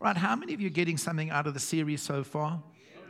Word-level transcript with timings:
Right, 0.00 0.16
how 0.16 0.36
many 0.36 0.54
of 0.54 0.60
you 0.60 0.68
are 0.68 0.70
getting 0.70 0.96
something 0.96 1.30
out 1.30 1.48
of 1.48 1.54
the 1.54 1.60
series 1.60 2.02
so 2.02 2.22
far? 2.22 2.62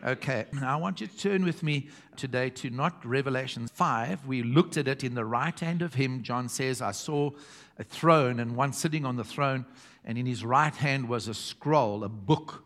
Okay, 0.02 0.46
now 0.54 0.72
I 0.72 0.80
want 0.80 1.02
you 1.02 1.06
to 1.06 1.18
turn 1.18 1.44
with 1.44 1.62
me 1.62 1.88
today 2.16 2.48
to 2.48 2.70
not 2.70 3.04
Revelation 3.04 3.68
5. 3.68 4.26
We 4.26 4.42
looked 4.42 4.78
at 4.78 4.88
it 4.88 5.04
in 5.04 5.14
the 5.14 5.26
right 5.26 5.58
hand 5.60 5.82
of 5.82 5.92
him. 5.92 6.22
John 6.22 6.48
says, 6.48 6.80
I 6.80 6.92
saw 6.92 7.32
a 7.78 7.84
throne 7.84 8.40
and 8.40 8.56
one 8.56 8.72
sitting 8.72 9.04
on 9.04 9.16
the 9.16 9.24
throne, 9.24 9.66
and 10.02 10.16
in 10.16 10.24
his 10.24 10.46
right 10.46 10.74
hand 10.74 11.10
was 11.10 11.28
a 11.28 11.34
scroll, 11.34 12.04
a 12.04 12.08
book 12.08 12.64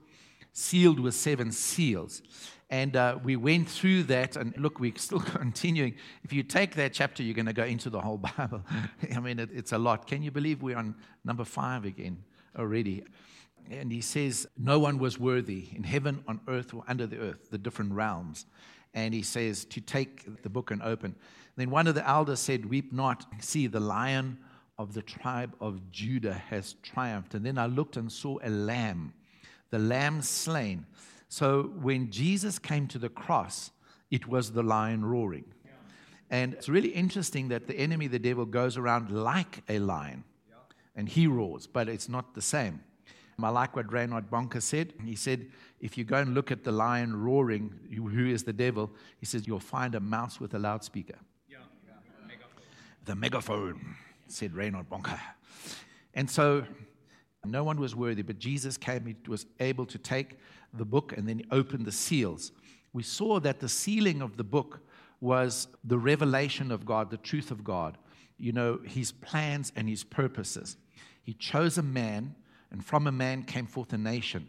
sealed 0.53 1.01
with 1.01 1.17
seven 1.17 1.51
seals. 1.51 2.23
And 2.71 2.95
uh, 2.95 3.19
we 3.25 3.35
went 3.35 3.69
through 3.69 4.05
that, 4.05 4.37
and 4.37 4.57
look, 4.57 4.79
we're 4.79 4.93
still 4.99 5.21
continuing. 5.21 5.97
If 6.23 6.33
you 6.33 6.45
take 6.45 6.77
that 6.77 6.93
chapter, 6.93 7.25
you're 7.25 7.35
going 7.35 7.47
to 7.47 7.53
go 7.53 7.65
into 7.65 7.91
the 7.91 8.01
whole 8.01 8.19
Bible. 8.39 8.63
I 9.13 9.19
mean, 9.19 9.41
it, 9.41 9.51
it's 9.53 9.73
a 9.73 9.79
lot. 9.79 10.07
Can 10.07 10.23
you 10.23 10.31
believe 10.31 10.63
we're 10.63 10.79
on 10.79 10.95
number 11.25 11.45
five 11.45 11.85
again 11.85 12.23
already? 12.57 13.03
And 13.71 13.93
he 13.93 14.01
says, 14.01 14.47
No 14.59 14.79
one 14.79 14.99
was 14.99 15.19
worthy 15.19 15.69
in 15.75 15.85
heaven, 15.85 16.25
on 16.29 16.41
earth, 16.49 16.75
or 16.75 16.85
under 16.89 17.07
the 17.07 17.19
earth, 17.19 17.51
the 17.51 17.59
different 17.59 17.93
realms. 17.93 18.47
And 18.95 19.15
he 19.15 19.23
says, 19.23 19.65
To 19.67 19.81
take 19.81 20.43
the 20.43 20.51
book 20.51 20.71
and 20.71 20.83
open. 20.83 21.15
Then 21.57 21.71
one 21.71 21.87
of 21.87 21.95
the 21.95 22.09
elders 22.09 22.41
said, 22.41 22.67
Weep 22.67 22.93
not. 22.93 23.27
See, 23.41 23.67
the 23.67 23.81
lion 23.81 24.39
of 24.79 24.95
the 24.95 25.03
tribe 25.03 25.55
of 25.61 25.91
Judah 25.91 26.35
has 26.35 26.75
triumphed. 26.83 27.35
And 27.35 27.45
then 27.45 27.59
I 27.59 27.67
looked 27.67 27.97
and 27.97 28.11
saw 28.11 28.39
a 28.43 28.51
lamb, 28.51 29.13
the 29.71 29.79
lamb 29.79 30.23
slain. 30.23 30.87
So 31.29 31.73
when 31.81 32.11
Jesus 32.11 32.59
came 32.59 32.87
to 32.89 32.99
the 32.99 33.09
cross, 33.09 33.71
it 34.11 34.27
was 34.27 34.53
the 34.53 34.63
lion 34.63 35.05
roaring. 35.05 35.45
And 36.31 36.55
it's 36.55 36.69
really 36.69 36.89
interesting 36.89 37.49
that 37.49 37.67
the 37.67 37.75
enemy, 37.75 38.07
the 38.07 38.19
devil, 38.19 38.47
goes 38.47 38.79
around 38.79 39.11
like 39.11 39.63
a 39.69 39.79
lion 39.79 40.25
and 40.95 41.09
he 41.09 41.27
roars, 41.27 41.67
but 41.67 41.89
it's 41.89 42.09
not 42.09 42.35
the 42.35 42.43
same. 42.43 42.81
I 43.45 43.49
like 43.51 43.77
what 43.77 43.93
Reinhard 43.93 44.31
Bonnke 44.31 44.61
said. 44.63 44.93
He 45.05 45.17
said, 45.17 45.47
if 45.81 45.99
you 45.99 46.05
go 46.05 46.17
and 46.17 46.35
look 46.35 46.51
at 46.51 46.65
the 46.65 46.73
lion 46.73 47.17
roaring, 47.17 47.73
who 47.95 48.27
is 48.27 48.45
the 48.45 48.53
devil, 48.53 48.91
he 49.19 49.27
says, 49.27 49.47
you'll 49.47 49.61
find 49.61 49.95
a 49.95 50.01
mouse 50.01 50.41
with 50.41 50.55
a 50.55 50.59
loudspeaker. 50.59 51.19
Yeah. 51.49 51.59
The 53.05 53.15
megaphone, 53.15 53.97
said 54.29 54.55
Reinhard 54.55 54.89
Bonnke. 54.89 55.19
And 56.15 56.31
so 56.31 56.65
no 57.45 57.65
one 57.65 57.81
was 57.81 57.97
worthy, 57.97 58.23
but 58.23 58.39
Jesus 58.39 58.77
came, 58.77 59.07
he 59.07 59.17
was 59.29 59.47
able 59.61 59.87
to 59.87 59.99
take 59.99 60.39
the 60.73 60.85
book 60.85 61.13
and 61.17 61.29
then 61.29 61.39
he 61.39 61.47
opened 61.51 61.85
the 61.85 61.93
seals. 61.93 62.53
We 62.93 63.03
saw 63.03 63.41
that 63.41 63.61
the 63.61 63.69
sealing 63.69 64.23
of 64.23 64.37
the 64.37 64.45
book 64.45 64.81
was 65.21 65.69
the 65.85 65.99
revelation 65.99 66.71
of 66.71 66.85
God, 66.85 67.11
the 67.11 67.17
truth 67.17 67.51
of 67.51 67.65
God, 67.65 67.99
you 68.39 68.53
know, 68.53 68.81
his 68.85 69.13
plans 69.13 69.73
and 69.77 69.89
his 69.89 70.05
purposes. 70.05 70.77
He 71.23 71.33
chose 71.35 71.79
a 71.79 71.83
man 71.83 72.35
and 72.73 72.85
from 72.85 73.07
a 73.07 73.13
man 73.13 73.43
came 73.43 73.67
forth 73.67 73.93
a 73.93 73.99
nation, 73.99 74.49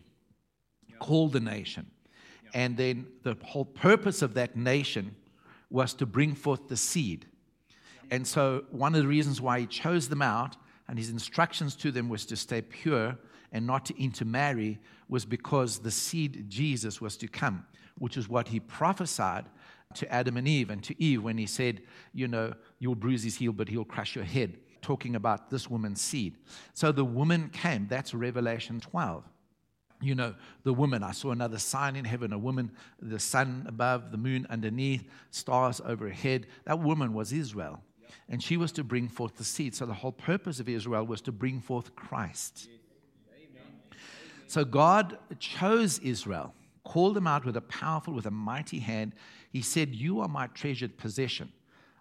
called 1.00 1.36
a 1.36 1.40
nation. 1.42 1.92
And 2.54 2.78
then 2.78 3.08
the 3.24 3.38
whole 3.44 3.66
purpose 3.66 4.22
of 4.22 4.34
that 4.36 4.56
nation 4.56 5.16
was 5.70 5.94
to 5.96 6.06
bring 6.06 6.34
forth 6.34 6.70
the 6.70 6.78
seed. 6.78 7.26
And 8.10 8.26
so, 8.26 8.64
one 8.72 8.96
of 8.96 9.02
the 9.02 9.08
reasons 9.08 9.42
why 9.42 9.60
he 9.60 9.66
chose 9.66 10.08
them 10.08 10.22
out 10.22 10.56
and 10.88 10.98
his 10.98 11.10
instructions 11.10 11.76
to 11.78 11.92
them 11.92 12.10
was 12.10 12.26
to 12.28 12.36
stay 12.36 12.62
pure 12.62 13.18
and 13.52 13.68
not 13.68 13.86
to 13.88 14.02
intermarry 14.02 14.80
was 15.10 15.26
because 15.26 15.80
the 15.80 15.92
seed 15.92 16.46
Jesus 16.50 17.02
was 17.02 17.18
to 17.18 17.28
come, 17.28 17.66
which 17.98 18.18
is 18.18 18.30
what 18.30 18.48
he 18.48 18.60
prophesied 18.60 19.46
to 19.96 20.12
Adam 20.12 20.38
and 20.38 20.48
Eve 20.48 20.70
and 20.70 20.84
to 20.84 21.02
Eve 21.02 21.24
when 21.24 21.38
he 21.38 21.46
said, 21.46 21.82
You 22.14 22.28
know, 22.28 22.54
you'll 22.80 22.96
bruise 22.96 23.24
his 23.24 23.36
heel, 23.36 23.52
but 23.52 23.68
he'll 23.68 23.84
crush 23.84 24.16
your 24.16 24.26
head 24.26 24.58
talking 24.84 25.16
about 25.16 25.50
this 25.50 25.70
woman's 25.70 26.02
seed. 26.02 26.36
So 26.74 26.92
the 26.92 27.06
woman 27.06 27.50
came. 27.50 27.88
That's 27.88 28.14
Revelation 28.14 28.80
12. 28.80 29.24
You 30.02 30.16
know, 30.16 30.36
the 30.64 30.74
woman, 30.74 31.02
I 31.02 31.12
saw 31.12 31.32
another 31.32 31.58
sign 31.58 31.96
in 31.96 32.06
heaven 32.06 32.34
a 32.34 32.38
woman, 32.38 32.72
the 33.02 33.20
sun 33.20 33.66
above, 33.68 34.12
the 34.12 34.18
moon 34.18 34.46
underneath, 34.50 35.08
stars 35.32 35.82
overhead. 35.86 36.46
That 36.66 36.80
woman 36.80 37.14
was 37.14 37.32
Israel. 37.32 37.82
And 38.30 38.44
she 38.44 38.58
was 38.58 38.72
to 38.74 38.84
bring 38.84 39.08
forth 39.08 39.38
the 39.38 39.44
seed. 39.44 39.74
So 39.76 39.86
the 39.86 39.94
whole 39.94 40.12
purpose 40.12 40.60
of 40.60 40.68
Israel 40.70 41.06
was 41.06 41.22
to 41.22 41.32
bring 41.32 41.62
forth 41.62 41.96
Christ. 41.96 42.68
So 44.48 44.64
God 44.66 45.18
chose 45.40 46.00
Israel, 46.00 46.54
called 46.84 47.16
them 47.16 47.26
out 47.26 47.46
with 47.46 47.58
a 47.58 47.62
powerful, 47.62 48.14
with 48.14 48.26
a 48.26 48.32
mighty 48.32 48.80
hand. 48.80 49.14
He 49.52 49.62
said, 49.62 49.96
You 49.96 50.20
are 50.20 50.28
my 50.28 50.48
treasured 50.48 50.98
possession. 50.98 51.52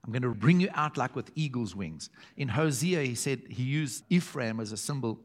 I'm 0.05 0.13
going 0.13 0.23
to 0.23 0.31
bring 0.31 0.61
you 0.61 0.69
out 0.75 0.97
like 0.97 1.15
with 1.15 1.31
eagle's 1.35 1.77
wings. 1.77 2.11
In 2.37 2.49
Hosea, 2.49 3.03
he 3.03 3.15
said 3.15 3.43
he 3.49 3.63
used 3.63 4.05
Ephraim 4.11 4.59
as 4.59 4.73
a 4.73 4.77
symbol 4.77 5.21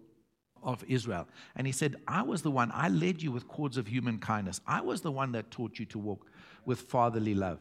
of 0.62 0.84
Israel. 0.88 1.28
And 1.56 1.66
he 1.66 1.74
said, 1.74 1.96
I 2.08 2.22
was 2.22 2.42
the 2.42 2.52
one, 2.52 2.72
I 2.74 2.90
led 2.90 3.22
you 3.22 3.32
with 3.32 3.48
cords 3.48 3.78
of 3.78 3.88
human 3.88 4.20
kindness. 4.20 4.62
I 4.68 4.82
was 4.82 5.02
the 5.02 5.12
one 5.12 5.32
that 5.32 5.50
taught 5.50 5.80
you 5.80 5.86
to 5.86 6.00
walk 6.00 6.28
with 6.66 6.82
fatherly 6.82 7.34
love. 7.34 7.60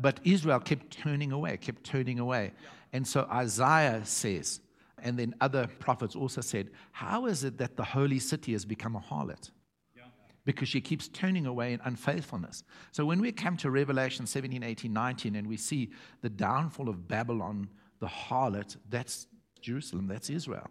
But 0.00 0.20
Israel 0.24 0.58
kept 0.58 0.90
turning 0.90 1.32
away, 1.32 1.56
kept 1.58 1.84
turning 1.84 2.18
away. 2.18 2.52
And 2.92 3.06
so 3.06 3.28
Isaiah 3.30 4.00
says, 4.04 4.60
and 5.02 5.18
then 5.18 5.34
other 5.40 5.66
prophets 5.78 6.16
also 6.16 6.40
said, 6.40 6.70
How 6.92 7.26
is 7.26 7.44
it 7.44 7.58
that 7.58 7.76
the 7.76 7.84
holy 7.84 8.18
city 8.18 8.52
has 8.52 8.64
become 8.64 8.96
a 8.96 9.00
harlot? 9.00 9.50
Because 10.44 10.68
she 10.68 10.80
keeps 10.80 11.08
turning 11.08 11.46
away 11.46 11.72
in 11.72 11.80
unfaithfulness. 11.84 12.64
So 12.90 13.04
when 13.04 13.20
we 13.20 13.32
come 13.32 13.56
to 13.58 13.70
Revelation 13.70 14.26
17, 14.26 14.62
18, 14.62 14.92
19, 14.92 15.36
and 15.36 15.46
we 15.46 15.56
see 15.56 15.90
the 16.20 16.30
downfall 16.30 16.88
of 16.88 17.06
Babylon, 17.06 17.68
the 18.00 18.08
harlot, 18.08 18.76
that's 18.90 19.26
Jerusalem, 19.60 20.08
that's 20.08 20.30
Israel. 20.30 20.68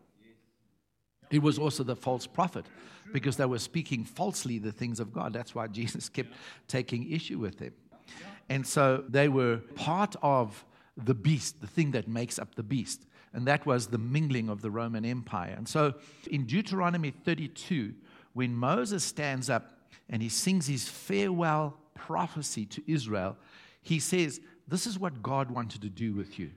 It 1.30 1.42
was 1.42 1.58
also 1.58 1.84
the 1.84 1.96
false 1.96 2.28
prophet 2.28 2.66
because 3.14 3.38
they 3.38 3.46
were 3.46 3.60
speaking 3.60 4.04
falsely 4.04 4.60
the 4.60 4.72
things 4.72 5.00
of 5.00 5.14
God. 5.14 5.32
That's 5.32 5.56
why 5.56 5.68
Jesus 5.68 6.10
kept 6.10 6.34
taking 6.68 7.10
issue 7.10 7.40
with 7.40 7.58
them. 7.58 7.74
And 8.50 8.68
so 8.68 9.06
they 9.08 9.30
were 9.30 9.58
part 9.76 10.16
of 10.22 10.66
the 10.98 11.14
beast, 11.14 11.62
the 11.62 11.68
thing 11.68 11.92
that 11.92 12.10
makes 12.10 12.38
up 12.38 12.56
the 12.56 12.64
beast. 12.64 13.06
And 13.34 13.48
that 13.48 13.66
was 13.66 13.88
the 13.88 13.98
mingling 13.98 14.50
of 14.50 14.62
the 14.62 14.70
Roman 14.70 15.06
Empire. 15.06 15.54
And 15.56 15.68
so 15.68 15.94
in 16.30 16.46
Deuteronomy 16.46 17.12
32, 17.12 17.94
when 18.34 18.56
Moses 18.56 19.04
stands 19.04 19.50
up 19.50 19.78
and 20.10 20.22
he 20.22 20.30
sings 20.30 20.68
his 20.68 20.88
farewell 20.88 21.78
prophecy 21.94 22.66
to 22.66 22.92
Israel, 22.92 23.38
he 23.82 24.00
says, 24.00 24.40
This 24.68 24.86
is 24.86 25.00
what 25.00 25.22
God 25.22 25.52
wanted 25.52 25.82
to 25.82 25.90
do 25.90 26.14
with 26.14 26.40
you. 26.40 26.52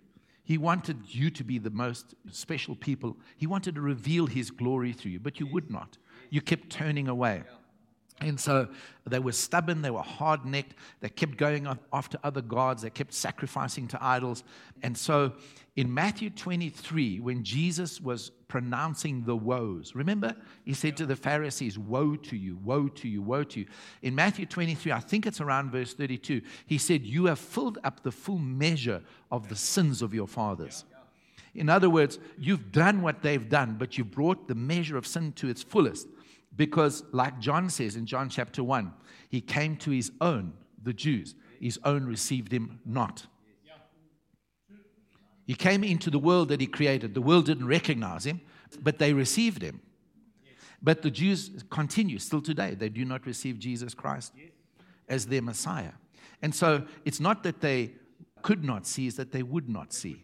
He 0.45 0.59
wanted 0.59 0.99
you 1.09 1.31
to 1.31 1.43
be 1.43 1.59
the 1.59 1.71
most 1.71 2.15
special 2.31 2.77
people. 2.77 3.17
He 3.37 3.47
wanted 3.47 3.77
to 3.77 3.81
reveal 3.81 4.27
his 4.27 4.51
glory 4.51 4.93
through 4.93 5.13
you, 5.13 5.21
but 5.21 5.41
you 5.41 5.47
would 5.47 5.71
not. 5.71 5.97
You 6.29 6.43
kept 6.43 6.69
turning 6.69 7.09
away. 7.09 7.45
And 8.21 8.39
so 8.39 8.69
they 9.07 9.19
were 9.19 9.33
stubborn, 9.33 9.83
they 9.83 9.91
were 9.91 10.03
hard 10.03 10.45
necked, 10.45 10.75
they 11.01 11.09
kept 11.09 11.37
going 11.37 11.67
off 11.67 11.79
after 11.93 12.19
other 12.23 12.43
gods, 12.43 12.83
they 12.83 12.91
kept 12.91 13.13
sacrificing 13.13 13.89
to 13.89 14.05
idols. 14.05 14.45
And 14.83 14.97
so 14.97 15.33
in 15.77 15.93
Matthew 15.93 16.31
23, 16.31 17.21
when 17.21 17.43
Jesus 17.43 18.01
was 18.01 18.31
pronouncing 18.55 19.25
the 19.25 19.35
woes, 19.35 19.97
remember, 19.97 20.33
he 20.65 20.73
said 20.73 20.97
to 20.97 21.05
the 21.05 21.17
Pharisees, 21.17 21.77
Woe 21.77 22.15
to 22.15 22.37
you, 22.37 22.57
woe 22.63 22.87
to 22.87 23.09
you, 23.09 23.21
woe 23.21 23.43
to 23.43 23.59
you. 23.59 23.67
In 24.01 24.15
Matthew 24.15 24.47
23, 24.47 24.93
I 24.93 25.01
think 25.01 25.27
it's 25.27 25.41
around 25.41 25.73
verse 25.73 25.93
32, 25.93 26.41
he 26.65 26.79
said, 26.79 27.05
You 27.05 27.25
have 27.25 27.41
filled 27.41 27.79
up 27.83 28.05
the 28.05 28.13
full 28.13 28.39
measure 28.39 29.03
of 29.33 29.49
the 29.49 29.57
sins 29.57 30.03
of 30.03 30.15
your 30.15 30.29
fathers. 30.29 30.85
In 31.57 31.69
other 31.69 31.91
words, 31.91 32.21
you've 32.39 32.71
done 32.71 33.03
what 33.03 33.23
they've 33.23 33.49
done, 33.49 33.75
but 33.77 33.99
you've 33.99 34.13
brought 34.13 34.47
the 34.47 34.55
measure 34.55 34.97
of 34.97 35.05
sin 35.05 35.33
to 35.33 35.49
its 35.49 35.65
fullest. 35.65 36.07
Because, 36.55 37.03
like 37.11 37.41
John 37.41 37.69
says 37.71 37.97
in 37.97 38.07
John 38.07 38.29
chapter 38.29 38.63
1, 38.63 38.93
he 39.31 39.41
came 39.41 39.77
to 39.79 39.91
his 39.91 40.13
own, 40.21 40.53
the 40.81 40.93
Jews. 40.93 41.35
His 41.61 41.81
own 41.83 42.07
received 42.07 42.53
him 42.53 42.79
not. 42.87 43.27
He 45.47 45.55
came 45.55 45.85
into 45.85 46.11
the 46.11 46.19
world 46.19 46.49
that 46.49 46.61
he 46.61 46.67
created. 46.67 47.15
The 47.15 47.21
world 47.21 47.47
didn't 47.47 47.67
recognize 47.67 48.25
him, 48.25 48.41
but 48.81 48.99
they 48.99 49.13
received 49.13 49.63
him. 49.63 49.81
But 50.83 51.03
the 51.03 51.11
Jews 51.11 51.65
continue 51.71 52.19
still 52.19 52.43
today. 52.43 52.75
They 52.75 52.89
do 52.89 53.05
not 53.05 53.27
receive 53.27 53.59
Jesus 53.59 53.95
Christ 53.95 54.33
as 55.09 55.27
their 55.27 55.43
Messiah. 55.43 55.93
And 56.43 56.55
so 56.55 56.87
it's 57.05 57.21
not 57.21 57.43
that 57.43 57.61
they 57.61 57.93
could 58.43 58.65
not 58.65 58.87
see, 58.87 59.07
it's 59.07 59.17
that 59.17 59.33
they 59.33 59.43
would 59.43 59.69
not 59.69 59.93
see. 59.93 60.24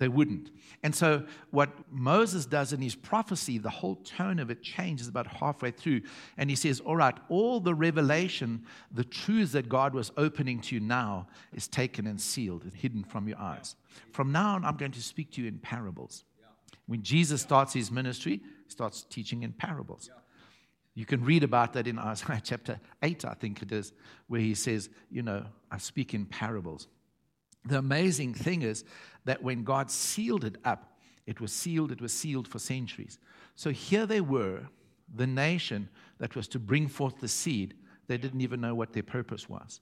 They 0.00 0.08
wouldn't. 0.08 0.50
And 0.82 0.94
so, 0.94 1.26
what 1.50 1.68
Moses 1.92 2.46
does 2.46 2.72
in 2.72 2.80
his 2.80 2.94
prophecy, 2.94 3.58
the 3.58 3.68
whole 3.68 3.96
tone 3.96 4.38
of 4.38 4.50
it 4.50 4.62
changes 4.62 5.08
about 5.08 5.26
halfway 5.26 5.72
through. 5.72 6.00
And 6.38 6.48
he 6.48 6.56
says, 6.56 6.80
All 6.80 6.96
right, 6.96 7.14
all 7.28 7.60
the 7.60 7.74
revelation, 7.74 8.64
the 8.90 9.04
truths 9.04 9.52
that 9.52 9.68
God 9.68 9.92
was 9.92 10.10
opening 10.16 10.62
to 10.62 10.76
you 10.76 10.80
now 10.80 11.28
is 11.52 11.68
taken 11.68 12.06
and 12.06 12.18
sealed 12.18 12.62
and 12.64 12.72
hidden 12.72 13.04
from 13.04 13.28
your 13.28 13.38
eyes. 13.38 13.76
From 14.12 14.32
now 14.32 14.54
on, 14.54 14.64
I'm 14.64 14.78
going 14.78 14.92
to 14.92 15.02
speak 15.02 15.32
to 15.32 15.42
you 15.42 15.48
in 15.48 15.58
parables. 15.58 16.24
When 16.86 17.02
Jesus 17.02 17.42
starts 17.42 17.74
his 17.74 17.90
ministry, 17.90 18.40
he 18.64 18.70
starts 18.70 19.04
teaching 19.10 19.42
in 19.42 19.52
parables. 19.52 20.08
You 20.94 21.04
can 21.04 21.22
read 21.22 21.44
about 21.44 21.74
that 21.74 21.86
in 21.86 21.98
Isaiah 21.98 22.40
chapter 22.42 22.80
8, 23.02 23.26
I 23.26 23.34
think 23.34 23.60
it 23.60 23.70
is, 23.70 23.92
where 24.28 24.40
he 24.40 24.54
says, 24.54 24.88
You 25.10 25.22
know, 25.22 25.44
I 25.70 25.76
speak 25.76 26.14
in 26.14 26.24
parables. 26.24 26.88
The 27.66 27.78
amazing 27.78 28.32
thing 28.34 28.62
is 28.62 28.84
that 29.24 29.42
when 29.42 29.64
God 29.64 29.90
sealed 29.90 30.44
it 30.44 30.56
up, 30.64 30.98
it 31.26 31.40
was 31.40 31.52
sealed, 31.52 31.92
it 31.92 32.00
was 32.00 32.12
sealed 32.12 32.48
for 32.48 32.58
centuries. 32.58 33.18
So 33.54 33.70
here 33.70 34.06
they 34.06 34.20
were, 34.20 34.62
the 35.14 35.26
nation 35.26 35.88
that 36.18 36.36
was 36.36 36.48
to 36.48 36.58
bring 36.58 36.88
forth 36.88 37.20
the 37.20 37.28
seed, 37.28 37.74
they 38.06 38.16
didn't 38.16 38.40
even 38.40 38.60
know 38.60 38.74
what 38.74 38.92
their 38.92 39.02
purpose 39.02 39.48
was. 39.48 39.80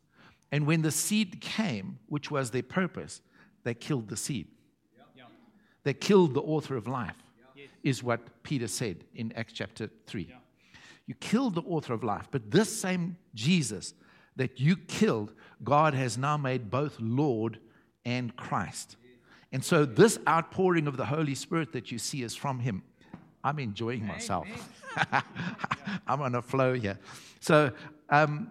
And 0.51 0.67
when 0.67 0.83
the 0.83 0.91
seed 0.91 1.41
came, 1.41 1.99
which 2.09 2.31
was 2.31 2.51
their 2.51 2.63
purpose, 2.63 3.21
they 3.65 3.75
killed 3.75 4.09
the 4.09 4.17
seed. 4.17 4.49
They 5.85 5.95
killed 5.95 6.35
the 6.35 6.43
author 6.43 6.77
of 6.77 6.87
life, 6.87 7.17
is 7.83 8.03
what 8.03 8.43
Peter 8.43 8.69
said 8.69 9.05
in 9.15 9.33
Acts 9.33 9.53
chapter 9.53 9.89
3. 10.07 10.35
You 11.07 11.15
killed 11.15 11.55
the 11.55 11.63
author 11.63 11.95
of 11.95 12.05
life, 12.05 12.29
but 12.31 12.51
this 12.51 12.81
same 12.81 13.17
Jesus 13.35 13.95
that 14.37 14.61
you 14.61 14.77
killed, 14.77 15.33
God 15.65 15.95
has 15.95 16.19
now 16.19 16.37
made 16.37 16.71
both 16.71 16.97
Lord 17.01 17.59
and 18.05 18.35
Christ. 18.37 18.97
And 19.53 19.65
so, 19.65 19.85
this 19.85 20.19
outpouring 20.29 20.87
of 20.87 20.97
the 20.97 21.07
Holy 21.07 21.35
Spirit 21.35 21.73
that 21.73 21.91
you 21.91 21.99
see 21.99 22.23
is 22.23 22.35
from 22.35 22.61
Him. 22.61 22.83
I'm 23.43 23.59
enjoying 23.59 24.07
myself. 24.07 24.47
I'm 26.07 26.21
on 26.21 26.35
a 26.35 26.43
flow 26.43 26.75
here. 26.75 26.99
So, 27.41 27.73
um, 28.11 28.51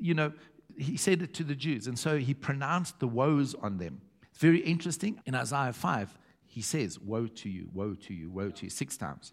you 0.00 0.14
know, 0.14 0.32
he 0.76 0.96
said 0.96 1.22
it 1.22 1.34
to 1.34 1.44
the 1.44 1.54
Jews, 1.54 1.86
and 1.86 1.98
so 1.98 2.18
he 2.18 2.34
pronounced 2.34 3.00
the 3.00 3.08
woes 3.08 3.54
on 3.54 3.78
them. 3.78 4.00
It's 4.30 4.38
very 4.38 4.60
interesting. 4.60 5.20
In 5.26 5.34
Isaiah 5.34 5.72
5, 5.72 6.16
he 6.46 6.62
says, 6.62 7.00
Woe 7.00 7.26
to 7.26 7.48
you, 7.48 7.68
woe 7.72 7.94
to 7.94 8.14
you, 8.14 8.30
woe 8.30 8.50
to 8.50 8.64
you, 8.66 8.70
six 8.70 8.96
times. 8.96 9.32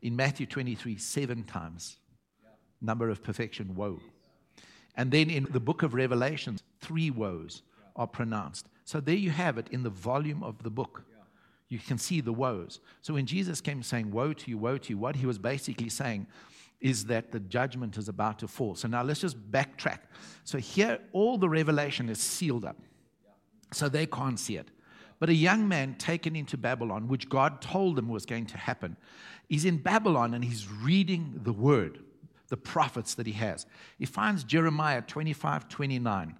In 0.00 0.16
Matthew 0.16 0.46
23, 0.46 0.96
seven 0.96 1.44
times. 1.44 1.98
Number 2.80 3.10
of 3.10 3.22
perfection, 3.22 3.74
woe. 3.74 4.00
And 4.96 5.10
then 5.10 5.30
in 5.30 5.46
the 5.50 5.60
book 5.60 5.82
of 5.82 5.94
Revelation, 5.94 6.58
three 6.80 7.10
woes 7.10 7.62
are 7.96 8.06
pronounced. 8.06 8.66
So 8.88 9.00
there 9.00 9.14
you 9.14 9.28
have 9.28 9.58
it 9.58 9.68
in 9.70 9.82
the 9.82 9.90
volume 9.90 10.42
of 10.42 10.62
the 10.62 10.70
book. 10.70 11.04
You 11.68 11.78
can 11.78 11.98
see 11.98 12.22
the 12.22 12.32
woes. 12.32 12.80
So 13.02 13.12
when 13.12 13.26
Jesus 13.26 13.60
came 13.60 13.82
saying, 13.82 14.10
Woe 14.10 14.32
to 14.32 14.50
you, 14.50 14.56
woe 14.56 14.78
to 14.78 14.88
you, 14.88 14.96
what 14.96 15.14
he 15.14 15.26
was 15.26 15.38
basically 15.38 15.90
saying 15.90 16.26
is 16.80 17.04
that 17.04 17.30
the 17.30 17.38
judgment 17.38 17.98
is 17.98 18.08
about 18.08 18.38
to 18.38 18.48
fall. 18.48 18.74
So 18.76 18.88
now 18.88 19.02
let's 19.02 19.20
just 19.20 19.38
backtrack. 19.52 19.98
So 20.44 20.56
here, 20.56 21.00
all 21.12 21.36
the 21.36 21.50
revelation 21.50 22.08
is 22.08 22.18
sealed 22.18 22.64
up. 22.64 22.78
So 23.74 23.90
they 23.90 24.06
can't 24.06 24.40
see 24.40 24.56
it. 24.56 24.70
But 25.18 25.28
a 25.28 25.34
young 25.34 25.68
man 25.68 25.96
taken 25.96 26.34
into 26.34 26.56
Babylon, 26.56 27.08
which 27.08 27.28
God 27.28 27.60
told 27.60 27.94
them 27.94 28.08
was 28.08 28.24
going 28.24 28.46
to 28.46 28.56
happen, 28.56 28.96
is 29.50 29.66
in 29.66 29.76
Babylon 29.76 30.32
and 30.32 30.42
he's 30.42 30.66
reading 30.66 31.40
the 31.42 31.52
word, 31.52 31.98
the 32.48 32.56
prophets 32.56 33.16
that 33.16 33.26
he 33.26 33.34
has. 33.34 33.66
He 33.98 34.06
finds 34.06 34.44
Jeremiah 34.44 35.02
25, 35.02 35.68
29, 35.68 36.36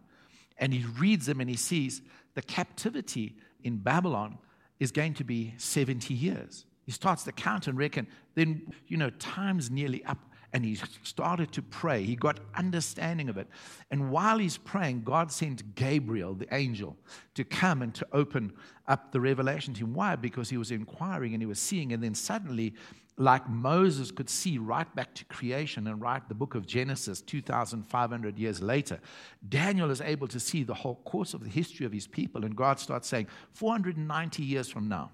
and 0.58 0.72
he 0.72 0.84
reads 0.98 1.26
them 1.26 1.40
and 1.40 1.50
he 1.50 1.56
sees 1.56 2.00
the 2.38 2.42
captivity 2.42 3.34
in 3.64 3.78
Babylon 3.78 4.38
is 4.78 4.92
going 4.92 5.12
to 5.14 5.24
be 5.24 5.54
70 5.56 6.14
years. 6.14 6.66
He 6.86 6.92
starts 6.92 7.24
to 7.24 7.32
count 7.32 7.66
and 7.66 7.76
reckon, 7.76 8.06
then, 8.36 8.72
you 8.86 8.96
know, 8.96 9.10
time's 9.18 9.72
nearly 9.72 10.04
up. 10.04 10.18
And 10.52 10.64
he 10.64 10.78
started 11.02 11.52
to 11.52 11.62
pray. 11.62 12.02
He 12.04 12.16
got 12.16 12.40
understanding 12.54 13.28
of 13.28 13.36
it. 13.36 13.48
And 13.90 14.10
while 14.10 14.38
he's 14.38 14.56
praying, 14.56 15.02
God 15.02 15.30
sent 15.30 15.74
Gabriel, 15.74 16.34
the 16.34 16.52
angel, 16.54 16.96
to 17.34 17.44
come 17.44 17.82
and 17.82 17.94
to 17.94 18.06
open 18.12 18.52
up 18.86 19.12
the 19.12 19.20
revelation 19.20 19.74
to 19.74 19.80
him. 19.80 19.92
Why? 19.92 20.16
Because 20.16 20.48
he 20.48 20.56
was 20.56 20.70
inquiring 20.70 21.34
and 21.34 21.42
he 21.42 21.46
was 21.46 21.58
seeing. 21.60 21.92
And 21.92 22.02
then 22.02 22.14
suddenly, 22.14 22.74
like 23.18 23.46
Moses 23.48 24.10
could 24.10 24.30
see 24.30 24.56
right 24.56 24.92
back 24.94 25.14
to 25.16 25.24
creation 25.26 25.86
and 25.86 26.00
write 26.00 26.28
the 26.28 26.34
book 26.34 26.54
of 26.54 26.66
Genesis 26.66 27.20
2,500 27.20 28.38
years 28.38 28.62
later, 28.62 29.00
Daniel 29.46 29.90
is 29.90 30.00
able 30.00 30.28
to 30.28 30.40
see 30.40 30.62
the 30.62 30.72
whole 30.72 30.96
course 31.04 31.34
of 31.34 31.44
the 31.44 31.50
history 31.50 31.84
of 31.84 31.92
his 31.92 32.06
people. 32.06 32.46
And 32.46 32.56
God 32.56 32.80
starts 32.80 33.06
saying, 33.06 33.26
490 33.52 34.42
years 34.42 34.68
from 34.68 34.88
now. 34.88 35.10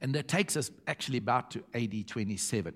And 0.00 0.14
that 0.14 0.28
takes 0.28 0.56
us 0.56 0.70
actually 0.86 1.18
about 1.18 1.50
to 1.52 1.64
AD 1.74 2.06
27 2.06 2.74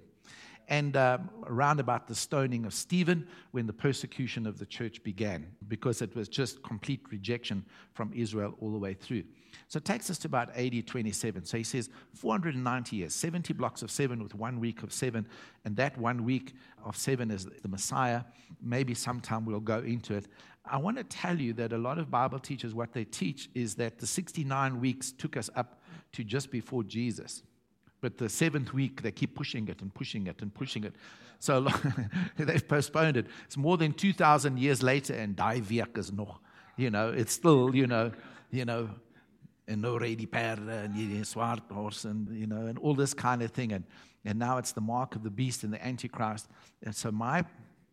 and 0.69 0.97
um, 0.97 1.31
around 1.47 1.81
about 1.81 2.09
the 2.09 2.15
stoning 2.15 2.65
of 2.65 2.75
Stephen 2.75 3.27
when 3.53 3.67
the 3.67 3.73
persecution 3.73 4.47
of 4.47 4.59
the 4.59 4.67
church 4.67 5.03
began, 5.05 5.47
because 5.69 6.03
it 6.03 6.15
was 6.17 6.29
just 6.29 6.63
complete 6.63 7.01
rejection 7.11 7.65
from 7.93 8.13
Israel 8.15 8.55
all 8.61 8.73
the 8.73 8.79
way 8.79 8.95
through. 8.95 9.23
So 9.69 9.79
it 9.79 9.85
takes 9.85 10.11
us 10.11 10.19
to 10.19 10.29
about 10.29 10.51
AD 10.57 10.87
27. 10.87 11.45
So 11.45 11.57
he 11.57 11.65
says 11.65 11.89
490 12.15 12.97
years, 12.97 13.15
70 13.15 13.53
blocks 13.55 13.83
of 13.83 13.91
seven 13.91 14.23
with 14.23 14.35
one 14.35 14.61
week 14.61 14.83
of 14.83 14.93
seven, 14.93 15.27
and 15.65 15.77
that 15.77 15.97
one 15.99 16.25
week 16.25 16.55
of 16.85 16.97
seven 16.97 17.31
is 17.31 17.47
the 17.47 17.69
Messiah. 17.69 18.23
Maybe 18.61 18.95
sometime 18.95 19.45
we'll 19.45 19.61
go 19.61 19.79
into 19.79 20.15
it. 20.15 20.27
I 20.69 20.79
want 20.79 20.97
to 20.97 21.05
tell 21.05 21.41
you 21.41 21.53
that 21.55 21.73
a 21.73 21.79
lot 21.79 21.99
of 21.99 22.11
Bible 22.11 22.41
teachers, 22.41 22.75
what 22.75 22.93
they 22.93 23.05
teach 23.05 23.49
is 23.55 23.77
that 23.77 23.99
the 23.99 24.07
69 24.07 24.81
weeks 24.81 25.13
took 25.13 25.37
us 25.37 25.49
up 25.55 25.81
to 26.13 26.25
just 26.25 26.51
before 26.51 26.83
Jesus. 26.83 27.43
But 28.01 28.19
the 28.19 28.29
seventh 28.29 28.73
week, 28.73 29.03
they 29.03 29.11
keep 29.11 29.35
pushing 29.35 29.69
it 29.69 29.81
and 29.81 29.93
pushing 29.93 30.27
it 30.27 30.43
and 30.43 30.53
pushing 30.53 30.85
it. 30.85 30.95
So 31.39 31.67
they've 32.39 32.67
postponed 32.67 33.17
it. 33.17 33.27
It's 33.45 33.57
more 33.57 33.77
than 33.77 33.93
2,000 33.93 34.59
years 34.59 34.83
later, 34.83 35.15
and 35.15 35.37
die 35.37 35.63
week 35.69 35.97
is 35.97 36.13
nog. 36.13 36.39
You 36.77 36.91
know, 36.91 37.09
it's 37.09 37.33
still, 37.33 37.75
you 37.75 37.87
know, 37.87 38.13
you 38.51 38.65
know, 38.65 38.91
and 39.69 39.83
no 39.83 39.99
ready 39.99 40.27
perde 40.27 40.69
and 40.69 41.27
swart 41.27 41.61
horse 41.73 42.05
and, 42.05 42.29
you 42.37 42.47
know, 42.47 42.67
and 42.67 42.79
all 42.79 42.95
this 42.95 43.15
kind 43.15 43.43
of 43.43 43.51
thing. 43.51 43.73
And, 43.73 43.85
and 44.25 44.39
now 44.39 44.59
it's 44.59 44.73
the 44.73 44.81
mark 44.81 45.17
of 45.17 45.23
the 45.23 45.31
beast 45.31 45.65
and 45.65 45.73
the 45.73 45.85
Antichrist. 45.85 46.49
And 46.83 46.95
so 46.95 47.11
my 47.11 47.45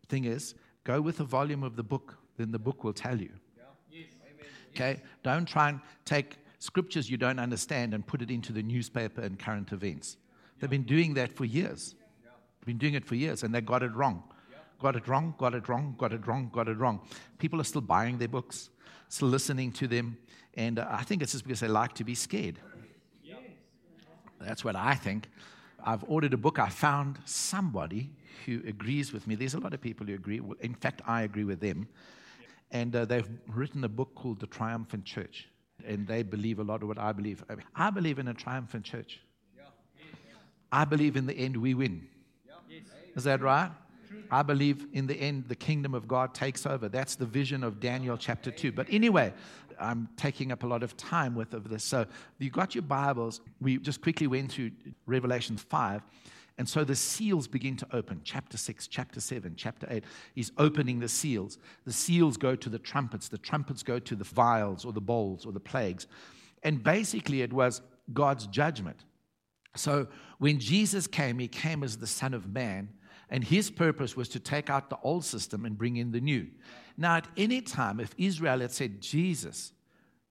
thing 0.08 0.24
is 0.24 0.54
go 0.84 1.00
with 1.00 1.16
the 1.16 1.24
volume 1.24 1.62
of 1.62 1.76
the 1.76 1.82
book, 1.82 2.16
then 2.36 2.52
the 2.52 2.58
book 2.58 2.84
will 2.84 2.92
tell 2.92 3.18
you. 3.18 3.30
Okay? 4.74 5.02
Don't 5.22 5.46
try 5.46 5.70
and 5.70 5.80
take 6.04 6.36
scriptures 6.64 7.10
you 7.10 7.18
don't 7.18 7.38
understand 7.38 7.92
and 7.92 8.06
put 8.06 8.22
it 8.22 8.30
into 8.30 8.50
the 8.52 8.62
newspaper 8.62 9.20
and 9.20 9.38
current 9.38 9.70
events. 9.72 10.16
They've 10.58 10.70
been 10.70 10.84
doing 10.84 11.12
that 11.14 11.30
for 11.30 11.44
years. 11.44 11.94
They've 12.58 12.66
been 12.66 12.78
doing 12.78 12.94
it 12.94 13.04
for 13.04 13.16
years, 13.16 13.42
and 13.42 13.54
they 13.54 13.60
got 13.60 13.82
it 13.82 13.92
wrong. 13.92 14.22
Got 14.80 14.96
it 14.96 15.06
wrong, 15.06 15.34
got 15.38 15.54
it 15.54 15.68
wrong, 15.68 15.94
got 15.98 16.12
it 16.12 16.26
wrong, 16.26 16.50
got 16.52 16.68
it 16.68 16.78
wrong. 16.78 17.00
People 17.38 17.60
are 17.60 17.64
still 17.64 17.82
buying 17.82 18.16
their 18.16 18.28
books, 18.28 18.70
still 19.08 19.28
listening 19.28 19.72
to 19.72 19.86
them, 19.86 20.16
and 20.54 20.78
uh, 20.78 20.86
I 20.90 21.02
think 21.02 21.22
it's 21.22 21.32
just 21.32 21.44
because 21.44 21.60
they 21.60 21.68
like 21.68 21.92
to 21.94 22.04
be 22.04 22.14
scared. 22.14 22.58
That's 24.40 24.64
what 24.64 24.76
I 24.76 24.94
think. 24.94 25.28
I've 25.82 26.04
ordered 26.08 26.34
a 26.34 26.38
book. 26.38 26.58
I 26.58 26.68
found 26.70 27.18
somebody 27.24 28.10
who 28.46 28.62
agrees 28.66 29.12
with 29.12 29.26
me. 29.26 29.34
There's 29.34 29.54
a 29.54 29.60
lot 29.60 29.74
of 29.74 29.80
people 29.80 30.06
who 30.06 30.14
agree. 30.14 30.40
In 30.60 30.74
fact, 30.74 31.02
I 31.06 31.22
agree 31.22 31.44
with 31.44 31.60
them. 31.60 31.88
And 32.70 32.96
uh, 32.96 33.04
they've 33.04 33.28
written 33.48 33.84
a 33.84 33.88
book 33.88 34.14
called 34.14 34.40
The 34.40 34.46
Triumphant 34.46 35.04
Church 35.04 35.48
and 35.86 36.06
they 36.06 36.22
believe 36.22 36.58
a 36.58 36.64
lot 36.64 36.82
of 36.82 36.88
what 36.88 36.98
I 36.98 37.12
believe. 37.12 37.44
I 37.74 37.90
believe 37.90 38.18
in 38.18 38.28
a 38.28 38.34
triumphant 38.34 38.84
church. 38.84 39.20
I 40.70 40.84
believe 40.84 41.16
in 41.16 41.26
the 41.26 41.34
end 41.34 41.56
we 41.56 41.74
win. 41.74 42.08
Is 43.14 43.24
that 43.24 43.40
right? 43.40 43.70
I 44.30 44.42
believe 44.42 44.86
in 44.92 45.06
the 45.06 45.14
end 45.14 45.44
the 45.48 45.54
kingdom 45.54 45.94
of 45.94 46.08
God 46.08 46.34
takes 46.34 46.66
over. 46.66 46.88
That's 46.88 47.14
the 47.14 47.26
vision 47.26 47.62
of 47.62 47.78
Daniel 47.78 48.16
chapter 48.16 48.50
2. 48.50 48.72
But 48.72 48.86
anyway, 48.90 49.32
I'm 49.78 50.08
taking 50.16 50.50
up 50.50 50.62
a 50.62 50.66
lot 50.66 50.82
of 50.82 50.96
time 50.96 51.34
with 51.34 51.54
of 51.54 51.68
this. 51.68 51.84
So 51.84 52.06
you 52.38 52.50
got 52.50 52.74
your 52.74 52.82
Bibles. 52.82 53.40
We 53.60 53.78
just 53.78 54.00
quickly 54.00 54.26
went 54.26 54.52
through 54.52 54.72
Revelation 55.06 55.56
5. 55.56 56.02
And 56.56 56.68
so 56.68 56.84
the 56.84 56.94
seals 56.94 57.48
begin 57.48 57.76
to 57.78 57.86
open. 57.92 58.20
Chapter 58.22 58.56
6, 58.56 58.86
chapter 58.86 59.20
7, 59.20 59.54
chapter 59.56 59.88
8. 59.90 60.04
He's 60.34 60.52
opening 60.56 61.00
the 61.00 61.08
seals. 61.08 61.58
The 61.84 61.92
seals 61.92 62.36
go 62.36 62.54
to 62.54 62.68
the 62.68 62.78
trumpets. 62.78 63.28
The 63.28 63.38
trumpets 63.38 63.82
go 63.82 63.98
to 63.98 64.14
the 64.14 64.24
vials 64.24 64.84
or 64.84 64.92
the 64.92 65.00
bowls 65.00 65.44
or 65.44 65.52
the 65.52 65.60
plagues. 65.60 66.06
And 66.62 66.82
basically, 66.82 67.42
it 67.42 67.52
was 67.52 67.82
God's 68.12 68.46
judgment. 68.46 69.04
So 69.74 70.06
when 70.38 70.60
Jesus 70.60 71.08
came, 71.08 71.40
he 71.40 71.48
came 71.48 71.82
as 71.82 71.96
the 71.96 72.06
Son 72.06 72.32
of 72.32 72.52
Man. 72.52 72.88
And 73.30 73.42
his 73.42 73.68
purpose 73.70 74.16
was 74.16 74.28
to 74.28 74.38
take 74.38 74.70
out 74.70 74.90
the 74.90 74.98
old 75.02 75.24
system 75.24 75.64
and 75.64 75.76
bring 75.76 75.96
in 75.96 76.12
the 76.12 76.20
new. 76.20 76.46
Now, 76.96 77.16
at 77.16 77.26
any 77.36 77.62
time, 77.62 77.98
if 77.98 78.14
Israel 78.16 78.60
had 78.60 78.70
said, 78.70 79.00
Jesus, 79.00 79.72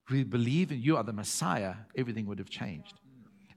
we 0.08 0.24
believe 0.24 0.72
in 0.72 0.80
you 0.80 0.96
are 0.96 1.04
the 1.04 1.12
Messiah, 1.12 1.74
everything 1.94 2.24
would 2.26 2.38
have 2.38 2.48
changed 2.48 2.94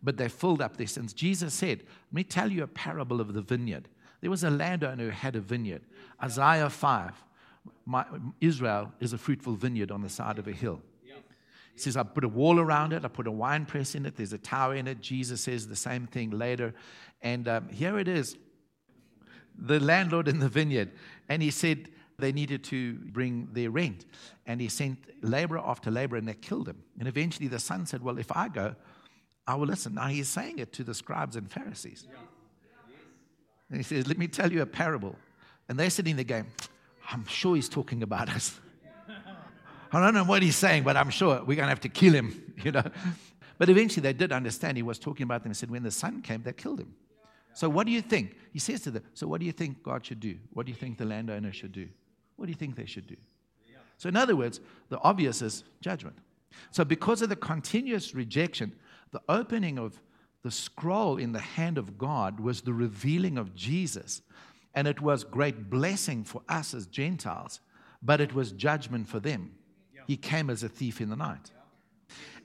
but 0.03 0.17
they 0.17 0.29
filled 0.29 0.61
up 0.61 0.77
their 0.77 0.87
sins. 0.87 1.13
Jesus 1.13 1.53
said, 1.53 1.79
Let 1.79 2.13
me 2.13 2.23
tell 2.23 2.51
you 2.51 2.63
a 2.63 2.67
parable 2.67 3.19
of 3.19 3.33
the 3.33 3.41
vineyard. 3.41 3.87
There 4.21 4.29
was 4.29 4.43
a 4.43 4.49
landowner 4.49 5.05
who 5.05 5.09
had 5.09 5.35
a 5.35 5.41
vineyard. 5.41 5.83
Isaiah 6.21 6.69
5, 6.69 7.11
my, 7.85 8.05
Israel 8.41 8.91
is 8.99 9.13
a 9.13 9.17
fruitful 9.17 9.55
vineyard 9.55 9.91
on 9.91 10.01
the 10.01 10.09
side 10.09 10.39
of 10.39 10.47
a 10.47 10.51
hill. 10.51 10.81
He 11.77 11.81
says, 11.81 11.95
I 11.95 12.01
put 12.01 12.23
a 12.23 12.27
wall 12.27 12.59
around 12.59 12.91
it, 12.93 13.05
I 13.05 13.07
put 13.07 13.27
a 13.27 13.31
wine 13.31 13.67
press 13.67 13.93
in 13.93 14.07
it, 14.07 14.15
there's 14.15 14.33
a 14.33 14.39
tower 14.39 14.73
in 14.73 14.87
it. 14.87 14.99
Jesus 14.99 15.41
says 15.41 15.67
the 15.67 15.75
same 15.75 16.07
thing 16.07 16.31
later. 16.31 16.73
And 17.21 17.47
um, 17.47 17.69
here 17.69 17.99
it 17.99 18.07
is 18.07 18.35
the 19.55 19.79
landlord 19.79 20.27
in 20.27 20.39
the 20.39 20.49
vineyard. 20.49 20.89
And 21.29 21.39
he 21.43 21.51
said 21.51 21.89
they 22.17 22.31
needed 22.31 22.63
to 22.63 22.95
bring 22.95 23.49
their 23.53 23.69
rent. 23.69 24.07
And 24.47 24.59
he 24.59 24.69
sent 24.69 24.97
laborer 25.21 25.61
after 25.63 25.91
laborer, 25.91 26.17
and 26.17 26.27
they 26.27 26.33
killed 26.33 26.67
him. 26.67 26.81
And 26.97 27.07
eventually 27.07 27.47
the 27.47 27.59
son 27.59 27.85
said, 27.85 28.01
Well, 28.01 28.17
if 28.17 28.35
I 28.35 28.49
go, 28.49 28.75
I 29.47 29.55
will 29.55 29.67
listen. 29.67 29.95
Now 29.95 30.07
he's 30.07 30.27
saying 30.27 30.59
it 30.59 30.73
to 30.73 30.83
the 30.83 30.93
scribes 30.93 31.35
and 31.35 31.49
Pharisees. 31.49 32.05
And 33.69 33.77
he 33.77 33.83
says, 33.83 34.07
Let 34.07 34.17
me 34.17 34.27
tell 34.27 34.51
you 34.51 34.61
a 34.61 34.65
parable. 34.65 35.15
And 35.69 35.79
they're 35.79 35.89
sitting 35.89 36.15
there 36.15 36.25
going, 36.25 36.47
I'm 37.09 37.25
sure 37.25 37.55
he's 37.55 37.69
talking 37.69 38.03
about 38.03 38.29
us. 38.29 38.59
I 39.91 40.01
don't 40.01 40.13
know 40.13 40.23
what 40.23 40.41
he's 40.41 40.55
saying, 40.55 40.83
but 40.83 40.97
I'm 40.97 41.09
sure 41.09 41.39
we're 41.39 41.55
going 41.55 41.65
to 41.65 41.69
have 41.69 41.81
to 41.81 41.89
kill 41.89 42.13
him, 42.13 42.53
you 42.63 42.71
know. 42.71 42.83
But 43.57 43.69
eventually 43.69 44.01
they 44.01 44.13
did 44.13 44.31
understand 44.31 44.77
he 44.77 44.83
was 44.83 44.99
talking 44.99 45.23
about 45.23 45.43
them. 45.43 45.51
He 45.51 45.55
said, 45.55 45.71
When 45.71 45.83
the 45.83 45.91
sun 45.91 46.21
came, 46.21 46.43
they 46.43 46.53
killed 46.53 46.79
him. 46.79 46.93
So, 47.53 47.69
what 47.69 47.87
do 47.87 47.91
you 47.91 48.01
think? 48.01 48.35
He 48.53 48.59
says 48.59 48.81
to 48.81 48.91
them, 48.91 49.03
So, 49.13 49.27
what 49.27 49.39
do 49.39 49.45
you 49.45 49.51
think 49.51 49.81
God 49.81 50.05
should 50.05 50.19
do? 50.19 50.37
What 50.53 50.65
do 50.65 50.71
you 50.71 50.77
think 50.77 50.97
the 50.97 51.05
landowner 51.05 51.53
should 51.53 51.71
do? 51.71 51.87
What 52.35 52.45
do 52.45 52.51
you 52.51 52.57
think 52.57 52.75
they 52.75 52.85
should 52.85 53.07
do? 53.07 53.15
So, 53.97 54.09
in 54.09 54.15
other 54.15 54.35
words, 54.35 54.59
the 54.89 54.99
obvious 54.99 55.41
is 55.41 55.63
judgment. 55.81 56.17
So, 56.71 56.85
because 56.85 57.21
of 57.21 57.29
the 57.29 57.35
continuous 57.35 58.13
rejection, 58.13 58.73
the 59.11 59.21
opening 59.29 59.77
of 59.77 60.01
the 60.43 60.51
scroll 60.51 61.17
in 61.17 61.31
the 61.31 61.39
hand 61.39 61.77
of 61.77 61.97
God 61.97 62.39
was 62.39 62.61
the 62.61 62.73
revealing 62.73 63.37
of 63.37 63.55
Jesus. 63.55 64.21
And 64.73 64.87
it 64.87 65.01
was 65.01 65.23
great 65.23 65.69
blessing 65.69 66.23
for 66.23 66.41
us 66.47 66.73
as 66.73 66.85
Gentiles, 66.85 67.59
but 68.01 68.21
it 68.21 68.33
was 68.33 68.51
judgment 68.51 69.07
for 69.07 69.19
them. 69.19 69.51
He 70.05 70.15
came 70.15 70.49
as 70.49 70.63
a 70.63 70.69
thief 70.69 71.01
in 71.01 71.09
the 71.09 71.15
night. 71.15 71.51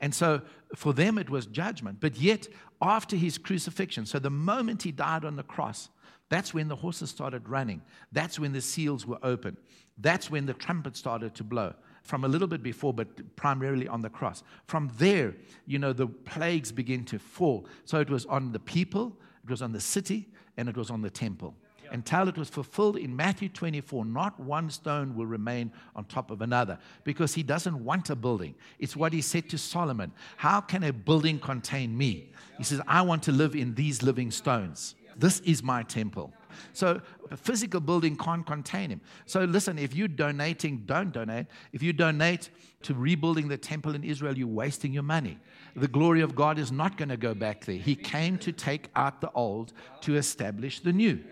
And 0.00 0.12
so 0.12 0.42
for 0.74 0.92
them 0.92 1.16
it 1.16 1.30
was 1.30 1.46
judgment. 1.46 1.98
But 2.00 2.16
yet, 2.16 2.48
after 2.80 3.14
his 3.14 3.38
crucifixion, 3.38 4.06
so 4.06 4.18
the 4.18 4.30
moment 4.30 4.82
he 4.82 4.90
died 4.90 5.24
on 5.24 5.36
the 5.36 5.44
cross, 5.44 5.88
that's 6.28 6.52
when 6.52 6.68
the 6.68 6.76
horses 6.76 7.10
started 7.10 7.48
running. 7.48 7.82
That's 8.10 8.38
when 8.40 8.52
the 8.52 8.60
seals 8.60 9.06
were 9.06 9.18
open. 9.22 9.56
That's 9.98 10.30
when 10.30 10.46
the 10.46 10.54
trumpet 10.54 10.96
started 10.96 11.34
to 11.36 11.44
blow. 11.44 11.74
From 12.02 12.24
a 12.24 12.28
little 12.28 12.48
bit 12.48 12.62
before, 12.62 12.92
but 12.92 13.36
primarily 13.36 13.86
on 13.88 14.02
the 14.02 14.10
cross. 14.10 14.42
From 14.66 14.90
there, 14.98 15.34
you 15.66 15.78
know, 15.78 15.92
the 15.92 16.06
plagues 16.06 16.72
begin 16.72 17.04
to 17.06 17.18
fall. 17.18 17.66
So 17.84 18.00
it 18.00 18.10
was 18.10 18.26
on 18.26 18.52
the 18.52 18.58
people, 18.58 19.16
it 19.44 19.50
was 19.50 19.62
on 19.62 19.72
the 19.72 19.80
city, 19.80 20.28
and 20.56 20.68
it 20.68 20.76
was 20.76 20.90
on 20.90 21.00
the 21.00 21.10
temple 21.10 21.54
until 21.92 22.26
it 22.26 22.38
was 22.38 22.48
fulfilled 22.48 22.96
in 22.96 23.14
Matthew 23.14 23.48
24. 23.48 24.04
Not 24.06 24.40
one 24.40 24.70
stone 24.70 25.14
will 25.14 25.26
remain 25.26 25.70
on 25.94 26.04
top 26.06 26.30
of 26.30 26.40
another 26.40 26.78
because 27.04 27.34
he 27.34 27.42
doesn't 27.42 27.84
want 27.84 28.10
a 28.10 28.16
building. 28.16 28.54
It's 28.78 28.96
what 28.96 29.12
he 29.12 29.20
said 29.20 29.48
to 29.50 29.58
Solomon 29.58 30.12
How 30.36 30.60
can 30.60 30.82
a 30.82 30.92
building 30.92 31.38
contain 31.38 31.96
me? 31.96 32.32
He 32.58 32.64
says, 32.64 32.80
I 32.88 33.02
want 33.02 33.22
to 33.24 33.32
live 33.32 33.54
in 33.54 33.74
these 33.74 34.02
living 34.02 34.30
stones. 34.30 34.94
This 35.16 35.40
is 35.40 35.62
my 35.62 35.82
temple. 35.82 36.32
So 36.72 37.00
a 37.30 37.36
physical 37.36 37.80
building 37.80 38.16
can't 38.16 38.46
contain 38.46 38.90
him. 38.90 39.00
So 39.26 39.44
listen, 39.44 39.78
if 39.78 39.94
you're 39.94 40.08
donating, 40.08 40.82
don't 40.86 41.12
donate. 41.12 41.46
If 41.72 41.82
you 41.82 41.92
donate 41.92 42.50
to 42.82 42.94
rebuilding 42.94 43.48
the 43.48 43.58
temple 43.58 43.94
in 43.94 44.04
Israel, 44.04 44.36
you're 44.36 44.46
wasting 44.46 44.92
your 44.92 45.02
money. 45.02 45.38
The 45.76 45.88
glory 45.88 46.20
of 46.20 46.34
God 46.34 46.58
is 46.58 46.70
not 46.72 46.96
going 46.96 47.08
to 47.08 47.16
go 47.16 47.34
back 47.34 47.64
there. 47.64 47.76
He 47.76 47.94
came 47.94 48.38
to 48.38 48.52
take 48.52 48.88
out 48.94 49.20
the 49.20 49.30
old 49.32 49.72
to 50.02 50.16
establish 50.16 50.80
the 50.80 50.92
new 50.92 51.22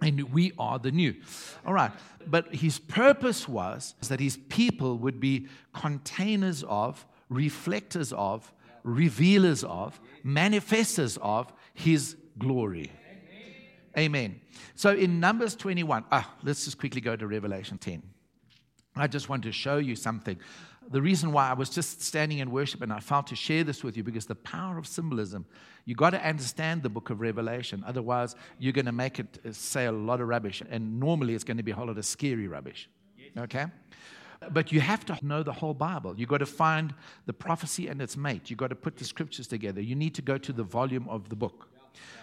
and 0.00 0.32
we 0.32 0.52
are 0.58 0.78
the 0.78 0.90
new. 0.90 1.14
All 1.66 1.74
right. 1.74 1.92
But 2.26 2.54
his 2.54 2.78
purpose 2.78 3.48
was 3.48 3.94
that 4.08 4.20
his 4.20 4.36
people 4.36 4.98
would 4.98 5.20
be 5.20 5.48
containers 5.72 6.62
of, 6.64 7.06
reflectors 7.28 8.12
of, 8.12 8.52
revealers 8.84 9.64
of, 9.64 10.00
manifestors 10.24 11.18
of 11.20 11.52
his 11.74 12.16
glory. 12.38 12.92
Amen. 13.98 14.40
So 14.74 14.94
in 14.94 15.20
Numbers 15.20 15.56
21, 15.56 16.04
ah, 16.10 16.34
let's 16.42 16.64
just 16.64 16.78
quickly 16.78 17.00
go 17.00 17.16
to 17.16 17.26
Revelation 17.26 17.78
10. 17.78 18.02
I 18.96 19.06
just 19.06 19.28
want 19.28 19.42
to 19.42 19.52
show 19.52 19.78
you 19.78 19.96
something 19.96 20.38
the 20.90 21.02
reason 21.02 21.32
why 21.32 21.50
I 21.50 21.52
was 21.52 21.68
just 21.68 22.02
standing 22.02 22.38
in 22.38 22.50
worship 22.50 22.80
and 22.82 22.92
I 22.92 23.00
felt 23.00 23.26
to 23.28 23.36
share 23.36 23.62
this 23.62 23.84
with 23.84 23.96
you 23.96 24.02
because 24.02 24.26
the 24.26 24.34
power 24.34 24.78
of 24.78 24.86
symbolism, 24.86 25.44
you 25.84 25.94
got 25.94 26.10
to 26.10 26.26
understand 26.26 26.82
the 26.82 26.88
book 26.88 27.10
of 27.10 27.20
Revelation. 27.20 27.84
Otherwise, 27.86 28.36
you're 28.58 28.72
going 28.72 28.86
to 28.86 28.92
make 28.92 29.18
it 29.18 29.38
uh, 29.46 29.52
say 29.52 29.86
a 29.86 29.92
lot 29.92 30.20
of 30.20 30.28
rubbish. 30.28 30.62
And 30.70 30.98
normally, 30.98 31.34
it's 31.34 31.44
going 31.44 31.58
to 31.58 31.62
be 31.62 31.72
a 31.72 31.74
whole 31.74 31.86
lot 31.86 31.98
of 31.98 32.06
scary 32.06 32.48
rubbish. 32.48 32.88
Okay? 33.36 33.66
But 34.50 34.72
you 34.72 34.80
have 34.80 35.04
to 35.06 35.18
know 35.22 35.42
the 35.42 35.52
whole 35.52 35.74
Bible. 35.74 36.14
You've 36.16 36.28
got 36.28 36.38
to 36.38 36.46
find 36.46 36.94
the 37.26 37.32
prophecy 37.32 37.88
and 37.88 38.00
its 38.00 38.16
mate. 38.16 38.48
You've 38.50 38.58
got 38.58 38.68
to 38.68 38.76
put 38.76 38.96
the 38.96 39.04
scriptures 39.04 39.46
together. 39.46 39.80
You 39.80 39.94
need 39.94 40.14
to 40.14 40.22
go 40.22 40.38
to 40.38 40.52
the 40.52 40.62
volume 40.62 41.08
of 41.08 41.28
the 41.28 41.36
book. 41.36 41.68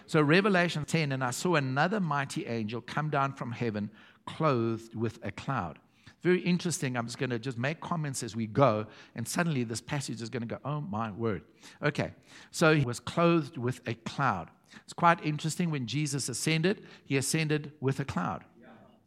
So, 0.08 0.22
Revelation 0.22 0.86
10, 0.86 1.12
and 1.12 1.24
I 1.24 1.32
saw 1.32 1.56
another 1.56 2.00
mighty 2.00 2.46
angel 2.46 2.82
come 2.82 3.10
down 3.10 3.34
from 3.34 3.52
heaven 3.52 3.90
clothed 4.26 4.96
with 4.96 5.20
a 5.24 5.32
cloud 5.32 5.80
very 6.26 6.40
interesting. 6.40 6.98
I'm 6.98 7.06
just 7.06 7.20
going 7.20 7.30
to 7.30 7.38
just 7.38 7.56
make 7.56 7.80
comments 7.82 8.24
as 8.24 8.36
we 8.36 8.48
go, 8.48 8.88
and 9.14 9.28
suddenly 9.28 9.64
this 9.64 9.80
passage 9.80 10.24
is 10.24 10.30
going 10.30 10.42
to 10.42 10.48
go, 10.48 10.58
oh 10.66 10.82
my 10.82 11.12
word. 11.12 11.44
Okay, 11.84 12.14
so 12.50 12.74
he 12.74 12.84
was 12.84 13.00
clothed 13.00 13.58
with 13.58 13.80
a 13.86 13.94
cloud. 13.94 14.50
It's 14.84 14.92
quite 14.92 15.24
interesting 15.24 15.70
when 15.70 15.86
Jesus 15.86 16.28
ascended, 16.28 16.84
he 17.06 17.18
ascended 17.18 17.74
with 17.80 18.00
a 18.00 18.06
cloud. 18.06 18.44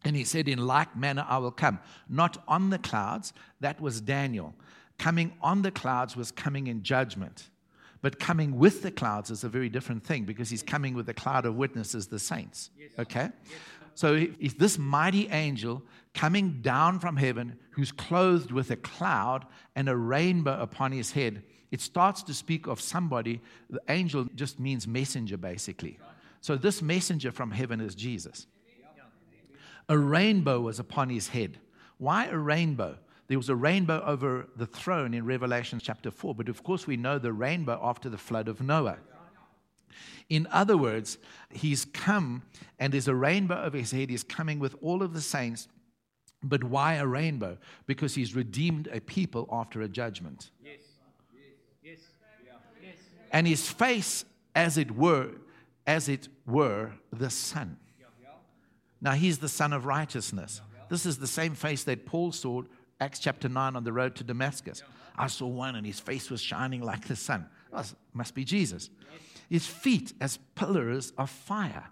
And 0.05 0.15
he 0.15 0.23
said, 0.23 0.47
In 0.47 0.65
like 0.65 0.97
manner 0.97 1.27
I 1.29 1.39
will 1.39 1.51
come. 1.51 1.81
Not 2.09 2.41
on 2.47 2.71
the 2.71 2.79
clouds, 2.79 3.33
that 3.59 3.81
was 3.81 4.01
Daniel. 4.01 4.55
Coming 4.97 5.33
on 5.43 5.63
the 5.63 5.73
clouds 5.73 6.17
was 6.17 6.31
coming 6.31 6.69
in 6.69 6.85
judgment. 6.85 7.51
But 8.01 8.19
coming 8.19 8.59
with 8.59 8.83
the 8.83 8.91
clouds 8.91 9.31
is 9.31 9.45
a 9.45 9.49
very 9.49 9.69
different 9.69 10.05
thing 10.05 10.25
because 10.25 10.51
he's 10.51 10.63
coming 10.63 10.95
with 10.95 11.09
a 11.09 11.15
cloud 11.15 11.47
of 11.47 11.57
witnesses, 11.57 12.07
the 12.07 12.19
saints. 12.19 12.71
Okay? 12.99 13.31
So 13.95 14.15
if 14.39 14.57
this 14.57 14.79
mighty 14.79 15.29
angel 15.29 15.83
coming 16.15 16.61
down 16.63 17.01
from 17.01 17.17
heaven, 17.17 17.59
who's 17.71 17.91
clothed 17.91 18.53
with 18.53 18.71
a 18.71 18.77
cloud 18.77 19.47
and 19.75 19.89
a 19.89 19.97
rainbow 19.97 20.61
upon 20.61 20.93
his 20.93 21.13
head, 21.13 21.43
it 21.71 21.81
starts 21.81 22.23
to 22.25 22.35
speak 22.35 22.67
of 22.67 22.81
somebody. 22.81 23.41
The 23.69 23.81
angel 23.89 24.27
just 24.35 24.61
means 24.61 24.87
messenger, 24.87 25.37
basically. 25.37 25.99
So 26.41 26.57
this 26.57 26.81
messenger 26.81 27.33
from 27.33 27.51
heaven 27.51 27.81
is 27.81 27.95
Jesus. 27.95 28.47
A 29.89 29.99
rainbow 29.99 30.61
was 30.61 30.79
upon 30.79 31.09
his 31.09 31.29
head. 31.29 31.59
Why 31.99 32.27
a 32.27 32.39
rainbow? 32.39 32.99
There 33.29 33.39
was 33.39 33.51
a 33.51 33.57
rainbow 33.57 34.03
over 34.05 34.49
the 34.57 34.67
throne 34.67 35.13
in 35.13 35.25
Revelation 35.25 35.79
chapter 35.83 36.11
4, 36.11 36.35
but 36.35 36.49
of 36.49 36.63
course 36.63 36.87
we 36.87 36.97
know 36.97 37.19
the 37.19 37.33
rainbow 37.33 37.79
after 37.83 38.09
the 38.09 38.19
flood 38.19 38.49
of 38.49 38.63
Noah. 38.63 38.99
In 40.29 40.47
other 40.51 40.77
words, 40.77 41.19
he's 41.51 41.85
come 41.85 42.43
and 42.79 42.93
there's 42.93 43.09
a 43.09 43.15
rainbow 43.15 43.63
over 43.63 43.79
his 43.79 43.93
head. 43.93 44.11
He's 44.11 44.25
coming 44.25 44.59
with 44.59 44.75
all 44.83 45.03
of 45.03 45.13
the 45.15 45.21
saints. 45.21 45.69
But 46.43 46.65
why 46.65 46.95
a 46.95 47.07
rainbow? 47.07 47.59
Because 47.87 48.15
he's 48.15 48.35
redeemed 48.35 48.89
a 48.93 49.01
people 49.01 49.49
after 49.51 49.83
a 49.83 49.89
judgment. 49.89 50.51
Yes. 50.63 50.81
Yes. 51.83 51.99
Yes. 52.83 52.95
And 53.33 53.47
his 53.47 53.69
face, 53.69 54.25
as 54.55 54.79
it 54.79 54.93
were, 54.93 55.33
as 55.87 56.09
it 56.09 56.29
were, 56.47 56.93
the 57.13 57.31
sun. 57.31 57.79
Now 59.01 59.13
he's 59.13 59.39
the 59.39 59.49
son 59.49 59.73
of 59.73 59.85
righteousness. 59.85 60.61
This 60.89 61.07
is 61.07 61.19
the 61.19 61.27
same 61.27 61.55
face 61.55 61.85
that 61.85 62.07
Paul 62.07 62.33
saw, 62.33 62.63
Acts 63.01 63.19
chapter 63.19 63.49
9, 63.49 63.77
on 63.77 63.85
the 63.85 63.93
road 63.93 64.17
to 64.17 64.25
Damascus. 64.25 64.83
I 65.17 65.27
saw 65.29 65.47
one 65.47 65.77
and 65.77 65.87
his 65.87 66.01
face 66.01 66.31
was 66.31 66.41
shining 66.41 66.83
like 66.83 67.07
the 67.07 67.17
sun. 67.17 67.47
Oh, 67.73 67.85
must 68.13 68.35
be 68.35 68.45
Jesus 68.45 68.91
his 69.49 69.67
feet 69.67 70.13
as 70.21 70.39
pillars 70.55 71.13
of 71.19 71.31
fire. 71.31 71.85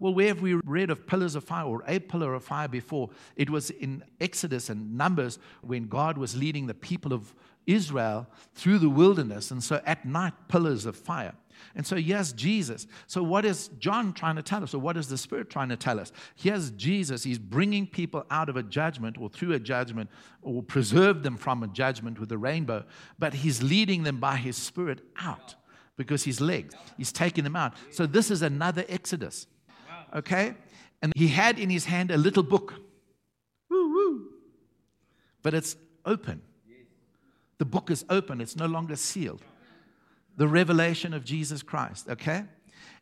Well, 0.00 0.12
where 0.12 0.28
have 0.28 0.42
we 0.42 0.54
read 0.54 0.90
of 0.90 1.06
pillars 1.06 1.34
of 1.34 1.44
fire 1.44 1.64
or 1.64 1.82
a 1.86 1.98
pillar 1.98 2.34
of 2.34 2.44
fire 2.44 2.68
before? 2.68 3.10
It 3.36 3.48
was 3.48 3.70
in 3.70 4.02
Exodus 4.20 4.68
and 4.68 4.98
Numbers 4.98 5.38
when 5.62 5.86
God 5.86 6.18
was 6.18 6.36
leading 6.36 6.66
the 6.66 6.74
people 6.74 7.12
of 7.12 7.34
Israel 7.66 8.26
through 8.54 8.80
the 8.80 8.90
wilderness. 8.90 9.50
And 9.50 9.62
so 9.62 9.80
at 9.86 10.04
night, 10.04 10.34
pillars 10.48 10.84
of 10.84 10.96
fire. 10.96 11.34
And 11.74 11.86
so 11.86 11.96
yes, 11.96 12.32
Jesus. 12.32 12.86
So, 13.06 13.22
what 13.22 13.44
is 13.44 13.68
John 13.78 14.12
trying 14.12 14.36
to 14.36 14.42
tell 14.42 14.62
us? 14.62 14.74
Or 14.74 14.78
what 14.78 14.96
is 14.96 15.08
the 15.08 15.18
Spirit 15.18 15.50
trying 15.50 15.68
to 15.70 15.76
tell 15.76 15.98
us? 15.98 16.12
Here's 16.34 16.70
Jesus. 16.72 17.24
He's 17.24 17.38
bringing 17.38 17.86
people 17.86 18.24
out 18.30 18.48
of 18.48 18.56
a 18.56 18.62
judgment 18.62 19.16
or 19.18 19.28
through 19.28 19.52
a 19.52 19.58
judgment 19.58 20.10
or 20.42 20.62
preserve 20.62 21.22
them 21.22 21.36
from 21.36 21.62
a 21.62 21.68
judgment 21.68 22.18
with 22.20 22.30
a 22.32 22.38
rainbow, 22.38 22.84
but 23.18 23.34
he's 23.34 23.62
leading 23.62 24.02
them 24.02 24.20
by 24.20 24.36
his 24.36 24.56
Spirit 24.56 25.00
out 25.20 25.54
because 25.96 26.24
his 26.24 26.40
legs. 26.40 26.74
He's 26.96 27.12
taking 27.12 27.44
them 27.44 27.56
out. 27.56 27.74
So 27.90 28.06
this 28.06 28.30
is 28.30 28.42
another 28.42 28.84
Exodus. 28.88 29.46
Okay? 30.14 30.54
And 31.02 31.12
he 31.16 31.28
had 31.28 31.58
in 31.58 31.70
his 31.70 31.84
hand 31.84 32.10
a 32.10 32.16
little 32.16 32.42
book. 32.42 32.74
Woo 33.70 33.92
woo. 33.92 34.28
But 35.42 35.54
it's 35.54 35.76
open. 36.04 36.42
The 37.58 37.64
book 37.64 37.90
is 37.90 38.04
open, 38.10 38.40
it's 38.40 38.56
no 38.56 38.66
longer 38.66 38.96
sealed. 38.96 39.42
The 40.36 40.48
revelation 40.48 41.14
of 41.14 41.24
Jesus 41.24 41.62
Christ, 41.62 42.08
okay? 42.08 42.44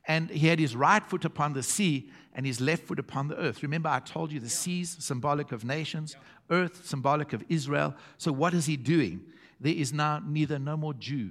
And 0.06 0.30
he 0.30 0.48
had 0.48 0.58
his 0.58 0.74
right 0.74 1.02
foot 1.08 1.24
upon 1.24 1.52
the 1.52 1.62
sea 1.62 2.10
and 2.34 2.44
his 2.44 2.60
left 2.60 2.84
foot 2.84 2.98
upon 2.98 3.28
the 3.28 3.36
earth. 3.36 3.62
Remember, 3.62 3.88
I 3.88 4.00
told 4.00 4.32
you 4.32 4.40
the 4.40 4.48
seas, 4.48 4.96
symbolic 4.98 5.52
of 5.52 5.64
nations, 5.64 6.16
earth, 6.50 6.86
symbolic 6.86 7.32
of 7.32 7.44
Israel. 7.48 7.94
So, 8.18 8.32
what 8.32 8.54
is 8.54 8.66
he 8.66 8.76
doing? 8.76 9.22
There 9.60 9.74
is 9.74 9.92
now 9.92 10.20
neither 10.26 10.58
no 10.58 10.76
more 10.76 10.94
Jew 10.94 11.30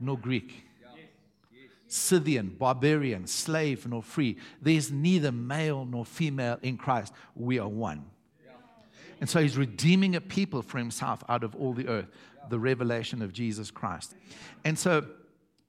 nor 0.00 0.18
Greek. 0.18 0.64
Scythian, 1.86 2.56
barbarian, 2.58 3.26
slave, 3.26 3.86
nor 3.86 4.02
free. 4.02 4.38
There's 4.62 4.90
neither 4.90 5.30
male 5.30 5.84
nor 5.84 6.06
female 6.06 6.58
in 6.62 6.78
Christ. 6.78 7.12
We 7.34 7.58
are 7.58 7.68
one. 7.68 8.06
And 9.22 9.30
so 9.30 9.40
he's 9.40 9.56
redeeming 9.56 10.16
a 10.16 10.20
people 10.20 10.62
for 10.62 10.78
himself 10.78 11.22
out 11.28 11.44
of 11.44 11.54
all 11.54 11.74
the 11.74 11.86
earth, 11.86 12.08
the 12.50 12.58
revelation 12.58 13.22
of 13.22 13.32
Jesus 13.32 13.70
Christ. 13.70 14.16
And 14.64 14.76
so 14.76 15.06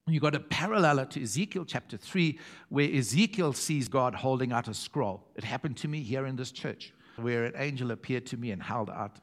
you 0.08 0.20
got 0.20 0.34
a 0.34 0.40
parallel 0.40 1.06
to 1.06 1.22
Ezekiel 1.22 1.64
chapter 1.64 1.96
3, 1.96 2.40
where 2.70 2.92
Ezekiel 2.92 3.54
sees 3.54 3.88
God 3.88 4.16
holding 4.16 4.52
out 4.52 4.68
a 4.70 4.74
scroll. 4.74 5.28
It 5.36 5.44
happened 5.44 5.78
to 5.78 5.88
me 5.88 6.02
here 6.02 6.26
in 6.26 6.36
this 6.36 6.52
church, 6.52 6.94
where 7.18 7.46
an 7.46 7.54
angel 7.56 7.92
appeared 7.92 8.26
to 8.26 8.38
me 8.38 8.50
and 8.50 8.64
held 8.64 8.90
out 8.90 9.20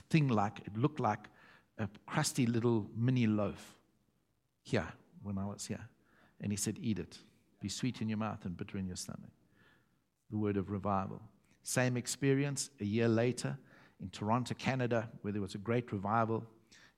a 0.00 0.04
thing 0.10 0.26
like, 0.26 0.58
it 0.66 0.76
looked 0.76 0.98
like 0.98 1.28
a 1.78 1.88
crusty 2.04 2.46
little 2.46 2.90
mini 2.96 3.28
loaf 3.28 3.76
here 4.64 4.88
when 5.22 5.38
I 5.38 5.46
was 5.46 5.66
here. 5.66 5.86
And 6.40 6.50
he 6.50 6.56
said, 6.56 6.78
Eat 6.82 6.98
it. 6.98 7.16
be 7.60 7.68
sweet 7.68 8.02
in 8.02 8.08
your 8.08 8.18
mouth 8.18 8.44
and 8.44 8.56
bitter 8.56 8.76
in 8.76 8.88
your 8.88 8.96
stomach. 8.96 9.30
The 10.32 10.36
word 10.36 10.56
of 10.56 10.68
revival. 10.68 11.22
Same 11.62 11.96
experience 11.96 12.70
a 12.80 12.84
year 12.84 13.08
later 13.08 13.58
in 14.00 14.08
Toronto, 14.10 14.54
Canada, 14.54 15.08
where 15.22 15.32
there 15.32 15.42
was 15.42 15.54
a 15.54 15.58
great 15.58 15.92
revival. 15.92 16.44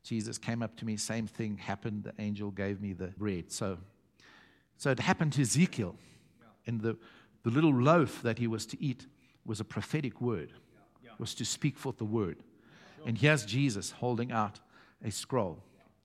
Jesus 0.02 0.38
came 0.38 0.62
up 0.62 0.76
to 0.76 0.84
me, 0.84 0.96
same 0.96 1.26
thing 1.26 1.56
happened. 1.56 2.04
The 2.04 2.14
angel 2.18 2.50
gave 2.50 2.80
me 2.80 2.92
the 2.92 3.08
bread. 3.08 3.50
So, 3.52 3.78
so 4.76 4.90
it 4.90 5.00
happened 5.00 5.32
to 5.34 5.42
Ezekiel. 5.42 5.96
And 6.66 6.80
the, 6.80 6.96
the 7.42 7.50
little 7.50 7.74
loaf 7.74 8.22
that 8.22 8.38
he 8.38 8.46
was 8.46 8.66
to 8.66 8.82
eat 8.82 9.06
was 9.44 9.60
a 9.60 9.64
prophetic 9.64 10.20
word, 10.20 10.52
was 11.18 11.34
to 11.34 11.44
speak 11.44 11.78
forth 11.78 11.98
the 11.98 12.04
word. 12.04 12.38
And 13.06 13.16
here's 13.16 13.44
Jesus 13.44 13.90
holding 13.90 14.30
out 14.30 14.60
a 15.02 15.10
scroll. 15.10 15.62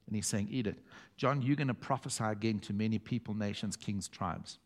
And 0.08 0.16
he's 0.16 0.28
saying, 0.28 0.48
Eat 0.50 0.68
it. 0.68 0.78
John, 1.18 1.42
you're 1.42 1.56
going 1.56 1.68
to 1.68 1.74
prophesy 1.74 2.24
again 2.24 2.60
to 2.60 2.74
many 2.74 3.00
people, 3.00 3.34
nations, 3.34 3.76
kings, 3.76 4.08
tribes. 4.08 4.60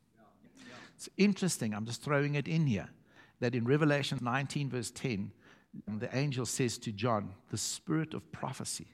It's 0.96 1.10
interesting. 1.18 1.74
I'm 1.74 1.86
just 1.86 2.04
throwing 2.04 2.36
it 2.36 2.48
in 2.48 2.68
here 2.68 2.90
that 3.40 3.56
in 3.56 3.66
Revelation 3.66 4.20
19, 4.22 4.70
verse 4.70 4.92
10, 4.92 5.32
the 5.98 6.16
angel 6.16 6.46
says 6.46 6.78
to 6.80 6.92
John, 6.92 7.34
The 7.50 7.58
spirit 7.58 8.14
of 8.14 8.32
prophecy 8.32 8.88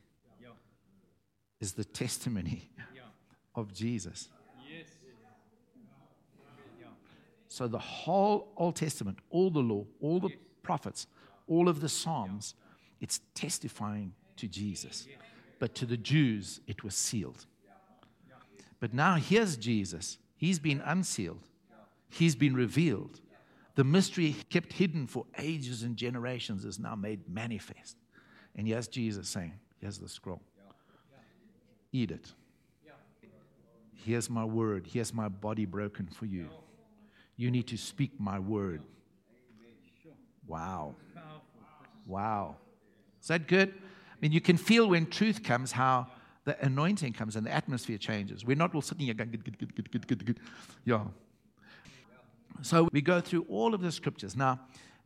is 1.62 1.74
the 1.74 1.86
testimony 1.86 2.70
of 3.56 3.74
Jesus. 3.74 4.30
Yes. 4.70 4.88
So 7.48 7.68
the 7.68 7.80
whole 7.80 8.52
Old 8.58 8.76
Testament, 8.76 9.20
all 9.30 9.50
the 9.50 9.62
law, 9.62 9.86
all 10.02 10.20
the 10.20 10.34
prophets, 10.62 11.08
all 11.48 11.70
of 11.70 11.80
the 11.80 11.90
Psalms, 11.90 12.54
it's 13.00 13.22
testifying 13.34 14.14
to 14.36 14.48
Jesus. 14.48 15.08
But 15.60 15.74
to 15.76 15.86
the 15.86 15.98
Jews, 15.98 16.60
it 16.68 16.84
was 16.84 16.96
sealed. 16.96 17.46
But 18.80 18.94
now 18.94 19.16
here's 19.16 19.56
Jesus. 19.56 20.18
He's 20.36 20.60
been 20.60 20.82
unsealed, 20.82 21.48
he's 22.10 22.36
been 22.36 22.56
revealed. 22.56 23.22
The 23.76 23.84
mystery 23.84 24.36
kept 24.50 24.74
hidden 24.74 25.06
for 25.06 25.26
ages 25.38 25.84
and 25.84 25.98
generations 25.98 26.64
is 26.66 26.80
now 26.80 26.96
made 26.96 27.30
manifest. 27.30 27.98
And 28.56 28.68
here's 28.68 28.88
Jesus 28.88 29.28
saying, 29.28 29.54
Here's 29.80 29.98
the 29.98 30.10
scroll. 30.10 30.42
Eat 31.92 32.12
it. 32.12 32.32
Here's 33.94 34.30
my 34.30 34.46
word. 34.46 34.88
Here's 34.92 35.14
my 35.14 35.28
body 35.28 35.66
broken 35.66 36.08
for 36.08 36.26
you. 36.26 36.48
You 37.38 37.52
need 37.52 37.68
to 37.68 37.78
speak 37.78 38.12
my 38.20 38.40
word. 38.40 38.82
Wow. 40.48 40.96
Wow. 42.06 42.56
Is 43.22 43.28
that 43.28 43.48
good? 43.48 43.70
I 43.70 44.16
mean, 44.22 44.32
you 44.32 44.42
can 44.42 44.58
feel 44.58 44.90
when 44.90 45.08
truth 45.08 45.44
comes 45.44 45.72
how 45.72 46.08
the 46.46 46.64
anointing 46.64 47.14
comes 47.14 47.36
and 47.36 47.46
the 47.46 47.52
atmosphere 47.52 47.98
changes. 47.98 48.46
We're 48.46 48.56
not 48.56 48.76
all 48.76 48.82
sitting 48.82 49.06
here 49.06 49.16
going, 49.16 49.32
good, 49.32 49.44
good, 49.44 49.58
good, 49.58 49.76
good, 49.76 49.92
good, 49.92 50.08
good, 50.08 50.26
good. 50.26 50.40
Yeah. 50.86 51.06
So 52.62 52.90
we 52.92 53.02
go 53.02 53.22
through 53.22 53.46
all 53.50 53.74
of 53.74 53.82
the 53.82 53.92
scriptures. 53.92 54.36
Now, 54.36 54.60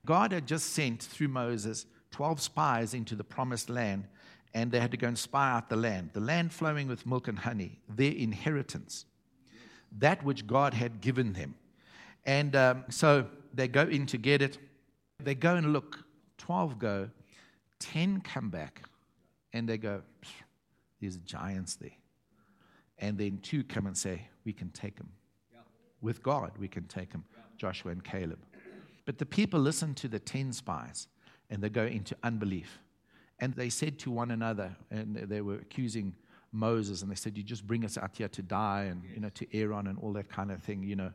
God 0.05 0.31
had 0.31 0.47
just 0.47 0.73
sent 0.73 1.03
through 1.03 1.29
Moses 1.29 1.85
12 2.11 2.41
spies 2.41 2.93
into 2.93 3.15
the 3.15 3.23
promised 3.23 3.69
land, 3.69 4.07
and 4.53 4.71
they 4.71 4.79
had 4.79 4.91
to 4.91 4.97
go 4.97 5.07
and 5.07 5.17
spy 5.17 5.51
out 5.51 5.69
the 5.69 5.75
land, 5.75 6.11
the 6.13 6.19
land 6.19 6.51
flowing 6.51 6.87
with 6.87 7.05
milk 7.05 7.27
and 7.27 7.39
honey, 7.39 7.79
their 7.87 8.11
inheritance, 8.11 9.05
that 9.97 10.23
which 10.23 10.47
God 10.47 10.73
had 10.73 11.01
given 11.01 11.33
them. 11.33 11.55
And 12.25 12.55
um, 12.55 12.85
so 12.89 13.27
they 13.53 13.67
go 13.67 13.83
in 13.83 14.05
to 14.07 14.17
get 14.17 14.41
it. 14.41 14.57
They 15.19 15.35
go 15.35 15.55
and 15.55 15.73
look. 15.73 16.03
12 16.37 16.79
go, 16.79 17.09
10 17.79 18.21
come 18.21 18.49
back, 18.49 18.83
and 19.53 19.67
they 19.67 19.77
go, 19.77 20.01
There's 20.99 21.17
giants 21.17 21.75
there. 21.75 21.91
And 22.97 23.17
then 23.17 23.39
two 23.41 23.63
come 23.63 23.87
and 23.87 23.97
say, 23.97 24.27
We 24.45 24.53
can 24.53 24.69
take 24.69 24.97
them. 24.97 25.09
With 26.01 26.23
God, 26.23 26.51
we 26.57 26.67
can 26.67 26.85
take 26.85 27.11
them. 27.11 27.25
Joshua 27.57 27.91
and 27.91 28.03
Caleb. 28.03 28.39
But 29.05 29.17
the 29.17 29.25
people 29.25 29.59
listen 29.59 29.93
to 29.95 30.07
the 30.07 30.19
10 30.19 30.53
spies 30.53 31.07
and 31.49 31.61
they 31.61 31.69
go 31.69 31.85
into 31.85 32.15
unbelief. 32.23 32.79
And 33.39 33.53
they 33.53 33.69
said 33.69 33.99
to 33.99 34.11
one 34.11 34.31
another, 34.31 34.75
and 34.91 35.15
they 35.15 35.41
were 35.41 35.55
accusing 35.55 36.13
Moses, 36.51 37.01
and 37.01 37.09
they 37.09 37.15
said, 37.15 37.37
You 37.37 37.43
just 37.43 37.65
bring 37.65 37.85
us 37.85 37.97
out 37.97 38.17
here 38.17 38.27
to 38.27 38.41
die, 38.41 38.83
and 38.89 39.01
you 39.13 39.21
know, 39.21 39.29
to 39.29 39.57
Aaron 39.57 39.87
and 39.87 39.97
all 39.99 40.11
that 40.13 40.29
kind 40.29 40.51
of 40.51 40.61
thing, 40.61 40.83
you 40.83 40.95
know. 40.95 41.11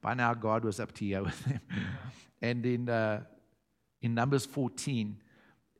By 0.00 0.14
now, 0.14 0.32
God 0.34 0.64
was 0.64 0.78
up 0.78 0.92
to 0.92 1.04
here 1.04 1.24
with 1.24 1.44
them. 1.44 1.60
and 2.42 2.64
in, 2.64 2.88
uh, 2.88 3.22
in 4.00 4.14
Numbers 4.14 4.46
14, 4.46 5.16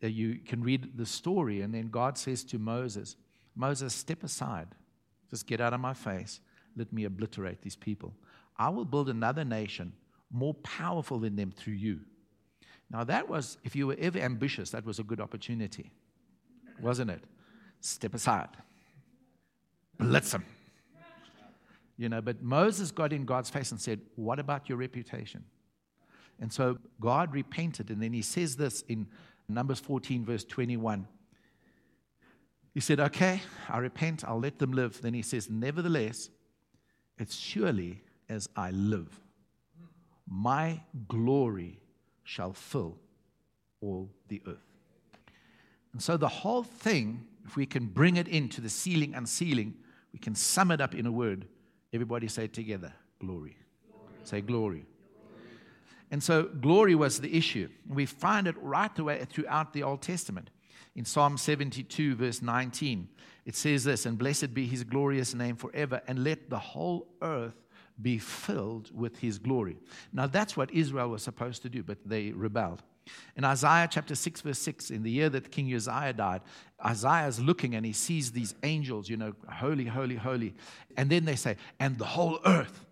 uh, 0.03 0.07
you 0.09 0.41
can 0.45 0.63
read 0.63 0.97
the 0.97 1.07
story, 1.07 1.61
and 1.61 1.73
then 1.73 1.89
God 1.89 2.19
says 2.19 2.43
to 2.45 2.59
Moses, 2.59 3.15
Moses, 3.55 3.95
step 3.95 4.25
aside. 4.25 4.69
Just 5.31 5.47
get 5.47 5.61
out 5.61 5.73
of 5.73 5.81
my 5.81 5.95
face. 5.95 6.41
Let 6.77 6.93
me 6.93 7.05
obliterate 7.05 7.63
these 7.63 7.77
people. 7.77 8.13
I 8.59 8.69
will 8.69 8.85
build 8.85 9.09
another 9.09 9.45
nation 9.45 9.93
more 10.31 10.55
powerful 10.55 11.19
than 11.19 11.37
them 11.37 11.51
through 11.51 11.75
you. 11.75 12.01
Now, 12.91 13.05
that 13.05 13.29
was, 13.29 13.59
if 13.65 13.75
you 13.75 13.87
were 13.87 13.97
ever 13.99 14.19
ambitious, 14.19 14.71
that 14.71 14.85
was 14.85 14.99
a 14.99 15.03
good 15.03 15.21
opportunity, 15.21 15.91
wasn't 16.81 17.11
it? 17.11 17.25
Step 17.81 18.15
aside, 18.15 18.49
blitz 19.99 20.33
them. 20.33 20.45
You 21.99 22.11
know, 22.11 22.21
but 22.21 22.43
Moses 22.43 22.91
got 22.91 23.13
in 23.13 23.25
God's 23.25 23.49
face 23.49 23.71
and 23.71 23.81
said, 23.81 24.01
What 24.17 24.39
about 24.39 24.69
your 24.69 24.77
reputation? 24.79 25.45
And 26.39 26.53
so 26.53 26.79
God 27.01 27.33
repented, 27.33 27.91
and 27.91 28.03
then 28.03 28.13
he 28.13 28.23
says 28.23 28.57
this 28.57 28.83
in 28.83 29.07
Numbers 29.49 29.81
14, 29.81 30.25
verse 30.25 30.45
21. 30.45 31.09
He 32.75 32.81
said, 32.81 33.01
Okay, 33.01 33.41
I 33.71 33.79
repent, 33.79 34.25
I'll 34.25 34.41
let 34.41 34.59
them 34.59 34.73
live. 34.73 35.01
Then 35.01 35.15
he 35.15 35.23
says, 35.23 35.49
Nevertheless, 35.49 36.29
it's 37.19 37.35
surely 37.35 38.03
as 38.29 38.49
I 38.57 38.71
live, 38.71 39.21
my 40.29 40.81
glory 41.09 41.81
shall 42.25 42.53
fill 42.53 42.99
all 43.81 44.11
the 44.29 44.43
earth. 44.47 44.57
And 45.93 46.03
so 46.03 46.17
the 46.17 46.29
whole 46.29 46.63
thing, 46.63 47.27
if 47.47 47.57
we 47.57 47.65
can 47.65 47.87
bring 47.87 48.17
it 48.17 48.29
into 48.29 48.61
the 48.61 48.69
sealing, 48.69 49.15
unsealing, 49.15 49.75
we 50.13 50.19
can 50.19 50.35
sum 50.35 50.71
it 50.71 50.81
up 50.81 50.95
in 50.95 51.07
a 51.07 51.13
word. 51.13 51.47
Everybody 51.93 52.29
say 52.29 52.49
together 52.49 52.93
glory. 53.19 53.57
glory. 53.91 54.15
Say 54.25 54.41
glory. 54.41 54.87
And 56.11 56.23
so 56.23 56.45
glory 56.45 56.95
was 56.95 57.21
the 57.21 57.37
issue. 57.37 57.69
We 57.89 58.07
find 58.07 58.47
it 58.47 58.57
right 58.61 58.95
the 58.95 59.05
way 59.05 59.25
throughout 59.25 59.73
the 59.73 59.83
Old 59.83 60.03
Testament. 60.03 60.51
In 60.95 61.05
Psalm 61.05 61.37
72, 61.37 62.15
verse 62.15 62.41
19, 62.41 63.09
it 63.45 63.57
says 63.57 63.85
this 63.85 64.07
And 64.07 64.17
blessed 64.17 64.55
be 64.55 64.67
his 64.67 64.85
glorious 64.85 65.35
name 65.35 65.57
forever, 65.57 66.01
and 66.07 66.23
let 66.23 66.49
the 66.49 66.59
whole 66.59 67.09
earth 67.23 67.55
be 68.01 68.19
filled 68.19 68.91
with 68.95 69.19
his 69.19 69.39
glory. 69.39 69.77
Now, 70.13 70.27
that's 70.27 70.57
what 70.57 70.71
Israel 70.73 71.09
was 71.09 71.23
supposed 71.23 71.63
to 71.63 71.69
do, 71.69 71.83
but 71.83 71.99
they 72.05 72.33
rebelled. 72.33 72.83
In 73.37 73.45
Isaiah 73.45 73.89
chapter 73.91 74.15
6, 74.15 74.41
verse 74.41 74.59
6, 74.59 74.91
in 74.91 75.03
the 75.03 75.11
year 75.11 75.29
that 75.31 75.51
King 75.51 75.73
Uzziah 75.73 76.13
died, 76.13 76.43
Isaiah 76.85 77.29
is 77.29 77.41
looking 77.41 77.75
and 77.75 77.87
he 77.87 77.93
sees 77.93 78.33
these 78.33 78.55
angels, 78.63 79.09
you 79.09 79.17
know, 79.17 79.33
holy, 79.49 79.85
holy, 79.85 80.17
holy. 80.17 80.55
And 80.97 81.09
then 81.09 81.25
they 81.25 81.37
say, 81.37 81.57
and 81.79 81.99
the 81.99 82.05
whole 82.05 82.41
earth 82.45 82.85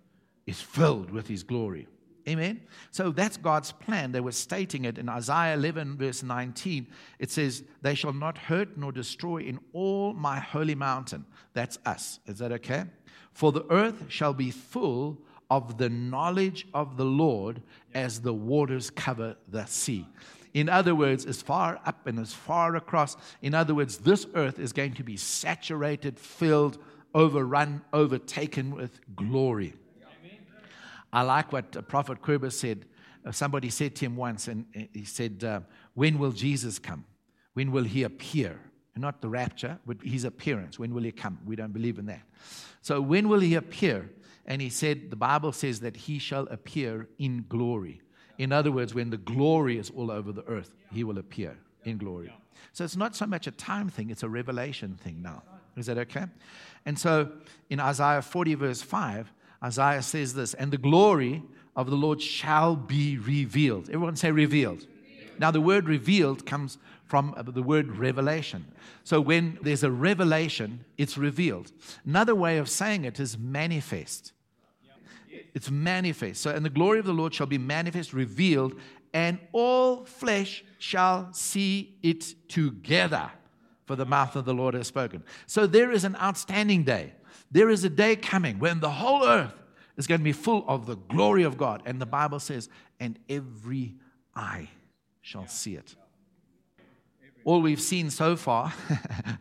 is 0.47 0.61
filled 0.61 1.11
with 1.11 1.27
his 1.27 1.43
glory. 1.43 1.89
Amen. 2.27 2.63
So 2.91 3.11
that's 3.11 3.37
God's 3.37 3.73
plan. 3.73 4.13
They 4.13 4.21
were 4.21 4.33
stating 4.33 4.87
it 4.87 4.97
in 4.97 5.11
Isaiah 5.11 5.55
11, 5.55 5.99
verse 5.99 6.23
19. 6.23 6.87
It 7.19 7.31
says, 7.31 7.63
They 7.83 7.95
shall 7.95 8.15
not 8.15 8.39
hurt 8.39 8.79
nor 8.79 8.93
destroy 8.93 9.39
in 9.39 9.59
all 9.75 10.15
my 10.15 10.41
holy 10.41 10.75
mountain. 10.75 11.27
That's 11.53 11.79
us. 11.85 12.21
Is 12.27 12.39
that 12.39 12.51
okay? 12.53 12.85
For 13.35 13.53
the 13.53 13.67
earth 13.71 14.05
shall 14.09 14.33
be 14.33 14.51
full 14.51 15.19
of 15.51 15.77
the 15.77 15.91
knowledge 15.91 16.67
of 16.73 16.97
the 16.97 17.05
Lord 17.05 17.61
as 17.93 18.21
the 18.21 18.33
waters 18.33 18.91
cover 18.91 19.37
the 19.49 19.67
sea. 19.67 20.07
In 20.55 20.69
other 20.69 20.95
words, 20.95 21.27
as 21.27 21.43
far 21.43 21.81
up 21.85 22.07
and 22.07 22.19
as 22.21 22.33
far 22.33 22.77
across. 22.77 23.17
In 23.43 23.55
other 23.55 23.75
words, 23.75 23.99
this 23.99 24.25
earth 24.35 24.61
is 24.61 24.73
going 24.73 24.95
to 24.95 25.03
be 25.03 25.17
saturated, 25.17 26.19
filled, 26.19 26.79
overrun, 27.13 27.83
overtaken 27.93 28.75
with 28.75 29.01
glory. 29.17 29.75
I 31.13 31.23
like 31.23 31.53
what 31.53 31.89
Prophet 31.89 32.23
Kruber 32.23 32.53
said. 32.53 32.87
Uh, 33.27 33.33
somebody 33.33 33.71
said 33.71 33.97
to 33.97 34.05
him 34.05 34.17
once, 34.17 34.49
and 34.49 34.67
he 34.93 35.05
said, 35.05 35.43
uh, 35.43 35.61
When 35.95 36.19
will 36.19 36.33
Jesus 36.33 36.79
come? 36.79 37.05
When 37.55 37.73
will 37.73 37.85
he 37.85 38.03
appear? 38.03 38.61
Not 38.97 39.21
the 39.21 39.29
rapture, 39.29 39.79
but 39.87 39.97
his 40.03 40.25
appearance. 40.25 40.79
When 40.79 40.95
will 40.95 41.03
he 41.03 41.11
come? 41.11 41.39
We 41.45 41.57
don't 41.57 41.73
believe 41.73 41.99
in 41.99 42.07
that. 42.07 42.23
So, 42.81 43.01
when 43.01 43.29
will 43.29 43.41
he 43.41 43.55
appear? 43.55 44.11
And 44.47 44.63
he 44.63 44.69
said, 44.69 45.11
The 45.11 45.17
Bible 45.17 45.53
says 45.53 45.81
that 45.81 45.97
he 45.97 46.19
shall 46.19 46.47
appear 46.49 47.09
in 47.19 47.45
glory. 47.49 48.03
In 48.39 48.53
other 48.53 48.71
words, 48.71 48.95
when 48.95 49.11
the 49.11 49.17
glory 49.17 49.79
is 49.79 49.91
all 49.91 50.11
over 50.11 50.33
the 50.33 50.45
earth, 50.45 50.75
he 50.93 51.03
will 51.03 51.19
appear 51.19 51.57
in 51.85 51.99
glory. 51.99 52.33
So, 52.73 52.85
it's 52.85 52.97
not 52.97 53.17
so 53.17 53.27
much 53.27 53.47
a 53.47 53.51
time 53.51 53.89
thing, 53.89 54.11
it's 54.11 54.23
a 54.23 54.29
revelation 54.29 54.97
thing 55.03 55.23
now. 55.23 55.43
Is 55.77 55.87
that 55.87 55.99
okay? 55.99 56.27
And 56.87 56.97
so, 56.97 57.33
in 57.71 57.81
Isaiah 57.81 58.23
40, 58.23 58.55
verse 58.55 58.83
5, 58.83 59.33
Isaiah 59.65 60.03
says 60.03 60.35
this, 60.35 60.55
and 60.55 60.71
the 60.71 60.79
glory 60.79 61.43
of 61.75 61.91
the 61.91 61.97
Lord 61.97 62.21
shall 62.23 62.77
be 62.77 63.19
revealed. 63.19 63.89
Everyone 63.89 64.15
say 64.17 64.31
revealed. 64.31 64.87
Now, 65.39 65.51
the 65.51 65.61
word 65.61 65.89
revealed 65.89 66.47
comes 66.47 66.79
from 67.15 67.33
uh, 67.37 67.43
the 67.45 67.63
word 67.63 67.97
revelation. 67.97 68.65
So, 69.05 69.21
when 69.21 69.57
there's 69.63 69.85
a 69.85 69.91
revelation, 69.93 70.85
it's 70.99 71.17
revealed. 71.17 71.71
Another 72.05 72.35
way 72.35 72.59
of 72.59 72.69
saying 72.69 73.05
it 73.05 73.21
is 73.21 73.39
manifest. 73.39 74.33
It's 75.55 75.71
manifest. 75.71 76.43
So, 76.43 76.51
and 76.51 76.65
the 76.65 76.71
glory 76.71 76.99
of 76.99 77.07
the 77.07 77.13
Lord 77.13 77.33
shall 77.33 77.47
be 77.47 77.57
manifest, 77.57 78.13
revealed, 78.13 78.75
and 79.13 79.39
all 79.53 80.05
flesh 80.05 80.65
shall 80.81 81.33
see 81.33 81.95
it 82.03 82.35
together, 82.49 83.31
for 83.87 83.95
the 83.95 84.05
mouth 84.05 84.35
of 84.35 84.45
the 84.45 84.53
Lord 84.53 84.75
has 84.75 84.89
spoken. 84.89 85.23
So, 85.47 85.69
there 85.69 85.93
is 85.93 86.03
an 86.03 86.17
outstanding 86.17 86.83
day. 86.83 87.13
There 87.49 87.71
is 87.71 87.85
a 87.85 87.91
day 87.91 88.17
coming 88.17 88.59
when 88.59 88.81
the 88.81 88.91
whole 88.91 89.25
earth 89.25 89.55
is 89.97 90.09
going 90.09 90.21
to 90.21 90.25
be 90.25 90.33
full 90.33 90.65
of 90.67 90.87
the 90.87 90.97
glory 90.97 91.45
of 91.45 91.57
God. 91.57 91.81
And 91.87 92.01
the 92.01 92.07
Bible 92.07 92.41
says, 92.41 92.69
and 92.99 93.21
every 93.29 93.95
eye 94.35 94.69
shall 95.23 95.47
see 95.47 95.77
it. 95.77 95.95
All 97.45 97.61
we've 97.61 97.81
seen 97.81 98.11
so 98.11 98.37
far 98.37 98.73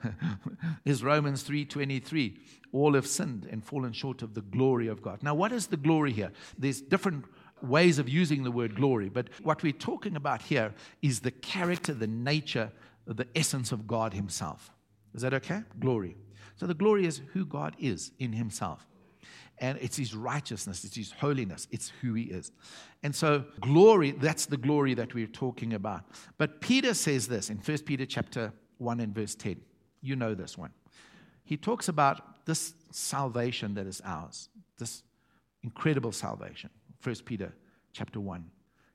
is 0.85 1.03
Romans 1.03 1.43
3:23. 1.43 2.37
All 2.71 2.93
have 2.95 3.07
sinned 3.07 3.47
and 3.49 3.63
fallen 3.63 3.93
short 3.93 4.21
of 4.21 4.33
the 4.33 4.41
glory 4.41 4.87
of 4.87 5.01
God. 5.01 5.23
Now, 5.23 5.35
what 5.35 5.51
is 5.51 5.67
the 5.67 5.77
glory 5.77 6.11
here? 6.11 6.31
There's 6.57 6.81
different 6.81 7.25
ways 7.61 7.99
of 7.99 8.09
using 8.09 8.43
the 8.43 8.51
word 8.51 8.75
glory, 8.75 9.09
but 9.09 9.29
what 9.41 9.63
we're 9.63 9.71
talking 9.71 10.15
about 10.15 10.41
here 10.41 10.73
is 11.01 11.21
the 11.21 11.31
character, 11.31 11.93
the 11.93 12.07
nature, 12.07 12.71
the 13.05 13.27
essence 13.35 13.71
of 13.71 13.87
God 13.87 14.13
Himself. 14.13 14.71
Is 15.13 15.21
that 15.21 15.33
okay? 15.35 15.61
Glory. 15.79 16.17
So 16.55 16.65
the 16.65 16.73
glory 16.73 17.05
is 17.05 17.21
who 17.33 17.45
God 17.45 17.75
is 17.79 18.11
in 18.19 18.33
Himself 18.33 18.85
and 19.59 19.77
it's 19.81 19.97
his 19.97 20.15
righteousness, 20.15 20.83
it's 20.83 20.95
his 20.95 21.12
holiness, 21.12 21.67
it's 21.71 21.91
who 22.01 22.13
he 22.13 22.23
is. 22.23 22.51
And 23.03 23.15
so 23.15 23.45
glory, 23.62 24.12
that's 24.12 24.45
the 24.45 24.57
glory 24.57 24.93
that 24.95 25.13
we're 25.13 25.27
talking 25.27 25.73
about. 25.73 26.03
But 26.38 26.62
Peter 26.62 26.93
says 26.93 27.27
this 27.27 27.49
in 27.49 27.57
1 27.57 27.77
Peter 27.79 28.05
chapter 28.05 28.53
1 28.77 28.99
and 28.99 29.13
verse 29.13 29.36
10. 29.36 29.57
You 30.01 30.15
know 30.15 30.33
this 30.33 30.57
one. 30.57 30.71
He 31.43 31.57
talks 31.57 31.88
about 31.88 32.45
this 32.45 32.73
salvation 32.91 33.73
that 33.75 33.88
is 33.88 34.01
ours, 34.03 34.49
this 34.77 35.03
incredible 35.63 36.12
salvation. 36.12 36.69
1 37.03 37.15
Peter 37.25 37.53
chapter 37.91 38.19
1. 38.19 38.45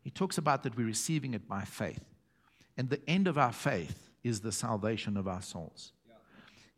He 0.03 0.11
talks 0.11 0.39
about 0.39 0.63
that 0.63 0.77
we're 0.77 0.87
receiving 0.87 1.35
it 1.35 1.49
by 1.49 1.63
faith. 1.63 2.05
And 2.77 2.89
the 2.89 3.01
end 3.09 3.29
of 3.29 3.37
our 3.37 3.53
faith 3.53 4.11
is 4.23 4.41
the 4.41 4.53
salvation 4.53 5.17
of 5.17 5.27
our 5.29 5.43
souls. 5.43 5.93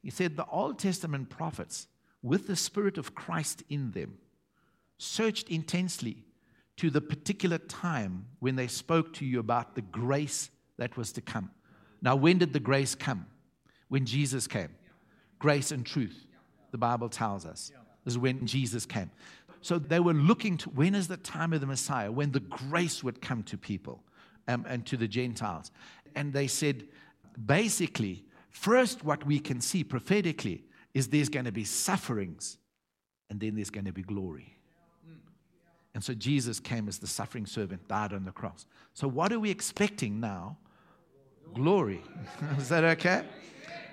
He 0.03 0.11
said 0.11 0.37
the 0.37 0.47
Old 0.47 0.79
Testament 0.79 1.29
prophets 1.29 1.87
with 2.23 2.47
the 2.47 2.57
Spirit 2.57 2.99
of 2.99 3.15
Christ 3.15 3.63
in 3.69 3.93
them, 3.93 4.19
searched 4.99 5.49
intensely 5.49 6.25
to 6.77 6.91
the 6.91 7.01
particular 7.01 7.59
time 7.59 8.27
when 8.39 8.57
they 8.57 8.67
spoke 8.67 9.13
to 9.15 9.25
you 9.25 9.39
about 9.39 9.75
the 9.75 9.83
grace 9.83 10.51
that 10.79 10.97
was 10.97 11.13
to 11.13 11.21
come. 11.21 11.51
Now, 12.03 12.17
when 12.17 12.39
did 12.39 12.53
the 12.53 12.61
grace 12.61 12.95
come? 12.95 13.27
When 13.89 14.07
Jesus 14.07 14.47
came. 14.47 14.71
Grace 15.39 15.73
and 15.73 15.85
truth, 15.85 16.27
the 16.71 16.79
Bible 16.79 17.09
tells 17.09 17.45
us, 17.45 17.73
is 18.07 18.17
when 18.17 18.47
Jesus 18.47 18.87
came. 18.87 19.11
So 19.63 19.79
they 19.79 20.01
were 20.01 20.15
looking 20.15 20.57
to 20.59 20.71
when 20.71 20.95
is 20.95 21.09
the 21.09 21.17
time 21.17 21.53
of 21.53 21.61
the 21.61 21.67
Messiah, 21.67 22.11
when 22.11 22.33
the 22.33 22.41
grace 22.41 23.05
would 23.05 23.21
come 23.21 23.43
to 23.45 23.59
people 23.59 24.03
um, 24.49 24.65
and 24.69 24.87
to 24.87 24.97
the 24.97 25.09
Gentiles. 25.09 25.71
And 26.15 26.33
they 26.33 26.47
said, 26.47 26.85
basically, 27.45 28.25
first, 28.49 29.05
what 29.05 29.27
we 29.27 29.39
can 29.39 29.61
see 29.61 29.85
prophetically 29.85 30.65
is 30.95 31.09
there's 31.09 31.29
going 31.29 31.45
to 31.45 31.53
be 31.53 31.65
sufferings 31.65 32.59
and 33.29 33.39
then 33.41 33.55
there's 33.55 33.71
going 33.71 33.85
to 33.85 33.93
be 33.93 34.03
glory. 34.03 34.57
And 35.95 36.05
so 36.05 36.15
Jesus 36.15 36.61
came 36.61 36.89
as 36.89 36.99
the 36.99 37.07
suffering 37.07 37.47
servant, 37.47 37.87
died 37.89 38.13
on 38.13 38.25
the 38.25 38.31
cross. 38.31 38.67
So, 38.95 39.09
what 39.09 39.33
are 39.33 39.41
we 39.41 39.51
expecting 39.51 40.21
now? 40.21 40.57
Glory. 41.53 42.01
is 42.59 42.69
that 42.69 42.85
okay? 42.85 43.25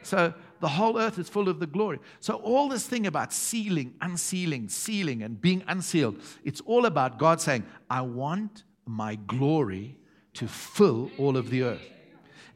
So, 0.04 0.34
the 0.60 0.68
whole 0.68 1.00
earth 1.00 1.18
is 1.18 1.28
full 1.28 1.50
of 1.50 1.60
the 1.60 1.66
glory. 1.66 2.00
So, 2.20 2.36
all 2.36 2.70
this 2.70 2.86
thing 2.86 3.08
about 3.08 3.34
sealing, 3.34 3.96
unsealing, 4.02 4.70
sealing, 4.70 5.24
and 5.24 5.42
being 5.42 5.64
unsealed, 5.68 6.22
it's 6.44 6.62
all 6.62 6.86
about 6.86 7.18
God 7.18 7.42
saying, 7.42 7.66
I 7.90 8.02
want 8.02 8.64
my 8.86 9.16
glory 9.16 9.98
to 10.36 10.48
fill 10.48 11.10
all 11.18 11.36
of 11.36 11.50
the 11.50 11.64
earth. 11.64 11.82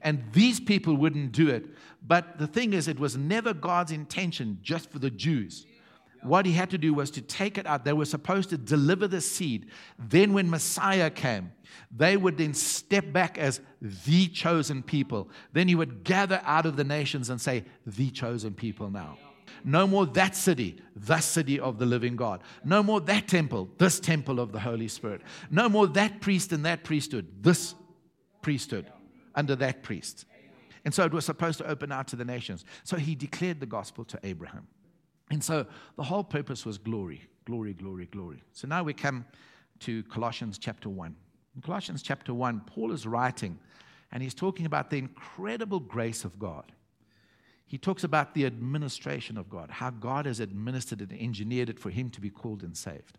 And 0.02 0.24
these 0.32 0.60
people 0.60 0.96
wouldn't 0.96 1.32
do 1.32 1.50
it. 1.50 1.66
But 2.06 2.40
the 2.40 2.48
thing 2.48 2.74
is, 2.74 2.88
it 2.88 3.00
was 3.00 3.16
never 3.16 3.54
God's 3.54 3.92
intention 3.92 4.60
just 4.62 4.90
for 4.90 5.00
the 5.00 5.12
Jews. 5.12 5.66
What 6.24 6.46
he 6.46 6.52
had 6.52 6.70
to 6.72 6.78
do 6.78 6.94
was 6.94 7.10
to 7.12 7.22
take 7.22 7.58
it 7.58 7.66
out. 7.66 7.84
They 7.84 7.94
were 7.94 8.06
supposed 8.06 8.50
to 8.52 8.58
deliver 8.58 9.08
the 9.08 9.22
seed. 9.22 9.68
Then, 9.98 10.34
when 10.34 10.50
Messiah 10.50 11.10
came, 11.10 11.52
they 11.96 12.16
would 12.16 12.38
then 12.38 12.54
step 12.54 13.12
back 13.12 13.38
as 13.38 13.60
the 13.82 14.28
chosen 14.28 14.84
people. 14.84 15.30
Then 15.54 15.68
he 15.68 15.74
would 15.74 16.04
gather 16.04 16.42
out 16.44 16.66
of 16.66 16.76
the 16.76 16.84
nations 16.84 17.30
and 17.30 17.42
say, 17.42 17.66
The 17.88 18.12
chosen 18.12 18.54
people 18.54 18.92
now. 18.92 19.18
No 19.64 19.88
more 19.88 20.06
that 20.08 20.36
city, 20.36 20.80
the 20.96 21.20
city 21.20 21.60
of 21.60 21.78
the 21.78 21.86
living 21.86 22.16
God. 22.16 22.42
No 22.64 22.82
more 22.82 23.02
that 23.02 23.28
temple, 23.28 23.70
this 23.78 24.00
temple 24.00 24.40
of 24.40 24.52
the 24.52 24.60
Holy 24.60 24.88
Spirit. 24.88 25.22
No 25.50 25.70
more 25.70 25.88
that 25.88 26.22
priest 26.22 26.52
and 26.52 26.66
that 26.66 26.84
priesthood, 26.84 27.28
this 27.42 27.76
priesthood 28.42 28.88
under 29.36 29.56
that 29.58 29.84
priest. 29.84 30.26
And 30.84 30.94
so 30.94 31.04
it 31.04 31.14
was 31.14 31.26
supposed 31.26 31.60
to 31.60 31.68
open 31.68 31.92
out 31.92 32.08
to 32.08 32.16
the 32.16 32.26
nations. 32.26 32.66
So 32.84 32.98
he 32.98 33.16
declared 33.16 33.60
the 33.60 33.66
gospel 33.66 34.04
to 34.06 34.20
Abraham. 34.24 34.68
And 35.30 35.44
so 35.44 35.66
the 35.96 36.04
whole 36.04 36.24
purpose 36.24 36.66
was 36.66 36.78
glory, 36.78 37.22
glory, 37.46 37.74
glory, 37.74 38.08
glory. 38.08 38.44
So 38.52 38.68
now 38.68 38.84
we 38.84 38.94
come 38.94 39.26
to 39.80 40.04
Colossians 40.04 40.58
chapter 40.58 40.90
1. 40.90 41.16
In 41.56 41.62
Colossians 41.62 42.02
chapter 42.02 42.34
1, 42.34 42.62
Paul 42.66 42.92
is 42.92 43.06
writing 43.06 43.60
and 44.12 44.22
he's 44.22 44.34
talking 44.34 44.66
about 44.66 44.90
the 44.90 44.98
incredible 44.98 45.80
grace 45.80 46.26
of 46.26 46.38
God. 46.38 46.72
He 47.66 47.78
talks 47.78 48.04
about 48.04 48.34
the 48.34 48.46
administration 48.46 49.38
of 49.38 49.50
God, 49.50 49.70
how 49.70 49.92
God 49.92 50.26
has 50.26 50.42
administered 50.42 51.00
and 51.00 51.14
engineered 51.14 51.70
it 51.70 51.80
for 51.80 51.90
him 51.90 52.10
to 52.10 52.20
be 52.20 52.30
called 52.30 52.64
and 52.64 52.76
saved. 52.76 53.18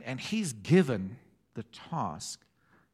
And 0.00 0.20
he's 0.20 0.52
given 0.52 1.16
the 1.54 1.62
task 1.62 2.40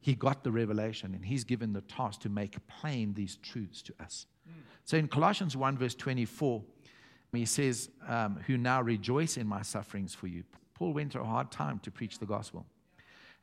he 0.03 0.15
got 0.15 0.43
the 0.43 0.51
revelation 0.51 1.15
and 1.15 1.23
he's 1.23 1.45
given 1.45 1.71
the 1.71 1.79
task 1.79 2.19
to 2.19 2.29
make 2.29 2.57
plain 2.67 3.13
these 3.13 3.37
truths 3.37 3.81
to 3.83 3.93
us. 4.01 4.25
Mm. 4.45 4.51
So 4.83 4.97
in 4.97 5.07
Colossians 5.07 5.55
1, 5.55 5.77
verse 5.77 5.95
24, 5.95 6.61
he 7.31 7.45
says, 7.45 7.89
um, 8.05 8.37
Who 8.47 8.57
now 8.57 8.81
rejoice 8.81 9.37
in 9.37 9.47
my 9.47 9.61
sufferings 9.61 10.13
for 10.13 10.27
you. 10.27 10.43
Paul 10.73 10.91
went 10.91 11.13
through 11.13 11.21
a 11.21 11.25
hard 11.25 11.51
time 11.51 11.79
to 11.79 11.89
preach 11.89 12.19
the 12.19 12.25
gospel. 12.25 12.65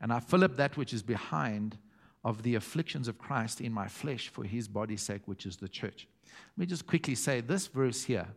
And 0.02 0.12
I 0.12 0.20
fill 0.20 0.44
up 0.44 0.56
that 0.56 0.76
which 0.76 0.92
is 0.92 1.02
behind 1.02 1.78
of 2.24 2.42
the 2.42 2.56
afflictions 2.56 3.08
of 3.08 3.16
Christ 3.16 3.62
in 3.62 3.72
my 3.72 3.88
flesh 3.88 4.28
for 4.28 4.44
his 4.44 4.68
body's 4.68 5.00
sake, 5.00 5.22
which 5.24 5.46
is 5.46 5.56
the 5.56 5.68
church. 5.68 6.06
Let 6.26 6.58
me 6.58 6.66
just 6.66 6.86
quickly 6.86 7.14
say 7.14 7.40
this 7.40 7.68
verse 7.68 8.04
here 8.04 8.28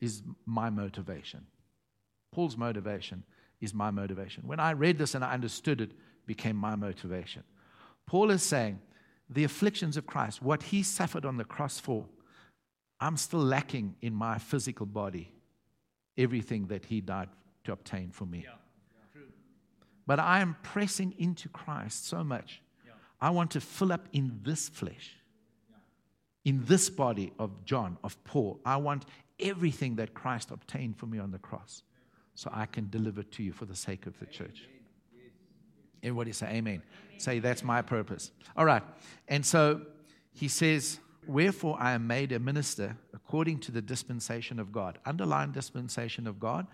is 0.00 0.22
my 0.46 0.70
motivation. 0.70 1.44
Paul's 2.30 2.56
motivation 2.56 3.24
is 3.60 3.74
my 3.74 3.90
motivation. 3.90 4.44
When 4.46 4.60
I 4.60 4.70
read 4.70 4.96
this 4.96 5.16
and 5.16 5.24
I 5.24 5.32
understood 5.32 5.80
it, 5.80 5.90
became 6.26 6.56
my 6.56 6.76
motivation. 6.76 7.42
Paul 8.06 8.30
is 8.30 8.42
saying 8.42 8.80
the 9.28 9.44
afflictions 9.44 9.96
of 9.96 10.06
Christ, 10.06 10.42
what 10.42 10.62
he 10.62 10.82
suffered 10.82 11.24
on 11.24 11.36
the 11.36 11.44
cross 11.44 11.78
for, 11.78 12.06
I'm 13.00 13.16
still 13.16 13.40
lacking 13.40 13.96
in 14.00 14.14
my 14.14 14.38
physical 14.38 14.86
body 14.86 15.32
everything 16.16 16.66
that 16.66 16.84
he 16.84 17.00
died 17.00 17.28
to 17.64 17.72
obtain 17.72 18.10
for 18.10 18.26
me. 18.26 18.42
Yeah. 18.44 18.54
But 20.06 20.18
I 20.18 20.40
am 20.40 20.56
pressing 20.62 21.14
into 21.18 21.48
Christ 21.48 22.06
so 22.06 22.24
much. 22.24 22.60
Yeah. 22.84 22.92
I 23.20 23.30
want 23.30 23.52
to 23.52 23.60
fill 23.60 23.92
up 23.92 24.08
in 24.12 24.40
this 24.42 24.68
flesh, 24.68 25.16
yeah. 25.70 25.76
in 26.44 26.64
this 26.64 26.90
body 26.90 27.32
of 27.38 27.64
John, 27.64 27.98
of 28.02 28.22
Paul. 28.24 28.60
I 28.64 28.76
want 28.76 29.04
everything 29.38 29.96
that 29.96 30.12
Christ 30.14 30.50
obtained 30.50 30.96
for 30.98 31.06
me 31.06 31.18
on 31.18 31.30
the 31.30 31.38
cross 31.38 31.82
so 32.34 32.50
I 32.52 32.66
can 32.66 32.88
deliver 32.90 33.22
to 33.22 33.42
you 33.42 33.52
for 33.52 33.64
the 33.64 33.76
sake 33.76 34.06
of 34.06 34.18
the 34.18 34.26
church. 34.26 34.68
Everybody 36.02 36.32
say 36.32 36.46
amen. 36.46 36.58
amen. 36.58 36.82
Say, 37.18 37.38
that's 37.38 37.62
my 37.62 37.82
purpose. 37.82 38.32
All 38.56 38.64
right. 38.64 38.82
And 39.28 39.44
so 39.46 39.82
he 40.32 40.48
says, 40.48 40.98
Wherefore 41.26 41.76
I 41.78 41.92
am 41.92 42.06
made 42.06 42.32
a 42.32 42.40
minister 42.40 42.96
according 43.14 43.60
to 43.60 43.72
the 43.72 43.80
dispensation 43.80 44.58
of 44.58 44.72
God. 44.72 44.98
Underline 45.06 45.52
dispensation 45.52 46.26
of 46.26 46.40
God. 46.40 46.66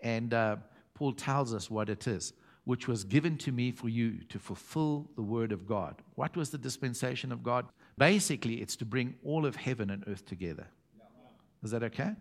And 0.00 0.32
uh, 0.32 0.56
Paul 0.94 1.12
tells 1.12 1.52
us 1.52 1.70
what 1.70 1.90
it 1.90 2.06
is, 2.06 2.32
which 2.64 2.88
was 2.88 3.04
given 3.04 3.36
to 3.38 3.52
me 3.52 3.70
for 3.70 3.90
you 3.90 4.20
to 4.30 4.38
fulfill 4.38 5.10
the 5.16 5.22
word 5.22 5.52
of 5.52 5.66
God. 5.66 5.96
What 6.14 6.34
was 6.34 6.48
the 6.48 6.58
dispensation 6.58 7.30
of 7.30 7.42
God? 7.42 7.66
Basically, 7.98 8.62
it's 8.62 8.76
to 8.76 8.86
bring 8.86 9.14
all 9.22 9.44
of 9.44 9.56
heaven 9.56 9.90
and 9.90 10.02
earth 10.06 10.24
together. 10.24 10.66
Is 11.62 11.72
that 11.72 11.82
okay? 11.82 12.12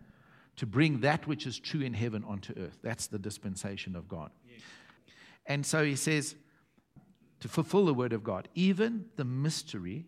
To 0.58 0.66
bring 0.66 1.00
that 1.00 1.26
which 1.28 1.48
is 1.48 1.58
true 1.58 1.80
in 1.80 1.94
heaven 1.94 2.26
onto 2.28 2.54
earth. 2.60 2.78
That's 2.82 3.08
the 3.08 3.20
dispensation 3.20 3.96
of 3.96 4.10
God. 4.10 4.32
And 5.46 5.66
so 5.66 5.84
he 5.84 5.96
says, 5.96 6.36
to 7.40 7.48
fulfill 7.48 7.86
the 7.86 7.94
word 7.94 8.14
of 8.14 8.24
God, 8.24 8.48
even 8.56 9.06
the 9.16 9.26
mystery, 9.26 10.06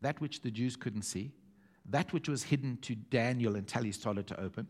that 0.00 0.20
which 0.20 0.40
the 0.40 0.50
Jews 0.50 0.76
couldn't 0.76 1.02
see, 1.02 1.32
that 1.90 2.12
which 2.12 2.28
was 2.28 2.44
hidden 2.44 2.78
to 2.82 2.94
Daniel 2.94 3.56
until 3.56 3.82
he 3.82 3.92
started 3.92 4.26
to 4.28 4.40
open, 4.40 4.66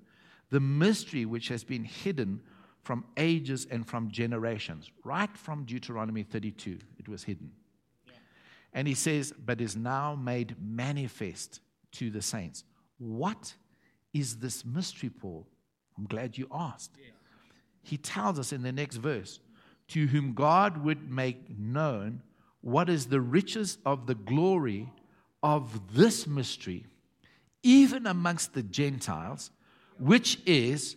the 0.50 0.60
mystery 0.60 1.24
which 1.24 1.48
has 1.48 1.64
been 1.64 1.84
hidden 1.84 2.40
from 2.82 3.04
ages 3.16 3.66
and 3.70 3.86
from 3.86 4.10
generations, 4.10 4.90
right 5.04 5.36
from 5.36 5.64
Deuteronomy 5.64 6.22
32, 6.22 6.78
it 6.98 7.08
was 7.08 7.24
hidden. 7.24 7.50
Yeah. 8.06 8.14
And 8.72 8.88
he 8.88 8.94
says, 8.94 9.32
but 9.44 9.60
is 9.60 9.76
now 9.76 10.14
made 10.14 10.56
manifest 10.60 11.60
to 11.92 12.10
the 12.10 12.22
saints. 12.22 12.64
What 12.98 13.54
is 14.14 14.36
this 14.36 14.64
mystery, 14.64 15.10
Paul? 15.10 15.46
I'm 15.96 16.06
glad 16.06 16.38
you 16.38 16.48
asked. 16.52 16.92
Yeah. 16.98 17.10
he 17.82 17.96
tells 17.96 18.38
us 18.38 18.52
in 18.52 18.62
the 18.62 18.72
next 18.72 18.96
verse 18.96 19.40
to 19.88 20.06
whom 20.06 20.34
God 20.34 20.84
would 20.84 21.10
make 21.10 21.58
known 21.58 22.22
what 22.60 22.88
is 22.88 23.06
the 23.06 23.20
riches 23.20 23.78
of 23.86 24.06
the 24.06 24.14
glory 24.14 24.88
of 25.42 25.94
this 25.94 26.26
mystery, 26.26 26.86
even 27.62 28.06
amongst 28.06 28.54
the 28.54 28.62
Gentiles, 28.62 29.50
which 29.98 30.38
is 30.46 30.96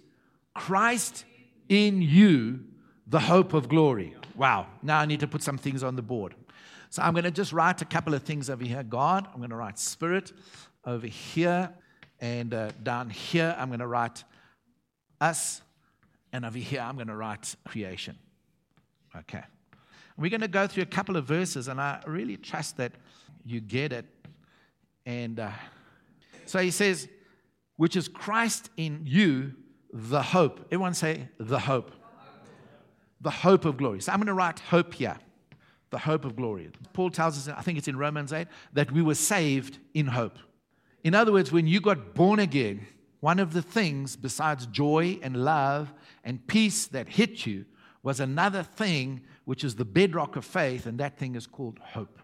Christ 0.54 1.26
in 1.70 2.02
you, 2.02 2.62
the 3.08 3.20
hope 3.20 3.54
of 3.54 3.70
glory. 3.70 4.16
Wow, 4.36 4.68
now 4.82 5.00
I 5.00 5.06
need 5.06 5.20
to 5.22 5.28
put 5.28 5.44
some 5.44 5.58
things 5.58 5.84
on 5.84 5.96
the 5.96 6.02
board. 6.02 6.36
So 6.90 7.02
I'm 7.02 7.14
going 7.14 7.24
to 7.24 7.32
just 7.32 7.54
write 7.54 7.82
a 7.82 7.86
couple 7.86 8.14
of 8.14 8.24
things 8.24 8.50
over 8.50 8.66
here. 8.66 8.84
God, 8.84 9.28
I'm 9.32 9.38
going 9.38 9.52
to 9.52 9.56
write 9.56 9.80
Spirit 9.80 10.34
over 10.86 11.08
here, 11.08 11.70
and 12.20 12.54
uh, 12.54 12.72
down 12.84 13.10
here, 13.10 13.56
I'm 13.58 13.70
going 13.70 13.80
to 13.80 13.88
write 13.88 14.24
us, 15.22 15.62
and 16.34 16.46
over 16.46 16.58
here, 16.58 16.82
I'm 16.82 16.96
going 16.96 17.08
to 17.08 17.16
write 17.16 17.56
creation. 17.66 18.18
Okay. 19.16 19.44
We're 20.18 20.30
going 20.30 20.42
to 20.42 20.48
go 20.48 20.68
through 20.68 20.84
a 20.84 20.88
couple 20.88 21.18
of 21.18 21.26
verses, 21.26 21.68
and 21.68 21.80
I 21.82 22.02
really 22.06 22.38
trust 22.38 22.78
that 22.78 22.94
you 23.46 23.60
get 23.60 23.92
it. 23.92 24.06
And 25.06 25.40
uh, 25.40 25.52
so 26.46 26.60
he 26.60 26.72
says, 26.72 27.08
which 27.78 27.96
is 27.96 28.08
Christ 28.08 28.70
in 28.78 29.02
you, 29.06 29.54
the 29.92 30.22
hope. 30.22 30.60
Everyone 30.68 30.94
say, 30.94 31.28
the 31.40 31.60
hope. 31.60 31.92
The 33.22 33.32
hope 33.32 33.66
of 33.66 33.78
glory. 33.78 34.02
So 34.02 34.12
I'm 34.12 34.20
going 34.20 34.28
to 34.28 34.34
write 34.34 34.60
hope 34.60 34.94
here. 34.94 35.18
The 35.90 36.00
hope 36.00 36.26
of 36.26 36.36
glory. 36.36 36.70
Paul 36.94 37.10
tells 37.10 37.38
us, 37.38 37.54
I 37.56 37.62
think 37.62 37.78
it's 37.78 37.88
in 37.88 37.98
Romans 37.98 38.32
8, 38.32 38.48
that 38.74 38.92
we 38.92 39.02
were 39.02 39.16
saved 39.16 39.80
in 39.94 40.08
hope. 40.08 40.38
In 41.04 41.16
other 41.16 41.32
words, 41.32 41.52
when 41.52 41.68
you 41.68 41.82
got 41.82 42.14
born 42.14 42.40
again, 42.40 42.86
one 43.20 43.40
of 43.40 43.54
the 43.54 43.62
things 43.62 44.16
besides 44.16 44.66
joy 44.68 45.20
and 45.22 45.44
love 45.44 45.94
and 46.24 46.46
peace 46.48 46.88
that 46.88 47.10
hit 47.10 47.46
you 47.46 47.66
was 48.04 48.20
another 48.20 48.64
thing 48.64 49.22
which 49.46 49.64
is 49.64 49.76
the 49.76 49.86
bedrock 49.86 50.36
of 50.36 50.46
faith, 50.46 50.86
and 50.86 50.98
that 51.00 51.18
thing 51.18 51.36
is 51.36 51.48
called 51.48 51.80
hope. 51.80 52.20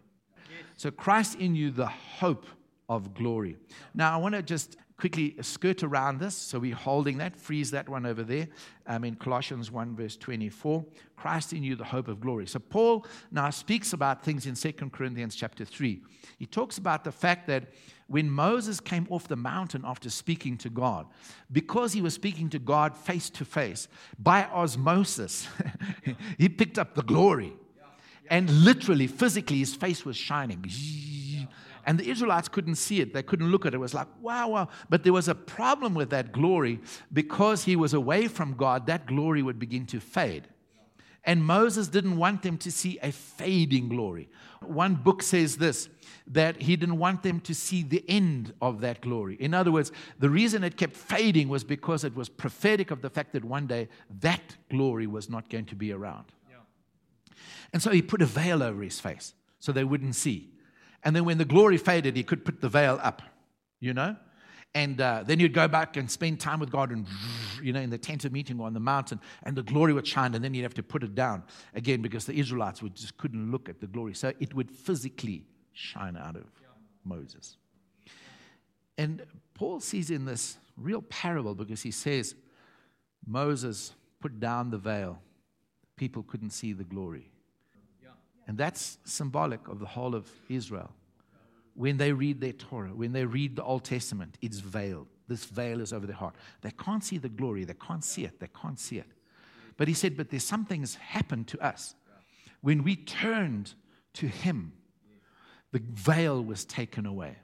So, 0.75 0.91
Christ 0.91 1.39
in 1.39 1.55
you, 1.55 1.71
the 1.71 1.87
hope 1.87 2.45
of 2.89 3.13
glory. 3.13 3.57
Now, 3.93 4.13
I 4.13 4.17
want 4.17 4.35
to 4.35 4.41
just 4.41 4.77
quickly 4.97 5.35
skirt 5.41 5.83
around 5.83 6.19
this. 6.19 6.35
So, 6.35 6.59
we're 6.59 6.75
holding 6.75 7.17
that, 7.17 7.35
freeze 7.35 7.71
that 7.71 7.87
one 7.87 8.05
over 8.05 8.23
there 8.23 8.47
um, 8.87 9.03
in 9.03 9.15
Colossians 9.15 9.71
1, 9.71 9.95
verse 9.95 10.17
24. 10.17 10.85
Christ 11.15 11.53
in 11.53 11.63
you, 11.63 11.75
the 11.75 11.83
hope 11.83 12.07
of 12.07 12.19
glory. 12.19 12.47
So, 12.47 12.59
Paul 12.59 13.05
now 13.31 13.49
speaks 13.49 13.93
about 13.93 14.23
things 14.23 14.45
in 14.45 14.55
2 14.55 14.89
Corinthians 14.89 15.35
chapter 15.35 15.65
3. 15.65 16.01
He 16.37 16.45
talks 16.45 16.77
about 16.77 17.03
the 17.03 17.11
fact 17.11 17.47
that 17.47 17.71
when 18.07 18.29
Moses 18.29 18.79
came 18.79 19.05
off 19.09 19.27
the 19.27 19.35
mountain 19.35 19.83
after 19.85 20.09
speaking 20.09 20.57
to 20.59 20.69
God, 20.69 21.07
because 21.51 21.93
he 21.93 22.01
was 22.01 22.13
speaking 22.13 22.49
to 22.49 22.59
God 22.59 22.95
face 22.95 23.29
to 23.31 23.45
face, 23.45 23.87
by 24.17 24.45
osmosis, 24.45 25.47
he 26.37 26.49
picked 26.49 26.79
up 26.79 26.95
the 26.95 27.03
glory. 27.03 27.53
And 28.29 28.49
literally, 28.49 29.07
physically, 29.07 29.59
his 29.59 29.73
face 29.73 30.03
was 30.03 30.17
shining. 30.17 30.65
And 31.87 31.97
the 31.97 32.09
Israelites 32.09 32.49
couldn't 32.49 32.75
see 32.75 32.99
it. 32.99 33.13
They 33.13 33.23
couldn't 33.23 33.49
look 33.49 33.65
at 33.65 33.73
it. 33.73 33.77
It 33.77 33.79
was 33.79 33.93
like, 33.93 34.07
wow, 34.21 34.49
wow. 34.49 34.67
But 34.89 35.03
there 35.03 35.13
was 35.13 35.29
a 35.29 35.33
problem 35.33 35.93
with 35.93 36.09
that 36.09 36.33
glory 36.33 36.81
because 37.13 37.63
he 37.63 37.77
was 37.77 37.93
away 37.93 38.27
from 38.27 38.55
God, 38.55 38.87
that 38.87 39.05
glory 39.05 39.41
would 39.41 39.57
begin 39.57 39.85
to 39.87 40.01
fade. 40.01 40.49
And 41.23 41.45
Moses 41.45 41.87
didn't 41.87 42.17
want 42.17 42.43
them 42.43 42.57
to 42.59 42.71
see 42.71 42.99
a 43.01 43.13
fading 43.13 43.87
glory. 43.87 44.29
One 44.61 44.95
book 44.95 45.23
says 45.23 45.57
this 45.57 45.87
that 46.29 46.61
he 46.61 46.75
didn't 46.75 46.97
want 46.97 47.23
them 47.23 47.39
to 47.39 47.55
see 47.55 47.83
the 47.83 48.03
end 48.09 48.53
of 48.61 48.81
that 48.81 48.99
glory. 48.99 49.37
In 49.39 49.53
other 49.53 49.71
words, 49.71 49.93
the 50.19 50.29
reason 50.29 50.65
it 50.65 50.75
kept 50.75 50.95
fading 50.95 51.47
was 51.47 51.63
because 51.63 52.03
it 52.03 52.13
was 52.15 52.27
prophetic 52.27 52.91
of 52.91 53.01
the 53.01 53.09
fact 53.09 53.31
that 53.31 53.45
one 53.45 53.65
day 53.65 53.87
that 54.19 54.57
glory 54.69 55.07
was 55.07 55.29
not 55.29 55.49
going 55.49 55.65
to 55.67 55.75
be 55.75 55.93
around. 55.93 56.25
Yeah. 56.49 56.57
And 57.71 57.81
so 57.81 57.91
he 57.91 58.01
put 58.01 58.21
a 58.21 58.25
veil 58.25 58.61
over 58.61 58.83
his 58.83 58.99
face 58.99 59.33
so 59.59 59.71
they 59.71 59.85
wouldn't 59.85 60.15
see. 60.15 60.49
And 61.07 61.15
then 61.15 61.23
when 61.23 61.37
the 61.37 61.45
glory 61.45 61.77
faded, 61.77 62.17
he 62.17 62.23
could 62.23 62.43
put 62.43 62.59
the 62.59 62.67
veil 62.67 62.99
up, 63.01 63.21
you 63.79 63.93
know? 63.93 64.17
And 64.75 64.99
uh, 64.99 65.23
then 65.25 65.39
you'd 65.39 65.53
go 65.53 65.69
back 65.69 65.95
and 65.95 66.11
spend 66.11 66.41
time 66.41 66.59
with 66.59 66.69
God 66.69 66.91
and, 66.91 67.07
you 67.63 67.71
know, 67.71 67.79
in 67.79 67.89
the 67.89 67.97
tent 67.97 68.25
of 68.25 68.33
meeting 68.33 68.59
or 68.59 68.67
on 68.67 68.73
the 68.73 68.81
mountain, 68.81 69.21
and 69.43 69.55
the 69.55 69.63
glory 69.63 69.93
would 69.93 70.05
shine, 70.05 70.35
and 70.35 70.43
then 70.43 70.53
you'd 70.53 70.63
have 70.63 70.73
to 70.73 70.83
put 70.83 71.03
it 71.03 71.15
down 71.15 71.43
again 71.73 72.01
because 72.01 72.25
the 72.25 72.33
Israelites 72.33 72.83
would 72.83 72.93
just 72.93 73.15
couldn't 73.15 73.51
look 73.51 73.69
at 73.69 73.79
the 73.79 73.87
glory. 73.87 74.15
So 74.15 74.33
it 74.41 74.53
would 74.53 74.69
physically 74.69 75.45
shine 75.71 76.17
out 76.17 76.35
of 76.35 76.43
Moses. 77.05 77.55
And 78.97 79.23
Paul 79.53 79.79
sees 79.79 80.11
in 80.11 80.25
this 80.25 80.57
real 80.75 81.03
parable 81.03 81.55
because 81.55 81.83
he 81.83 81.91
says, 81.91 82.35
Moses 83.25 83.93
put 84.19 84.41
down 84.41 84.71
the 84.71 84.77
veil, 84.77 85.21
people 85.95 86.23
couldn't 86.23 86.49
see 86.49 86.73
the 86.73 86.83
glory. 86.83 87.31
And 88.47 88.57
that's 88.57 88.97
symbolic 89.03 89.67
of 89.67 89.79
the 89.79 89.85
whole 89.85 90.15
of 90.15 90.29
Israel. 90.49 90.91
When 91.75 91.97
they 91.97 92.11
read 92.11 92.41
their 92.41 92.53
Torah, 92.53 92.89
when 92.89 93.11
they 93.11 93.25
read 93.25 93.55
the 93.55 93.63
Old 93.63 93.83
Testament, 93.83 94.37
it's 94.41 94.59
veiled. 94.59 95.07
This 95.27 95.45
veil 95.45 95.81
is 95.81 95.91
over 95.93 96.07
their 96.07 96.15
heart. 96.15 96.35
They 96.61 96.71
can't 96.71 97.03
see 97.03 97.17
the 97.17 97.29
glory. 97.29 97.65
They 97.65 97.73
can't 97.73 98.03
see 98.03 98.23
it. 98.23 98.39
They 98.39 98.49
can't 98.59 98.79
see 98.79 98.97
it. 98.97 99.11
But 99.75 99.87
he 99.87 99.93
said, 99.93 100.17
But 100.17 100.29
there's 100.29 100.45
something 100.45 100.81
that's 100.81 100.95
happened 100.95 101.47
to 101.49 101.59
us. 101.59 101.93
When 102.61 102.83
we 102.83 102.95
turned 102.95 103.73
to 104.13 104.27
him, 104.27 104.73
the 105.71 105.81
veil 105.91 106.43
was 106.43 106.65
taken 106.65 107.05
away. 107.05 107.35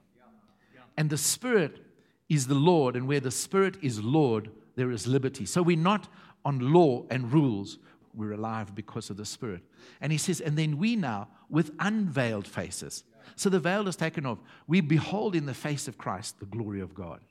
And 0.98 1.10
the 1.10 1.18
Spirit 1.18 1.82
is 2.30 2.48
the 2.48 2.56
Lord, 2.56 2.96
and 2.96 3.08
where 3.08 3.20
the 3.20 3.32
Spirit 3.32 3.78
is 3.82 4.04
Lord, 4.04 4.50
there 4.76 4.92
is 4.92 5.06
liberty. 5.06 5.46
So 5.46 5.62
we're 5.62 5.78
not 5.78 6.08
on 6.46 6.74
law 6.74 7.06
and 7.10 7.32
rules, 7.32 7.78
we're 8.16 8.34
alive 8.34 8.76
because 8.76 9.10
of 9.10 9.18
the 9.18 9.26
Spirit. 9.26 9.62
And 10.02 10.12
he 10.12 10.18
says, 10.18 10.40
and 10.40 10.58
then 10.58 10.78
we 10.78 10.96
now, 10.96 11.30
with 11.50 11.72
unveiled 11.80 12.48
faces. 12.48 13.04
So 13.36 13.50
the 13.50 13.60
veil 13.60 13.88
is 13.88 13.96
taken 13.96 14.26
off. 14.26 14.40
We 14.68 14.82
behold 14.82 15.36
in 15.36 15.46
the 15.46 15.54
face 15.54 15.88
of 15.88 15.98
Christ 15.98 16.40
the 16.40 16.46
glory 16.46 16.82
of 16.82 16.94
God. 16.94 17.22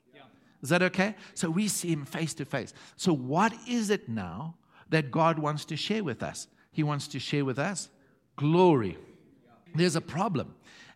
Is 0.63 0.69
that 0.69 0.81
okay? 0.81 1.15
So 1.33 1.49
we 1.49 1.67
see 1.67 1.91
him 1.91 2.05
face 2.05 2.33
to 2.35 2.45
face. 2.45 2.73
So, 2.95 3.13
what 3.13 3.53
is 3.67 3.89
it 3.89 4.07
now 4.07 4.55
that 4.89 5.11
God 5.11 5.37
wants 5.37 5.65
to 5.65 5.75
share 5.75 6.05
with 6.05 6.23
us? 6.23 6.47
He 6.71 6.83
wants 6.83 7.07
to 7.09 7.19
share 7.19 7.43
with 7.43 7.59
us 7.59 7.89
glory. 8.37 8.97
There's 9.75 9.97
a 9.97 10.01
problem 10.01 10.55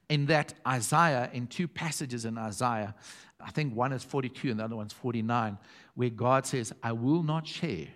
in 0.09 0.27
that 0.27 0.53
Isaiah, 0.65 1.29
in 1.33 1.47
two 1.47 1.67
passages 1.67 2.23
in 2.23 2.37
Isaiah, 2.37 2.95
I 3.41 3.51
think 3.51 3.75
one 3.75 3.91
is 3.91 4.03
42 4.03 4.51
and 4.51 4.59
the 4.59 4.63
other 4.63 4.75
one's 4.77 4.93
49, 4.93 5.57
where 5.95 6.09
God 6.09 6.45
says, 6.45 6.73
I 6.81 6.93
will 6.93 7.21
not 7.21 7.45
share 7.45 7.87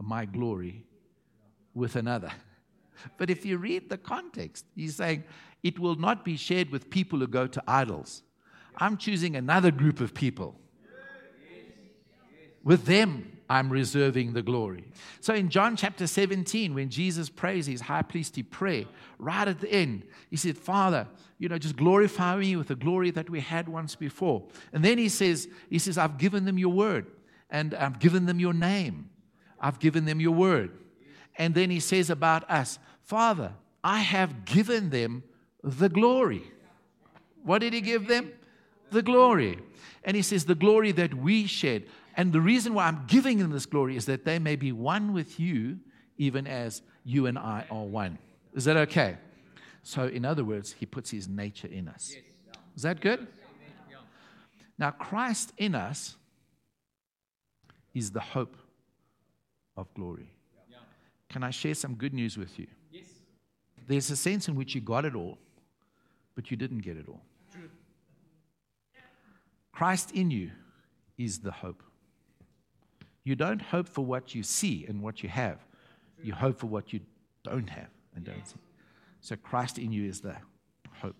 my 0.00 0.24
glory 0.24 0.84
with 1.74 1.96
another. 1.96 2.30
But 3.18 3.30
if 3.30 3.44
you 3.44 3.58
read 3.58 3.90
the 3.90 3.98
context, 3.98 4.64
he's 4.74 4.96
saying, 4.96 5.24
it 5.62 5.78
will 5.78 5.96
not 5.96 6.24
be 6.24 6.36
shared 6.36 6.70
with 6.70 6.90
people 6.90 7.18
who 7.18 7.26
go 7.26 7.46
to 7.46 7.62
idols. 7.66 8.22
I'm 8.76 8.96
choosing 8.96 9.36
another 9.36 9.70
group 9.70 10.00
of 10.00 10.14
people. 10.14 10.56
With 12.62 12.86
them, 12.86 13.30
I'm 13.48 13.70
reserving 13.70 14.32
the 14.32 14.42
glory. 14.42 14.84
So 15.20 15.34
in 15.34 15.50
John 15.50 15.76
chapter 15.76 16.06
17, 16.06 16.74
when 16.74 16.88
Jesus 16.88 17.28
prays 17.28 17.66
his 17.66 17.82
high 17.82 18.02
priestly 18.02 18.42
prayer, 18.42 18.84
right 19.18 19.46
at 19.46 19.60
the 19.60 19.70
end, 19.70 20.04
he 20.30 20.36
said, 20.36 20.56
Father, 20.56 21.06
you 21.38 21.48
know, 21.48 21.58
just 21.58 21.76
glorify 21.76 22.36
me 22.36 22.56
with 22.56 22.68
the 22.68 22.74
glory 22.74 23.10
that 23.10 23.28
we 23.28 23.40
had 23.40 23.68
once 23.68 23.94
before. 23.94 24.44
And 24.72 24.82
then 24.82 24.96
he 24.96 25.10
says, 25.10 25.46
he 25.68 25.78
says, 25.78 25.98
I've 25.98 26.16
given 26.16 26.46
them 26.46 26.58
your 26.58 26.72
word, 26.72 27.06
and 27.50 27.74
I've 27.74 27.98
given 27.98 28.24
them 28.24 28.40
your 28.40 28.54
name. 28.54 29.10
I've 29.60 29.78
given 29.78 30.06
them 30.06 30.20
your 30.20 30.32
word. 30.32 30.70
And 31.36 31.54
then 31.54 31.70
he 31.70 31.80
says 31.80 32.10
about 32.10 32.48
us, 32.50 32.78
Father, 33.02 33.52
I 33.82 34.00
have 34.00 34.44
given 34.44 34.90
them 34.90 35.22
the 35.62 35.88
glory. 35.88 36.44
What 37.42 37.58
did 37.58 37.72
he 37.72 37.80
give 37.80 38.06
them? 38.06 38.32
The 38.90 39.02
glory. 39.02 39.58
And 40.04 40.16
he 40.16 40.22
says, 40.22 40.44
the 40.44 40.54
glory 40.54 40.92
that 40.92 41.14
we 41.14 41.46
shed. 41.46 41.84
And 42.16 42.32
the 42.32 42.40
reason 42.40 42.74
why 42.74 42.86
I'm 42.86 43.04
giving 43.06 43.38
them 43.38 43.50
this 43.50 43.66
glory 43.66 43.96
is 43.96 44.06
that 44.06 44.24
they 44.24 44.38
may 44.38 44.56
be 44.56 44.72
one 44.72 45.12
with 45.12 45.40
you, 45.40 45.78
even 46.16 46.46
as 46.46 46.82
you 47.04 47.26
and 47.26 47.38
I 47.38 47.66
are 47.70 47.84
one. 47.84 48.18
Is 48.54 48.64
that 48.66 48.76
okay? 48.76 49.16
So, 49.82 50.06
in 50.06 50.24
other 50.24 50.44
words, 50.44 50.72
he 50.72 50.86
puts 50.86 51.10
his 51.10 51.28
nature 51.28 51.68
in 51.68 51.88
us. 51.88 52.14
Is 52.76 52.82
that 52.82 53.00
good? 53.00 53.26
Now, 54.78 54.90
Christ 54.90 55.52
in 55.58 55.74
us 55.74 56.16
is 57.92 58.10
the 58.10 58.20
hope 58.20 58.56
of 59.76 59.92
glory. 59.94 60.33
Can 61.34 61.42
I 61.42 61.50
share 61.50 61.74
some 61.74 61.96
good 61.96 62.14
news 62.14 62.38
with 62.38 62.60
you? 62.60 62.68
Yes. 62.92 63.06
There's 63.88 64.08
a 64.08 64.14
sense 64.14 64.46
in 64.46 64.54
which 64.54 64.72
you 64.76 64.80
got 64.80 65.04
it 65.04 65.16
all, 65.16 65.36
but 66.36 66.48
you 66.48 66.56
didn't 66.56 66.78
get 66.78 66.96
it 66.96 67.06
all. 67.08 67.22
True. 67.52 67.68
Christ 69.72 70.12
in 70.12 70.30
you 70.30 70.52
is 71.18 71.40
the 71.40 71.50
hope. 71.50 71.82
You 73.24 73.34
don't 73.34 73.60
hope 73.60 73.88
for 73.88 74.04
what 74.04 74.36
you 74.36 74.44
see 74.44 74.86
and 74.86 75.02
what 75.02 75.24
you 75.24 75.28
have. 75.28 75.58
You 76.22 76.34
hope 76.34 76.56
for 76.56 76.68
what 76.68 76.92
you 76.92 77.00
don't 77.42 77.68
have 77.68 77.90
and 78.14 78.24
don't 78.24 78.46
see. 78.46 78.54
So 79.20 79.34
Christ 79.34 79.76
in 79.76 79.90
you 79.90 80.08
is 80.08 80.20
the 80.20 80.36
hope. 81.02 81.16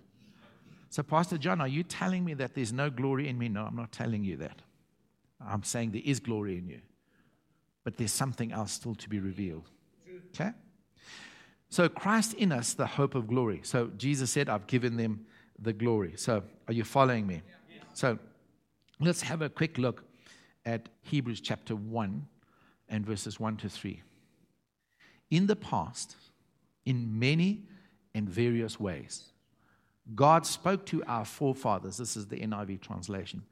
So, 0.91 1.03
Pastor 1.03 1.39
John, 1.39 1.61
are 1.61 1.67
you 1.67 1.83
telling 1.83 2.25
me 2.25 2.35
that 2.35 2.55
there's 2.55 2.73
no 2.73 2.89
glory 2.89 3.27
in 3.27 3.37
me? 3.37 3.49
No, 3.49 3.65
I'm 3.65 3.75
not 3.75 3.91
telling 3.91 4.23
you 4.23 4.37
that. 4.37 4.63
I'm 5.45 5.65
saying 5.65 5.91
there 5.91 6.03
is 6.05 6.21
glory 6.21 6.57
in 6.57 6.69
you. 6.69 6.83
but 7.83 7.97
there's 7.97 8.13
something 8.13 8.53
else 8.53 8.71
still 8.71 8.95
to 8.95 9.09
be 9.09 9.19
revealed. 9.19 9.71
Okay? 10.35 10.51
So, 11.69 11.89
Christ 11.89 12.35
in 12.35 12.53
us, 12.53 12.75
the 12.75 12.87
hope 12.87 13.15
of 13.15 13.27
glory. 13.27 13.61
So, 13.63 13.91
Jesus 13.97 14.31
said, 14.31 14.49
I've 14.49 14.67
given 14.67 14.97
them 14.97 15.27
the 15.59 15.73
glory. 15.73 16.15
So, 16.17 16.43
are 16.69 16.75
you 16.75 16.85
following 16.85 17.27
me? 17.27 17.43
So, 17.95 18.19
let's 19.01 19.23
have 19.23 19.43
a 19.43 19.49
quick 19.49 19.79
look 19.79 20.05
at 20.65 20.89
Hebrews 21.03 21.41
chapter 21.41 21.75
1 21.75 22.27
and 22.89 23.07
verses 23.07 23.41
1 23.41 23.57
to 23.59 23.69
3. 23.69 24.03
In 25.31 25.47
the 25.47 25.57
past, 25.57 26.17
in 26.85 27.19
many 27.19 27.65
and 28.15 28.29
various 28.29 28.79
ways, 28.79 29.31
God 30.15 30.47
spoke 30.47 30.85
to 30.87 31.03
our 31.05 31.25
forefathers. 31.25 31.97
This 31.97 32.17
is 32.17 32.27
the 32.27 32.37
NIV 32.37 32.81
translation. 32.81 33.43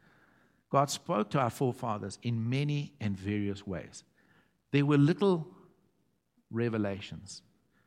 God 0.71 0.91
spoke 0.91 1.31
to 1.31 1.39
our 1.39 1.51
forefathers 1.51 2.19
in 2.23 2.49
many 2.49 2.93
and 3.01 3.17
various 3.17 3.67
ways. 3.67 4.05
There 4.71 4.87
were 4.87 4.99
little 4.99 5.47
revelations, 6.53 7.43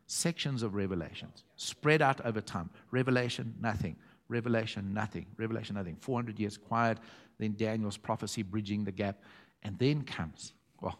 sections 0.07 0.63
of 0.63 0.75
revelations 0.75 1.43
spread 1.55 2.01
out 2.01 2.25
over 2.25 2.41
time. 2.41 2.69
Revelation, 2.91 3.53
nothing. 3.61 3.95
Revelation, 4.27 4.93
nothing. 4.93 5.25
Revelation, 5.37 5.75
nothing. 5.75 5.97
400 6.01 6.39
years 6.39 6.57
quiet. 6.57 6.97
Then 7.37 7.55
Daniel's 7.57 7.97
prophecy 7.97 8.43
bridging 8.43 8.83
the 8.83 8.91
gap. 8.91 9.21
And 9.63 9.77
then 9.79 10.03
comes, 10.03 10.53
well, 10.81 10.99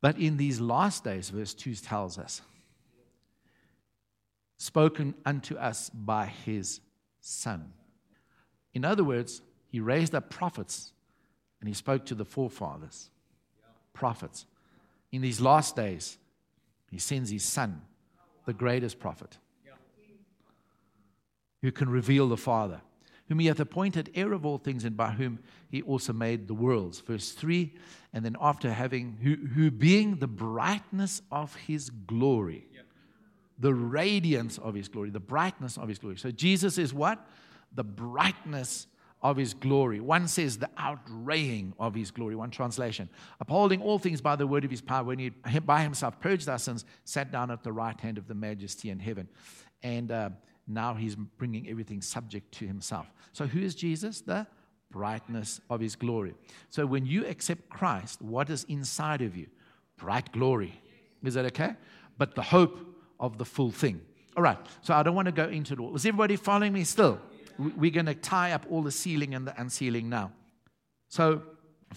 but 0.00 0.18
in 0.18 0.36
these 0.36 0.60
last 0.60 1.04
days, 1.04 1.28
verse 1.28 1.52
2 1.52 1.74
tells 1.74 2.18
us, 2.18 2.40
spoken 4.56 5.14
unto 5.24 5.56
us 5.56 5.90
by 5.90 6.26
his 6.26 6.80
Son. 7.20 7.72
In 8.72 8.84
other 8.84 9.04
words, 9.04 9.42
he 9.68 9.80
raised 9.80 10.14
up 10.14 10.30
prophets 10.30 10.92
and 11.60 11.68
he 11.68 11.74
spoke 11.74 12.06
to 12.06 12.14
the 12.14 12.24
forefathers, 12.24 13.10
prophets. 13.92 14.46
In 15.12 15.22
these 15.22 15.40
last 15.40 15.76
days, 15.76 16.18
he 16.90 16.98
sends 16.98 17.30
his 17.30 17.44
son, 17.44 17.82
the 18.46 18.52
greatest 18.52 18.98
prophet, 18.98 19.38
who 21.62 21.72
can 21.72 21.88
reveal 21.88 22.28
the 22.28 22.36
Father, 22.36 22.80
whom 23.28 23.38
he 23.38 23.46
hath 23.46 23.60
appointed 23.60 24.10
heir 24.14 24.32
of 24.32 24.46
all 24.46 24.58
things, 24.58 24.84
and 24.84 24.96
by 24.96 25.10
whom 25.10 25.38
he 25.68 25.82
also 25.82 26.12
made 26.12 26.48
the 26.48 26.54
worlds. 26.54 27.00
Verse 27.00 27.32
3 27.32 27.72
And 28.12 28.24
then 28.24 28.36
after 28.40 28.72
having, 28.72 29.18
who, 29.22 29.36
who 29.54 29.70
being 29.70 30.16
the 30.16 30.26
brightness 30.26 31.22
of 31.30 31.54
his 31.54 31.90
glory, 31.90 32.66
the 33.58 33.74
radiance 33.74 34.58
of 34.58 34.74
his 34.74 34.88
glory, 34.88 35.10
the 35.10 35.20
brightness 35.20 35.76
of 35.76 35.88
his 35.88 35.98
glory. 35.98 36.16
So 36.16 36.30
Jesus 36.30 36.78
is 36.78 36.94
what? 36.94 37.24
The 37.74 37.84
brightness 37.84 38.86
of 39.22 39.36
his 39.36 39.52
glory. 39.52 40.00
One 40.00 40.26
says 40.28 40.58
the 40.58 40.70
outraying 40.78 41.74
of 41.78 41.94
his 41.94 42.10
glory, 42.10 42.34
one 42.34 42.50
translation. 42.50 43.08
Upholding 43.40 43.82
all 43.82 43.98
things 43.98 44.20
by 44.20 44.36
the 44.36 44.46
word 44.46 44.64
of 44.64 44.70
his 44.70 44.80
power, 44.80 45.04
when 45.04 45.18
he 45.18 45.30
by 45.64 45.82
himself 45.82 46.18
purged 46.20 46.48
our 46.48 46.58
sins, 46.58 46.84
sat 47.04 47.30
down 47.30 47.50
at 47.50 47.62
the 47.62 47.72
right 47.72 47.98
hand 48.00 48.18
of 48.18 48.28
the 48.28 48.34
majesty 48.34 48.90
in 48.90 48.98
heaven. 48.98 49.28
And 49.82 50.10
uh, 50.10 50.30
now 50.66 50.94
he's 50.94 51.16
bringing 51.16 51.68
everything 51.68 52.00
subject 52.00 52.52
to 52.52 52.66
himself. 52.66 53.10
So 53.32 53.46
who 53.46 53.60
is 53.60 53.74
Jesus? 53.74 54.22
The 54.22 54.46
brightness 54.90 55.60
of 55.68 55.80
his 55.80 55.96
glory. 55.96 56.34
So 56.70 56.86
when 56.86 57.06
you 57.06 57.26
accept 57.26 57.68
Christ, 57.68 58.22
what 58.22 58.50
is 58.50 58.64
inside 58.64 59.22
of 59.22 59.36
you? 59.36 59.46
Bright 59.96 60.32
glory. 60.32 60.80
Is 61.22 61.34
that 61.34 61.44
okay? 61.46 61.74
But 62.16 62.34
the 62.34 62.42
hope 62.42 62.78
of 63.18 63.38
the 63.38 63.44
full 63.44 63.70
thing. 63.70 64.00
All 64.36 64.42
right, 64.42 64.58
so 64.80 64.94
I 64.94 65.02
don't 65.02 65.14
want 65.14 65.26
to 65.26 65.32
go 65.32 65.48
into 65.48 65.74
it 65.74 65.80
all. 65.80 65.94
Is 65.94 66.06
everybody 66.06 66.36
following 66.36 66.72
me 66.72 66.84
still? 66.84 67.20
We're 67.60 67.90
going 67.90 68.06
to 68.06 68.14
tie 68.14 68.52
up 68.52 68.66
all 68.70 68.82
the 68.82 68.90
sealing 68.90 69.34
and 69.34 69.46
the 69.46 69.60
unsealing 69.60 70.08
now. 70.08 70.32
So, 71.08 71.42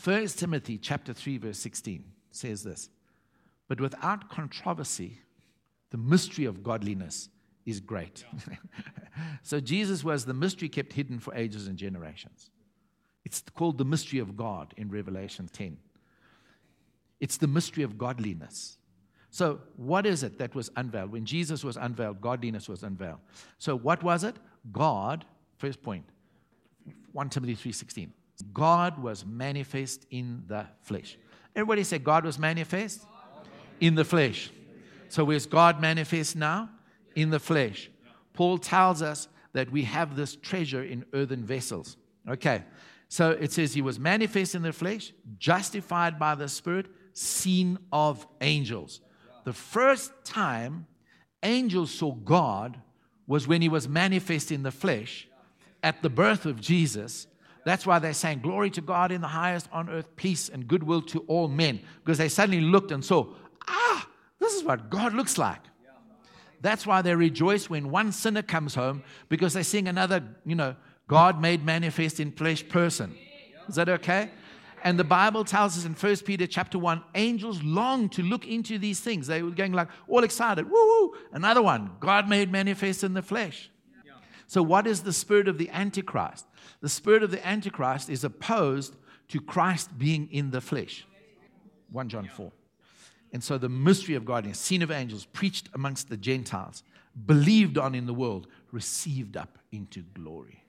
1 0.04 0.28
Timothy 0.28 0.78
chapter 0.78 1.14
3 1.14 1.38
verse 1.38 1.60
16 1.60 2.04
says 2.32 2.64
this. 2.64 2.90
But 3.68 3.80
without 3.80 4.30
controversy, 4.30 5.20
the 5.92 5.98
mystery 5.98 6.46
of 6.46 6.64
godliness 6.64 7.30
is 7.66 7.80
great. 7.80 8.26
so 9.44 9.60
Jesus 9.60 10.04
was 10.04 10.26
the 10.26 10.34
mystery 10.34 10.68
kept 10.68 10.94
hidden 10.94 11.20
for 11.20 11.34
ages 11.36 11.68
and 11.68 11.78
generations. 11.78 12.50
It's 13.24 13.42
called 13.56 13.78
the 13.78 13.86
mystery 13.86 14.20
of 14.20 14.36
God 14.36 14.74
in 14.76 14.90
Revelation 14.90 15.48
10. 15.52 15.78
It's 17.20 17.38
the 17.38 17.48
mystery 17.48 17.84
of 17.84 17.98
godliness. 17.98 18.78
So, 19.30 19.62
what 19.78 20.06
is 20.06 20.22
it 20.22 20.38
that 20.38 20.54
was 20.54 20.70
unveiled? 20.76 21.12
When 21.12 21.26
Jesus 21.26 21.64
was 21.64 21.78
unveiled, 21.78 22.22
godliness 22.22 22.70
was 22.70 22.84
unveiled. 22.84 23.20
So, 23.58 23.76
what 23.76 24.04
was 24.04 24.24
it? 24.24 24.36
God 24.72 25.26
First 25.58 25.82
point 25.82 26.06
1 27.14 27.30
Timothy 27.30 27.56
3:16. 27.56 28.12
God 28.54 29.02
was 29.02 29.26
manifest 29.26 30.06
in 30.10 30.44
the 30.48 30.66
flesh. 30.82 31.18
Everybody 31.56 31.84
say 31.84 32.00
God 32.00 32.26
was 32.26 32.40
manifest 32.40 33.06
in 33.80 33.96
the 33.96 34.04
flesh. 34.04 34.52
So 35.10 35.24
where's 35.24 35.46
God 35.46 35.80
manifest 35.80 36.36
now? 36.36 36.70
In 37.16 37.30
the 37.30 37.40
flesh. 37.40 37.90
Paul 38.34 38.58
tells 38.58 39.02
us 39.04 39.28
that 39.54 39.72
we 39.72 39.84
have 39.84 40.16
this 40.16 40.36
treasure 40.36 40.84
in 40.84 41.06
earthen 41.14 41.46
vessels. 41.46 41.98
Okay. 42.28 42.64
So 43.08 43.30
it 43.30 43.52
says 43.52 43.76
he 43.76 43.84
was 43.84 44.00
manifest 44.00 44.56
in 44.56 44.64
the 44.64 44.74
flesh, 44.74 45.14
justified 45.38 46.18
by 46.18 46.34
the 46.34 46.50
Spirit, 46.50 46.88
seen 47.14 47.78
of 47.92 48.26
angels. 48.42 49.02
The 49.44 49.54
first 49.54 50.12
time 50.24 50.88
angels 51.44 51.92
saw 51.92 52.16
God 52.16 52.82
was 53.28 53.48
when 53.48 53.62
he 53.62 53.70
was 53.70 53.88
manifest 53.88 54.52
in 54.52 54.64
the 54.64 54.72
flesh 54.72 55.28
at 55.84 56.02
the 56.02 56.10
birth 56.10 56.46
of 56.46 56.60
Jesus. 56.60 57.28
That's 57.66 57.86
why 57.86 58.00
they're 58.00 58.14
saying, 58.14 58.40
Glory 58.40 58.70
to 58.72 58.82
God 58.82 59.12
in 59.12 59.22
the 59.22 59.28
highest 59.28 59.68
on 59.72 59.90
earth, 59.90 60.16
peace 60.16 60.50
and 60.50 60.68
goodwill 60.68 61.02
to 61.04 61.20
all 61.28 61.48
men. 61.48 61.82
Because 62.04 62.18
they 62.18 62.30
suddenly 62.30 62.62
looked 62.62 62.92
and 62.92 63.04
saw, 63.04 63.28
ah, 63.68 64.08
this 64.40 64.54
is 64.54 64.64
what 64.64 64.90
God 64.90 65.14
looks 65.14 65.38
like. 65.38 65.62
That's 66.62 66.88
why 66.88 67.02
they 67.02 67.14
rejoice 67.14 67.70
when 67.70 67.92
one 67.92 68.14
sinner 68.14 68.42
comes 68.42 68.74
home 68.74 69.04
because 69.28 69.54
they're 69.54 69.64
seeing 69.64 69.90
another, 69.90 70.24
you 70.46 70.56
know, 70.56 70.76
God 71.08 71.42
made 71.42 71.66
manifest 71.66 72.22
in 72.22 72.32
flesh 72.32 72.68
person. 72.68 73.16
Is 73.68 73.76
that 73.76 73.90
okay? 73.90 74.32
And 74.82 74.98
the 74.98 75.04
Bible 75.04 75.44
tells 75.44 75.78
us 75.78 75.86
in 75.86 75.94
1 75.94 76.18
Peter 76.26 76.48
chapter 76.48 76.80
1, 76.80 77.04
angels 77.16 77.62
long 77.64 78.08
to 78.10 78.22
look 78.22 78.48
into 78.48 78.78
these 78.78 79.02
things. 79.02 79.28
They 79.28 79.42
were 79.42 79.52
going 79.52 79.74
like 79.74 79.90
all 80.08 80.24
excited. 80.24 80.70
Woo 80.70 80.74
woo. 80.74 81.14
Another 81.34 81.62
one, 81.62 81.92
God 82.00 82.30
made 82.30 82.52
manifest 82.52 83.04
in 83.04 83.14
the 83.14 83.22
flesh. 83.22 83.70
So, 84.54 84.62
what 84.62 84.86
is 84.86 85.02
the 85.02 85.14
spirit 85.14 85.48
of 85.48 85.58
the 85.58 85.72
Antichrist? 85.72 86.46
The 86.80 86.88
spirit 86.88 87.24
of 87.24 87.32
the 87.32 87.44
Antichrist 87.44 88.08
is 88.08 88.24
opposed 88.24 88.96
to 89.30 89.42
Christ 89.42 89.98
being 89.98 90.32
in 90.32 90.52
the 90.52 90.62
flesh. 90.62 91.08
1 91.92 92.08
John 92.08 92.28
4. 92.28 92.52
And 93.32 93.44
so, 93.44 93.58
the 93.58 93.68
mystery 93.68 94.14
of 94.14 94.26
God, 94.26 94.46
is 94.46 94.60
seen 94.60 94.84
of 94.84 94.92
angels, 94.92 95.26
preached 95.26 95.70
amongst 95.74 96.08
the 96.08 96.18
Gentiles, 96.18 96.84
believed 97.26 97.80
on 97.80 97.96
in 97.96 98.06
the 98.06 98.14
world, 98.14 98.46
received 98.72 99.38
up 99.38 99.58
into 99.72 100.04
glory. 100.14 100.64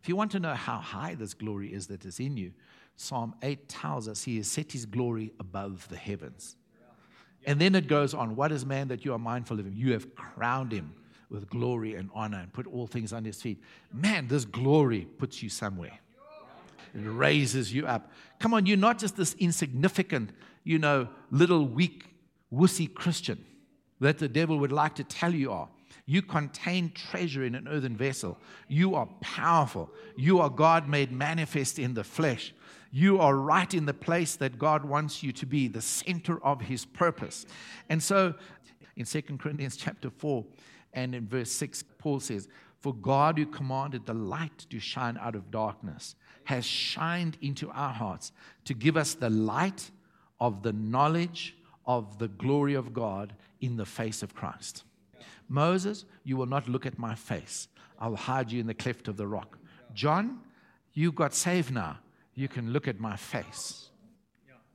If 0.00 0.08
you 0.08 0.14
want 0.14 0.30
to 0.30 0.38
know 0.38 0.54
how 0.54 0.78
high 0.78 1.16
this 1.16 1.34
glory 1.34 1.74
is 1.74 1.88
that 1.88 2.04
is 2.04 2.20
in 2.20 2.36
you, 2.36 2.52
Psalm 2.94 3.34
8 3.42 3.68
tells 3.68 4.06
us 4.06 4.22
he 4.22 4.36
has 4.36 4.48
set 4.48 4.70
his 4.70 4.86
glory 4.86 5.32
above 5.40 5.88
the 5.88 5.96
heavens. 5.96 6.54
And 7.44 7.60
then 7.60 7.74
it 7.74 7.88
goes 7.88 8.14
on, 8.14 8.36
What 8.36 8.52
is 8.52 8.64
man 8.64 8.86
that 8.86 9.04
you 9.04 9.12
are 9.14 9.18
mindful 9.18 9.58
of 9.58 9.66
him? 9.66 9.74
You 9.74 9.94
have 9.94 10.14
crowned 10.14 10.70
him 10.70 10.94
with 11.30 11.48
glory 11.48 11.94
and 11.94 12.10
honor 12.14 12.38
and 12.38 12.52
put 12.52 12.66
all 12.66 12.86
things 12.86 13.12
on 13.12 13.24
his 13.24 13.40
feet. 13.40 13.62
Man, 13.92 14.28
this 14.28 14.44
glory 14.44 15.06
puts 15.18 15.42
you 15.42 15.48
somewhere. 15.48 15.98
It 16.94 17.06
raises 17.06 17.72
you 17.72 17.86
up. 17.86 18.10
Come 18.40 18.52
on, 18.52 18.66
you're 18.66 18.76
not 18.76 18.98
just 18.98 19.16
this 19.16 19.34
insignificant, 19.34 20.30
you 20.64 20.78
know, 20.78 21.08
little 21.30 21.66
weak, 21.66 22.04
wussy 22.52 22.92
Christian 22.92 23.44
that 24.00 24.18
the 24.18 24.28
devil 24.28 24.58
would 24.58 24.72
like 24.72 24.96
to 24.96 25.04
tell 25.04 25.32
you 25.32 25.52
are. 25.52 25.68
You 26.06 26.22
contain 26.22 26.90
treasure 26.92 27.44
in 27.44 27.54
an 27.54 27.68
earthen 27.68 27.96
vessel. 27.96 28.38
You 28.66 28.96
are 28.96 29.06
powerful. 29.20 29.90
You 30.16 30.40
are 30.40 30.50
God 30.50 30.88
made 30.88 31.12
manifest 31.12 31.78
in 31.78 31.94
the 31.94 32.02
flesh. 32.02 32.52
You 32.90 33.20
are 33.20 33.36
right 33.36 33.72
in 33.72 33.86
the 33.86 33.94
place 33.94 34.34
that 34.36 34.58
God 34.58 34.84
wants 34.84 35.22
you 35.22 35.30
to 35.32 35.46
be, 35.46 35.68
the 35.68 35.80
center 35.80 36.44
of 36.44 36.62
his 36.62 36.84
purpose. 36.84 37.46
And 37.88 38.02
so 38.02 38.34
in 38.96 39.04
2 39.04 39.22
Corinthians 39.38 39.76
chapter 39.76 40.10
4, 40.10 40.44
and 40.92 41.14
in 41.14 41.26
verse 41.26 41.50
6, 41.52 41.84
Paul 41.98 42.20
says, 42.20 42.48
For 42.78 42.94
God 42.94 43.38
who 43.38 43.46
commanded 43.46 44.06
the 44.06 44.14
light 44.14 44.66
to 44.70 44.78
shine 44.78 45.18
out 45.20 45.34
of 45.34 45.50
darkness 45.50 46.14
has 46.44 46.64
shined 46.64 47.36
into 47.42 47.70
our 47.70 47.92
hearts 47.92 48.32
to 48.64 48.74
give 48.74 48.96
us 48.96 49.14
the 49.14 49.30
light 49.30 49.90
of 50.40 50.62
the 50.62 50.72
knowledge 50.72 51.56
of 51.86 52.18
the 52.18 52.28
glory 52.28 52.74
of 52.74 52.92
God 52.92 53.34
in 53.60 53.76
the 53.76 53.84
face 53.84 54.22
of 54.22 54.34
Christ. 54.34 54.84
Moses, 55.48 56.04
you 56.24 56.36
will 56.36 56.46
not 56.46 56.68
look 56.68 56.86
at 56.86 56.98
my 56.98 57.14
face. 57.14 57.68
I'll 57.98 58.16
hide 58.16 58.50
you 58.50 58.60
in 58.60 58.66
the 58.66 58.74
cleft 58.74 59.06
of 59.06 59.16
the 59.16 59.26
rock. 59.26 59.58
John, 59.94 60.40
you 60.92 61.12
got 61.12 61.34
saved 61.34 61.72
now. 61.72 61.98
You 62.34 62.48
can 62.48 62.72
look 62.72 62.88
at 62.88 62.98
my 62.98 63.16
face, 63.16 63.90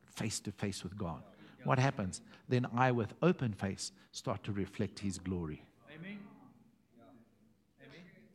face 0.06 0.40
to 0.42 0.52
face 0.52 0.84
with 0.84 0.98
God. 0.98 1.24
What 1.66 1.80
happens? 1.80 2.22
Then 2.48 2.68
I, 2.76 2.92
with 2.92 3.14
open 3.22 3.54
face, 3.54 3.92
start 4.12 4.44
to 4.44 4.52
reflect 4.52 5.00
his 5.00 5.18
glory. 5.18 5.65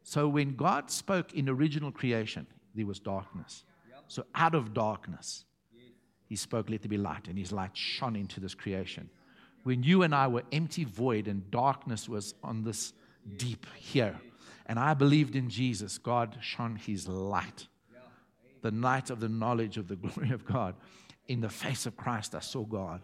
So 0.03 0.27
when 0.27 0.57
God 0.57 0.91
spoke 0.91 1.35
in 1.35 1.49
original 1.49 1.93
creation, 1.93 2.47
there 2.75 2.87
was 2.87 2.99
darkness. 2.99 3.65
So 4.09 4.25
out 4.35 4.57
of 4.57 4.75
darkness, 4.75 5.45
he 6.27 6.35
spoke, 6.35 6.69
Let 6.69 6.83
there 6.83 6.89
be 6.89 6.99
light, 6.99 7.29
and 7.29 7.39
his 7.39 7.53
light 7.53 7.77
shone 7.77 8.17
into 8.17 8.41
this 8.41 8.55
creation. 8.55 9.09
When 9.63 9.85
you 9.85 10.03
and 10.03 10.13
I 10.13 10.27
were 10.27 10.43
empty, 10.51 10.85
void, 10.85 11.29
and 11.29 11.49
darkness 11.51 12.09
was 12.09 12.35
on 12.43 12.65
this 12.65 12.93
deep 13.37 13.67
here, 13.77 14.19
and 14.67 14.79
I 14.79 14.95
believed 14.95 15.37
in 15.37 15.49
Jesus, 15.49 15.99
God 15.99 16.39
shone 16.41 16.77
his 16.77 17.07
light. 17.07 17.69
The 18.63 18.71
night 18.71 19.11
of 19.11 19.21
the 19.21 19.29
knowledge 19.29 19.77
of 19.77 19.87
the 19.89 19.97
glory 19.97 20.31
of 20.33 20.45
God. 20.45 20.75
In 21.29 21.41
the 21.41 21.49
face 21.49 21.87
of 21.87 21.97
Christ, 21.97 22.35
I 22.35 22.41
saw 22.41 22.65
God. 22.65 23.01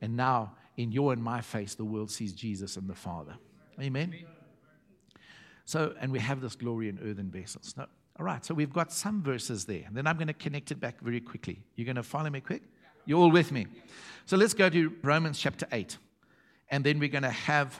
And 0.00 0.16
now, 0.16 0.54
in 0.76 0.92
your 0.92 1.12
and 1.12 1.22
my 1.22 1.40
face, 1.40 1.74
the 1.74 1.84
world 1.84 2.10
sees 2.10 2.32
Jesus 2.32 2.76
and 2.76 2.88
the 2.88 2.94
Father. 2.94 3.36
Amen. 3.80 4.14
So, 5.64 5.94
and 6.00 6.10
we 6.10 6.18
have 6.18 6.40
this 6.40 6.56
glory 6.56 6.88
in 6.88 6.98
earthen 7.02 7.30
vessels. 7.30 7.74
No, 7.76 7.86
all 8.18 8.26
right, 8.26 8.44
so 8.44 8.52
we've 8.52 8.72
got 8.72 8.92
some 8.92 9.22
verses 9.22 9.64
there. 9.64 9.84
And 9.86 9.96
then 9.96 10.06
I'm 10.06 10.16
going 10.16 10.28
to 10.28 10.32
connect 10.32 10.72
it 10.72 10.80
back 10.80 11.00
very 11.00 11.20
quickly. 11.20 11.62
You're 11.76 11.84
going 11.84 11.96
to 11.96 12.02
follow 12.02 12.30
me 12.30 12.40
quick? 12.40 12.62
You're 13.06 13.18
all 13.18 13.30
with 13.30 13.52
me. 13.52 13.66
So 14.26 14.36
let's 14.36 14.54
go 14.54 14.68
to 14.68 14.92
Romans 15.02 15.38
chapter 15.38 15.66
8. 15.70 15.96
And 16.70 16.84
then 16.84 16.98
we're 16.98 17.08
going 17.08 17.22
to 17.22 17.30
have 17.30 17.78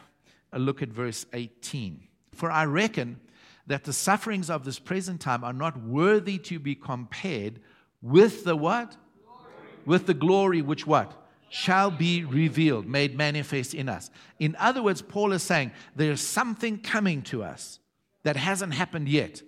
a 0.53 0.59
look 0.59 0.81
at 0.81 0.89
verse 0.89 1.27
18. 1.33 2.01
For 2.35 2.51
I 2.51 2.65
reckon 2.67 3.19
that 3.67 3.85
the 3.85 3.93
sufferings 3.93 4.49
of 4.49 4.65
this 4.65 4.79
present 4.79 5.21
time 5.21 5.43
are 5.43 5.53
not 5.53 5.83
worthy 5.83 6.39
to 6.39 6.59
be 6.59 6.75
compared 6.75 7.61
with 8.01 8.45
the 8.45 8.57
what? 8.57 8.97
Glory. 9.25 9.53
With 9.85 10.07
the 10.07 10.15
glory 10.15 10.63
which 10.63 10.87
what? 10.87 11.28
Shall 11.51 11.91
be 11.91 12.25
revealed, 12.25 12.87
made 12.87 13.17
manifest 13.17 13.75
in 13.75 13.89
us. 13.89 14.11
In 14.39 14.57
other 14.59 14.83
words, 14.83 15.03
Paul 15.03 15.33
is 15.33 15.43
saying 15.43 15.73
there's 15.97 16.21
something 16.21 16.79
coming 16.79 17.23
to 17.23 17.43
us 17.43 17.79
that 18.23 18.37
hasn't 18.37 18.75
happened 18.75 19.09
yet 19.09 19.43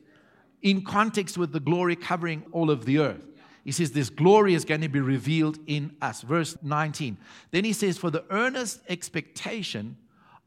in 0.63 0.83
context 0.83 1.37
with 1.37 1.53
the 1.53 1.61
glory 1.61 1.97
covering 1.97 2.45
all 2.53 2.71
of 2.71 2.85
the 2.85 2.99
earth. 2.99 3.21
He 3.65 3.73
says, 3.73 3.93
This 3.93 4.11
glory 4.11 4.55
is 4.55 4.65
going 4.65 4.81
to 4.81 4.89
be 4.89 5.01
revealed 5.01 5.59
in 5.67 5.97
us. 6.01 6.23
Verse 6.23 6.57
19. 6.63 7.19
Then 7.51 7.65
he 7.65 7.73
says, 7.73 7.99
For 7.99 8.11
the 8.11 8.25
earnest 8.31 8.81
expectation 8.89 9.97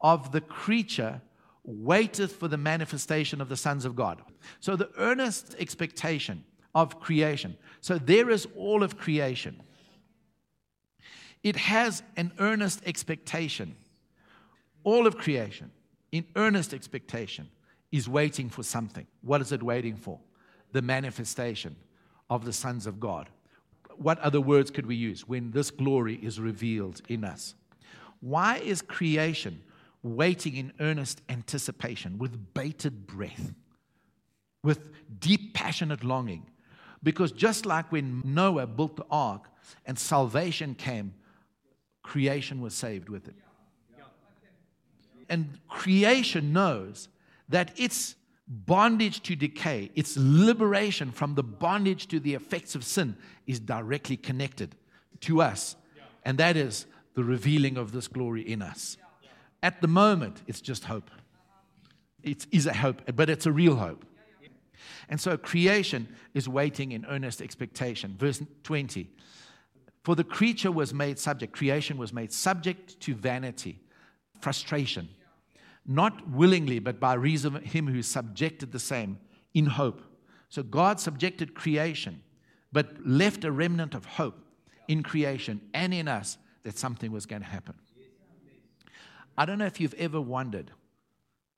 of 0.00 0.32
the 0.32 0.40
creature 0.40 1.20
waiteth 1.64 2.36
for 2.36 2.48
the 2.48 2.58
manifestation 2.58 3.40
of 3.40 3.48
the 3.48 3.56
sons 3.56 3.84
of 3.84 3.96
God. 3.96 4.22
So 4.60 4.76
the 4.76 4.90
earnest 4.98 5.54
expectation 5.58 6.44
of 6.74 7.00
creation. 7.00 7.56
So 7.80 7.98
there 7.98 8.30
is 8.30 8.46
all 8.56 8.82
of 8.82 8.98
creation. 8.98 9.62
It 11.44 11.56
has 11.56 12.02
an 12.16 12.32
earnest 12.38 12.80
expectation. 12.86 13.76
All 14.82 15.06
of 15.06 15.18
creation 15.18 15.70
in 16.10 16.24
earnest 16.36 16.72
expectation 16.72 17.48
is 17.92 18.08
waiting 18.08 18.48
for 18.48 18.62
something. 18.62 19.06
What 19.20 19.40
is 19.42 19.52
it 19.52 19.62
waiting 19.62 19.94
for? 19.94 20.18
The 20.72 20.82
manifestation 20.82 21.76
of 22.30 22.44
the 22.44 22.52
sons 22.52 22.86
of 22.86 22.98
God. 22.98 23.28
What 23.96 24.18
other 24.20 24.40
words 24.40 24.70
could 24.70 24.86
we 24.86 24.96
use 24.96 25.28
when 25.28 25.50
this 25.52 25.70
glory 25.70 26.16
is 26.16 26.40
revealed 26.40 27.02
in 27.08 27.24
us? 27.24 27.54
Why 28.20 28.56
is 28.56 28.80
creation 28.80 29.62
waiting 30.02 30.56
in 30.56 30.72
earnest 30.80 31.20
anticipation 31.28 32.18
with 32.18 32.54
bated 32.54 33.06
breath, 33.06 33.52
with 34.62 34.90
deep, 35.20 35.52
passionate 35.52 36.02
longing? 36.02 36.46
Because 37.02 37.32
just 37.32 37.66
like 37.66 37.92
when 37.92 38.22
Noah 38.24 38.66
built 38.66 38.96
the 38.96 39.04
ark 39.10 39.50
and 39.84 39.98
salvation 39.98 40.74
came, 40.74 41.12
creation 42.04 42.60
was 42.60 42.74
saved 42.74 43.08
with 43.08 43.26
it. 43.26 43.34
And 45.28 45.58
creation 45.68 46.52
knows 46.52 47.08
that 47.48 47.72
its 47.80 48.14
bondage 48.46 49.22
to 49.22 49.34
decay, 49.34 49.90
its 49.94 50.16
liberation 50.18 51.10
from 51.10 51.34
the 51.34 51.42
bondage 51.42 52.06
to 52.08 52.20
the 52.20 52.34
effects 52.34 52.74
of 52.74 52.84
sin, 52.84 53.16
is 53.46 53.58
directly 53.58 54.16
connected 54.16 54.76
to 55.20 55.40
us. 55.40 55.76
And 56.24 56.38
that 56.38 56.56
is 56.56 56.86
the 57.14 57.24
revealing 57.24 57.76
of 57.76 57.92
this 57.92 58.06
glory 58.06 58.42
in 58.42 58.62
us. 58.62 58.96
At 59.62 59.80
the 59.80 59.88
moment, 59.88 60.42
it's 60.46 60.60
just 60.60 60.84
hope. 60.84 61.10
It 62.22 62.46
is 62.52 62.66
a 62.66 62.74
hope, 62.74 63.02
but 63.16 63.30
it's 63.30 63.46
a 63.46 63.52
real 63.52 63.76
hope. 63.76 64.04
And 65.08 65.20
so 65.20 65.36
creation 65.36 66.08
is 66.34 66.48
waiting 66.48 66.92
in 66.92 67.06
earnest 67.06 67.40
expectation. 67.40 68.14
Verse 68.18 68.42
20 68.62 69.08
For 70.04 70.14
the 70.14 70.22
creature 70.22 70.70
was 70.70 70.94
made 70.94 71.18
subject, 71.18 71.52
creation 71.52 71.98
was 71.98 72.12
made 72.12 72.32
subject 72.32 73.00
to 73.00 73.14
vanity, 73.14 73.80
frustration 74.40 75.08
not 75.86 76.28
willingly, 76.30 76.78
but 76.78 76.98
by 76.98 77.14
reason 77.14 77.56
of 77.56 77.62
him 77.62 77.86
who 77.86 78.02
subjected 78.02 78.72
the 78.72 78.78
same 78.78 79.18
in 79.52 79.66
hope. 79.66 80.02
So 80.48 80.62
God 80.62 81.00
subjected 81.00 81.54
creation, 81.54 82.22
but 82.72 83.06
left 83.06 83.44
a 83.44 83.52
remnant 83.52 83.94
of 83.94 84.04
hope 84.04 84.38
in 84.88 85.02
creation 85.02 85.60
and 85.74 85.92
in 85.92 86.08
us 86.08 86.38
that 86.62 86.78
something 86.78 87.12
was 87.12 87.26
going 87.26 87.42
to 87.42 87.48
happen. 87.48 87.74
I 89.36 89.44
don't 89.44 89.58
know 89.58 89.66
if 89.66 89.80
you've 89.80 89.94
ever 89.94 90.20
wondered, 90.20 90.70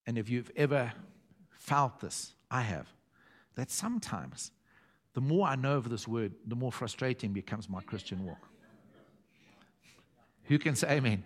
and 0.05 0.17
if 0.17 0.29
you've 0.29 0.51
ever 0.55 0.93
felt 1.51 1.99
this, 1.99 2.33
I 2.49 2.61
have, 2.61 2.87
that 3.55 3.69
sometimes 3.69 4.51
the 5.17 5.21
more 5.21 5.47
I 5.47 5.55
know 5.55 5.77
of 5.77 5.89
this 5.89 6.07
word, 6.07 6.33
the 6.45 6.55
more 6.55 6.71
frustrating 6.71 7.33
becomes 7.33 7.67
my 7.67 7.81
Christian 7.81 8.23
walk. 8.23 8.47
Who 10.43 10.59
can 10.59 10.75
say 10.75 10.91
amen? 10.91 11.23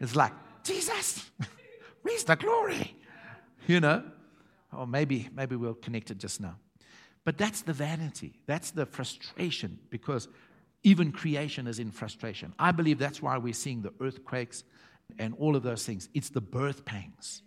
It's 0.00 0.16
like, 0.16 0.32
Jesus. 0.64 1.30
Where's 2.02 2.24
the 2.24 2.34
glory? 2.34 2.96
You 3.68 3.78
know? 3.78 4.02
Or 4.76 4.88
maybe, 4.88 5.28
maybe 5.32 5.54
we'll 5.54 5.74
connect 5.74 6.10
it 6.10 6.18
just 6.18 6.40
now. 6.40 6.56
But 7.24 7.38
that's 7.38 7.62
the 7.62 7.72
vanity. 7.72 8.40
That's 8.46 8.72
the 8.72 8.86
frustration 8.86 9.78
because 9.88 10.26
even 10.82 11.12
creation 11.12 11.68
is 11.68 11.78
in 11.78 11.92
frustration. 11.92 12.52
I 12.58 12.72
believe 12.72 12.98
that's 12.98 13.22
why 13.22 13.38
we're 13.38 13.52
seeing 13.52 13.82
the 13.82 13.92
earthquakes 14.00 14.64
and 15.16 15.32
all 15.38 15.54
of 15.54 15.62
those 15.62 15.86
things. 15.86 16.08
It's 16.12 16.30
the 16.30 16.40
birth 16.40 16.84
pangs 16.84 17.42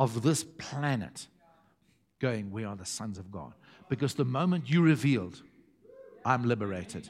of 0.00 0.22
this 0.22 0.42
planet 0.42 1.28
going, 2.18 2.50
We 2.50 2.64
are 2.64 2.74
the 2.74 2.84
sons 2.84 3.18
of 3.18 3.30
God. 3.30 3.52
Because 3.88 4.14
the 4.14 4.24
moment 4.24 4.68
you 4.68 4.82
revealed, 4.82 5.42
I'm 6.24 6.44
liberated. 6.44 7.08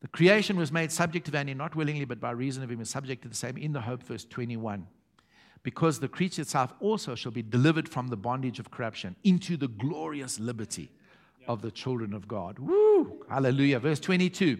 The 0.00 0.08
creation 0.08 0.56
was 0.56 0.70
made 0.70 0.92
subject 0.92 1.24
to 1.26 1.32
vanity, 1.32 1.54
not 1.54 1.74
willingly, 1.74 2.04
but 2.04 2.20
by 2.20 2.32
reason 2.32 2.62
of 2.62 2.70
him 2.70 2.80
is 2.80 2.90
subject 2.90 3.22
to 3.22 3.28
the 3.28 3.34
same, 3.34 3.56
in 3.56 3.72
the 3.72 3.80
hope, 3.80 4.02
verse 4.02 4.24
21. 4.24 4.86
Because 5.62 5.98
the 5.98 6.08
creature 6.08 6.42
itself 6.42 6.74
also 6.78 7.14
shall 7.14 7.32
be 7.32 7.42
delivered 7.42 7.88
from 7.88 8.08
the 8.08 8.16
bondage 8.16 8.58
of 8.58 8.70
corruption 8.70 9.16
into 9.24 9.56
the 9.56 9.68
glorious 9.68 10.38
liberty 10.38 10.90
of 11.48 11.62
the 11.62 11.70
children 11.70 12.12
of 12.12 12.28
God. 12.28 12.58
Woo! 12.58 13.24
Hallelujah. 13.30 13.78
Verse 13.78 13.98
22. 13.98 14.58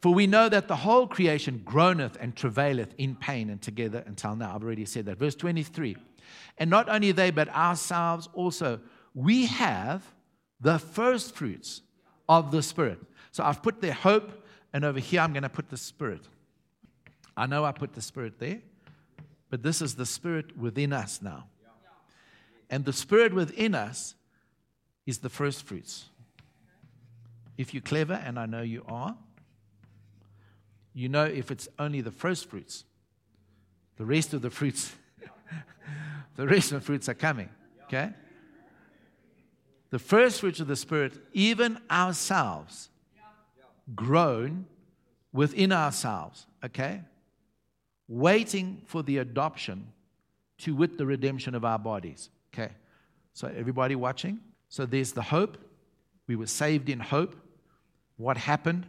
For 0.00 0.14
we 0.14 0.28
know 0.28 0.48
that 0.48 0.68
the 0.68 0.76
whole 0.76 1.08
creation 1.08 1.60
groaneth 1.64 2.16
and 2.20 2.36
travaileth 2.36 2.94
in 2.98 3.16
pain 3.16 3.50
and 3.50 3.60
together 3.60 4.04
until 4.06 4.36
now. 4.36 4.54
I've 4.54 4.62
already 4.62 4.84
said 4.84 5.06
that. 5.06 5.18
Verse 5.18 5.34
23. 5.34 5.96
And 6.58 6.70
not 6.70 6.88
only 6.88 7.10
they, 7.10 7.32
but 7.32 7.48
ourselves 7.48 8.28
also. 8.32 8.78
We 9.14 9.46
have 9.46 10.04
the 10.60 10.78
first 10.78 11.34
fruits 11.34 11.82
of 12.28 12.50
the 12.50 12.62
Spirit. 12.62 12.98
So 13.30 13.44
I've 13.44 13.62
put 13.62 13.80
their 13.80 13.92
hope 13.92 14.44
and 14.72 14.84
over 14.84 15.00
here, 15.00 15.20
I'm 15.20 15.32
going 15.32 15.42
to 15.42 15.48
put 15.48 15.70
the 15.70 15.76
Spirit. 15.76 16.22
I 17.36 17.46
know 17.46 17.64
I 17.64 17.72
put 17.72 17.94
the 17.94 18.02
Spirit 18.02 18.38
there, 18.38 18.60
but 19.50 19.62
this 19.62 19.80
is 19.80 19.94
the 19.94 20.06
Spirit 20.06 20.56
within 20.58 20.92
us 20.92 21.22
now. 21.22 21.46
And 22.70 22.84
the 22.84 22.92
Spirit 22.92 23.32
within 23.32 23.74
us 23.74 24.14
is 25.06 25.18
the 25.18 25.30
first 25.30 25.62
fruits. 25.64 26.06
If 27.56 27.72
you're 27.72 27.82
clever, 27.82 28.14
and 28.14 28.38
I 28.38 28.46
know 28.46 28.62
you 28.62 28.84
are, 28.86 29.16
you 30.92 31.08
know 31.08 31.24
if 31.24 31.50
it's 31.50 31.68
only 31.78 32.00
the 32.00 32.10
first 32.10 32.50
fruits, 32.50 32.84
the 33.96 34.04
rest 34.04 34.34
of 34.34 34.42
the 34.42 34.50
fruits, 34.50 34.92
the 36.36 36.46
rest 36.46 36.72
of 36.72 36.80
the 36.80 36.86
fruits 36.86 37.08
are 37.08 37.14
coming. 37.14 37.48
Okay? 37.84 38.10
The 39.90 39.98
first 39.98 40.40
fruits 40.40 40.60
of 40.60 40.66
the 40.66 40.76
Spirit, 40.76 41.14
even 41.32 41.78
ourselves, 41.90 42.90
grown 43.94 44.66
within 45.32 45.72
ourselves, 45.72 46.46
okay? 46.64 47.00
Waiting 48.06 48.82
for 48.86 49.02
the 49.02 49.18
adoption 49.18 49.92
to 50.58 50.74
wit 50.74 50.98
the 50.98 51.06
redemption 51.06 51.54
of 51.54 51.64
our 51.64 51.78
bodies. 51.78 52.30
Okay. 52.52 52.72
So 53.32 53.50
everybody 53.56 53.94
watching? 53.94 54.40
So 54.68 54.84
there's 54.84 55.12
the 55.12 55.22
hope. 55.22 55.56
We 56.26 56.36
were 56.36 56.46
saved 56.46 56.88
in 56.88 57.00
hope. 57.00 57.36
What 58.16 58.36
happened? 58.36 58.86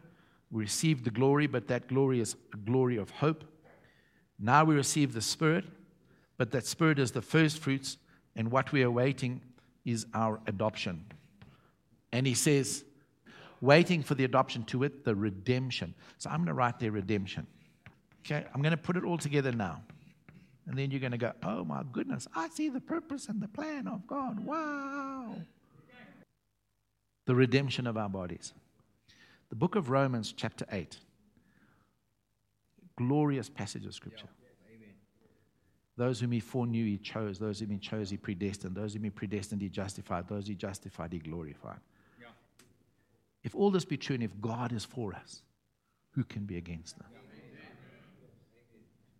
We 0.51 0.63
received 0.63 1.05
the 1.05 1.11
glory, 1.11 1.47
but 1.47 1.67
that 1.67 1.87
glory 1.87 2.19
is 2.19 2.35
a 2.53 2.57
glory 2.57 2.97
of 2.97 3.11
hope. 3.11 3.43
Now 4.39 4.63
we 4.63 4.73
receive 4.73 5.13
the 5.13 5.21
Spirit, 5.21 5.65
but 6.37 6.51
that 6.51 6.65
Spirit 6.65 6.97
is 6.97 7.11
the 7.11 7.21
first 7.21 7.59
fruits, 7.59 7.97
and 8.35 8.51
what 8.51 8.71
we 8.71 8.83
are 8.83 8.91
waiting 8.91 9.41
is 9.91 10.05
our 10.13 10.39
adoption. 10.47 11.05
And 12.11 12.25
he 12.25 12.33
says, 12.33 12.83
waiting 13.61 14.03
for 14.03 14.15
the 14.15 14.23
adoption 14.23 14.63
to 14.65 14.83
it, 14.83 15.03
the 15.03 15.15
redemption. 15.15 15.93
So 16.17 16.29
I'm 16.29 16.37
going 16.37 16.47
to 16.47 16.53
write 16.53 16.79
there 16.79 16.91
redemption. 16.91 17.47
Okay, 18.25 18.45
I'm 18.53 18.61
going 18.61 18.71
to 18.71 18.77
put 18.77 18.97
it 18.97 19.03
all 19.03 19.17
together 19.17 19.51
now. 19.51 19.81
And 20.67 20.77
then 20.77 20.91
you're 20.91 20.99
going 20.99 21.13
to 21.13 21.17
go, 21.17 21.33
oh 21.43 21.63
my 21.63 21.83
goodness, 21.91 22.27
I 22.35 22.49
see 22.49 22.69
the 22.69 22.81
purpose 22.81 23.27
and 23.27 23.41
the 23.41 23.47
plan 23.47 23.87
of 23.87 24.05
God. 24.05 24.45
Wow. 24.45 25.35
The 27.25 27.35
redemption 27.35 27.87
of 27.87 27.97
our 27.97 28.09
bodies. 28.09 28.53
The 29.49 29.55
book 29.55 29.75
of 29.75 29.89
Romans, 29.89 30.33
chapter 30.35 30.65
8. 30.71 30.97
Glorious 32.97 33.49
passage 33.49 33.85
of 33.85 33.93
scripture. 33.95 34.27
Those 35.99 36.21
whom 36.21 36.31
he 36.31 36.39
foreknew, 36.39 36.85
he 36.85 36.97
chose. 36.97 37.39
Those 37.39 37.59
whom 37.59 37.71
he 37.71 37.77
chose, 37.77 38.09
he 38.09 38.15
predestined. 38.15 38.73
Those 38.73 38.93
whom 38.93 39.03
he 39.03 39.09
predestined, 39.09 39.61
he 39.61 39.67
justified. 39.67 40.29
Those 40.29 40.47
he 40.47 40.55
justified, 40.55 41.11
he 41.11 41.19
glorified. 41.19 41.81
Yeah. 42.21 42.27
If 43.43 43.53
all 43.53 43.69
this 43.69 43.83
be 43.83 43.97
true, 43.97 44.13
and 44.13 44.23
if 44.23 44.31
God 44.39 44.71
is 44.71 44.85
for 44.85 45.13
us, 45.13 45.41
who 46.11 46.23
can 46.23 46.45
be 46.45 46.55
against 46.55 46.95
us? 46.99 47.05
Yeah. 47.11 47.19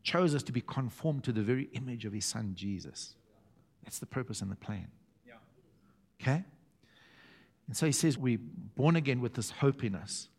Chose 0.04 0.34
us 0.34 0.42
to 0.44 0.54
be 0.54 0.62
conformed 0.62 1.26
to 1.26 1.34
the 1.34 1.42
very 1.42 1.68
image 1.74 2.06
of 2.06 2.14
his 2.14 2.24
son, 2.24 2.54
Jesus. 2.56 3.16
That's 3.84 4.00
the 4.00 4.06
purpose 4.06 4.40
and 4.40 4.50
the 4.50 4.56
plan. 4.56 4.88
Yeah. 5.28 5.34
Okay? 6.22 6.46
And 7.68 7.76
so 7.76 7.88
he 7.88 7.92
says, 7.92 8.18
We're 8.18 8.40
born 8.78 8.96
again 8.96 9.20
with 9.20 9.34
this 9.34 9.52
hope 9.52 9.84
in 9.84 9.96
us. 9.96 10.30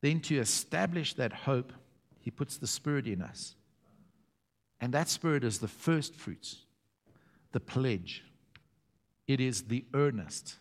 Then 0.00 0.18
to 0.22 0.36
establish 0.40 1.14
that 1.14 1.32
hope, 1.32 1.72
he 2.18 2.32
puts 2.32 2.56
the 2.56 2.66
Spirit 2.66 3.06
in 3.06 3.22
us. 3.22 3.54
And 4.80 4.94
that 4.94 5.08
spirit 5.08 5.44
is 5.44 5.58
the 5.58 5.68
first 5.68 6.14
fruits, 6.14 6.64
the 7.52 7.60
pledge. 7.60 8.24
It 9.26 9.40
is 9.40 9.64
the 9.64 9.84
earnest. 9.94 10.56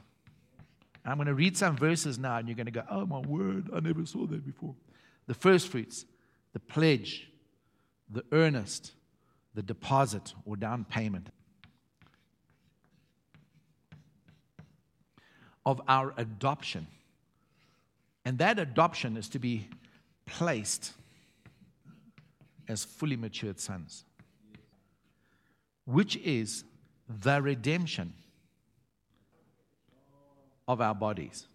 I'm 1.06 1.16
going 1.16 1.28
to 1.28 1.34
read 1.34 1.58
some 1.58 1.78
verses 1.78 2.20
now, 2.20 2.38
and 2.38 2.48
you're 2.48 2.56
going 2.56 2.66
to 2.66 2.72
go, 2.72 2.84
Oh, 2.90 3.06
my 3.06 3.20
word, 3.20 3.70
I 3.74 3.80
never 3.80 4.06
saw 4.06 4.28
that 4.28 4.46
before. 4.46 4.76
The 5.28 5.34
first 5.34 5.70
fruits, 5.70 6.06
the 6.54 6.60
pledge, 6.60 7.32
the 8.10 8.24
earnest, 8.32 8.92
the 9.56 9.64
deposit 9.64 10.34
or 10.46 10.58
down 10.58 10.84
payment 10.84 11.30
of 15.66 15.82
our 15.88 16.14
adoption. 16.18 16.88
And 18.26 18.38
that 18.40 18.60
adoption 18.60 19.18
is 19.18 19.30
to 19.30 19.40
be 19.40 19.68
placed 20.26 20.94
as 22.68 22.84
fully 22.84 23.16
matured 23.16 23.60
sons 23.60 24.06
which 25.90 26.18
is 26.18 26.64
the 27.08 27.42
redemption 27.42 28.14
of 30.68 30.82
our 30.82 30.94
bodies. 30.94 31.48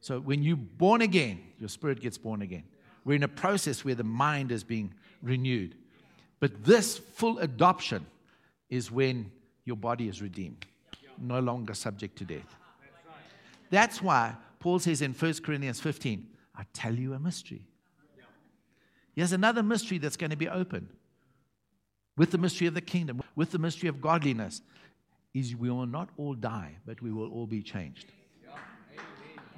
So 0.00 0.20
when 0.20 0.44
you're 0.44 0.56
born 0.56 1.02
again, 1.02 1.40
your 1.58 1.68
spirit 1.68 2.00
gets 2.00 2.16
born 2.16 2.42
again. 2.42 2.62
We're 3.04 3.16
in 3.16 3.24
a 3.24 3.28
process 3.28 3.84
where 3.84 3.96
the 3.96 4.04
mind 4.04 4.52
is 4.52 4.62
being 4.62 4.94
renewed. 5.20 5.74
But 6.38 6.64
this 6.64 6.96
full 6.98 7.40
adoption 7.40 8.06
is 8.70 8.92
when 8.92 9.32
your 9.64 9.76
body 9.76 10.08
is 10.08 10.22
redeemed, 10.22 10.64
no 11.18 11.40
longer 11.40 11.74
subject 11.74 12.16
to 12.18 12.24
death. 12.24 12.54
That's 13.70 14.00
why 14.00 14.36
Paul 14.60 14.78
says 14.78 15.02
in 15.02 15.12
1 15.12 15.34
Corinthians 15.42 15.80
15, 15.80 16.24
I 16.54 16.62
tell 16.72 16.94
you 16.94 17.14
a 17.14 17.18
mystery. 17.18 17.66
Here's 19.14 19.32
another 19.32 19.64
mystery 19.64 19.98
that's 19.98 20.16
going 20.16 20.30
to 20.30 20.36
be 20.36 20.48
opened 20.48 20.88
with 22.16 22.30
the 22.30 22.38
mystery 22.38 22.66
of 22.66 22.74
the 22.74 22.80
kingdom, 22.80 23.22
with 23.34 23.50
the 23.50 23.58
mystery 23.58 23.88
of 23.88 24.00
godliness, 24.00 24.62
is 25.34 25.54
we 25.54 25.70
will 25.70 25.86
not 25.86 26.08
all 26.16 26.34
die, 26.34 26.76
but 26.86 27.02
we 27.02 27.12
will 27.12 27.30
all 27.30 27.46
be 27.46 27.62
changed. 27.62 28.06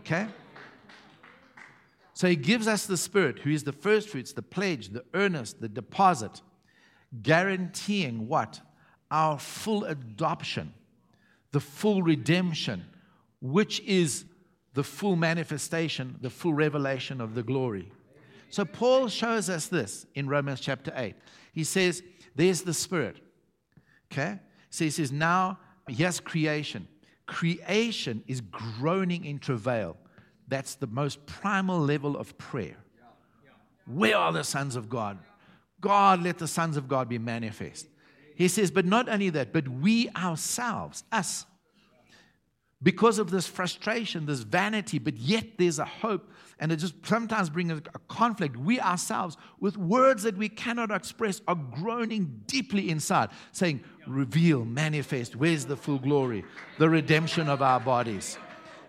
Okay? 0.01 0.27
So 2.15 2.27
he 2.27 2.35
gives 2.35 2.67
us 2.67 2.87
the 2.87 2.97
Spirit, 2.97 3.39
who 3.41 3.51
is 3.51 3.63
the 3.63 3.73
first 3.73 4.09
fruits, 4.09 4.33
the 4.33 4.43
pledge, 4.43 4.89
the 4.89 5.05
earnest, 5.15 5.61
the 5.61 5.69
deposit, 5.69 6.41
guaranteeing 7.23 8.27
what? 8.27 8.61
Our 9.11 9.39
full 9.39 9.85
adoption, 9.85 10.75
the 11.53 11.61
full 11.61 12.03
redemption, 12.03 12.85
which 13.41 13.81
is 13.81 14.25
the 14.75 14.83
full 14.83 15.15
manifestation, 15.15 16.17
the 16.21 16.31
full 16.31 16.55
revelation 16.55 17.21
of 17.21 17.35
the 17.35 17.43
glory. 17.43 17.93
So 18.51 18.65
Paul 18.65 19.09
shows 19.09 19.49
us 19.49 19.69
this 19.69 20.07
in 20.15 20.29
Romans 20.29 20.61
chapter 20.61 20.93
8. 20.97 21.15
He 21.53 21.65
says, 21.65 22.03
there's 22.39 22.62
the 22.62 22.72
Spirit. 22.72 23.16
Okay? 24.11 24.39
So 24.70 24.84
he 24.84 24.91
says, 24.91 25.11
now, 25.11 25.59
yes, 25.89 26.20
creation. 26.20 26.86
Creation 27.26 28.22
is 28.26 28.41
groaning 28.41 29.24
in 29.24 29.41
travail. 29.41 29.97
That's 30.47 30.76
the 30.76 30.86
most 30.86 31.26
primal 31.26 31.80
level 31.80 32.16
of 32.16 32.39
prayer. 32.39 32.76
Where 33.86 34.16
are 34.16 34.32
the 34.32 34.45
sons 34.45 34.76
of 34.76 34.89
God? 34.89 35.18
God, 35.80 36.22
let 36.22 36.39
the 36.39 36.47
sons 36.47 36.76
of 36.76 36.86
God 36.86 37.09
be 37.09 37.18
manifest. 37.18 37.89
He 38.36 38.47
says, 38.47 38.70
but 38.70 38.86
not 38.86 39.09
only 39.09 39.30
that, 39.30 39.53
but 39.53 39.66
we 39.66 40.09
ourselves, 40.11 41.03
us, 41.11 41.45
because 42.80 43.18
of 43.18 43.32
this 43.32 43.49
frustration, 43.49 44.26
this 44.26 44.41
vanity, 44.41 45.01
but 45.01 45.16
yet 45.16 45.59
there's 45.59 45.80
a 45.80 45.84
hope 45.84 46.30
and 46.61 46.73
it 46.73 46.77
just 46.77 46.95
sometimes 47.07 47.51
brings 47.51 47.73
a, 47.73 47.83
conflict. 48.09 48.57
We 48.57 48.81
ourselves, 48.81 49.37
with 49.61 49.77
words 49.77 50.25
that 50.25 50.37
we 50.37 50.49
cannot 50.49 50.91
express, 50.91 51.41
are 51.47 51.55
groaning 51.55 52.43
deeply 52.47 52.91
inside, 52.91 53.31
saying, 53.53 53.85
Reveal, 54.07 54.65
manifest, 54.65 55.37
where's 55.37 55.67
the 55.67 55.77
full 55.77 55.99
glory? 55.99 56.45
The 56.79 56.89
redemption 56.89 57.49
of 57.49 57.63
our 57.63 57.79
bodies. 57.79 58.39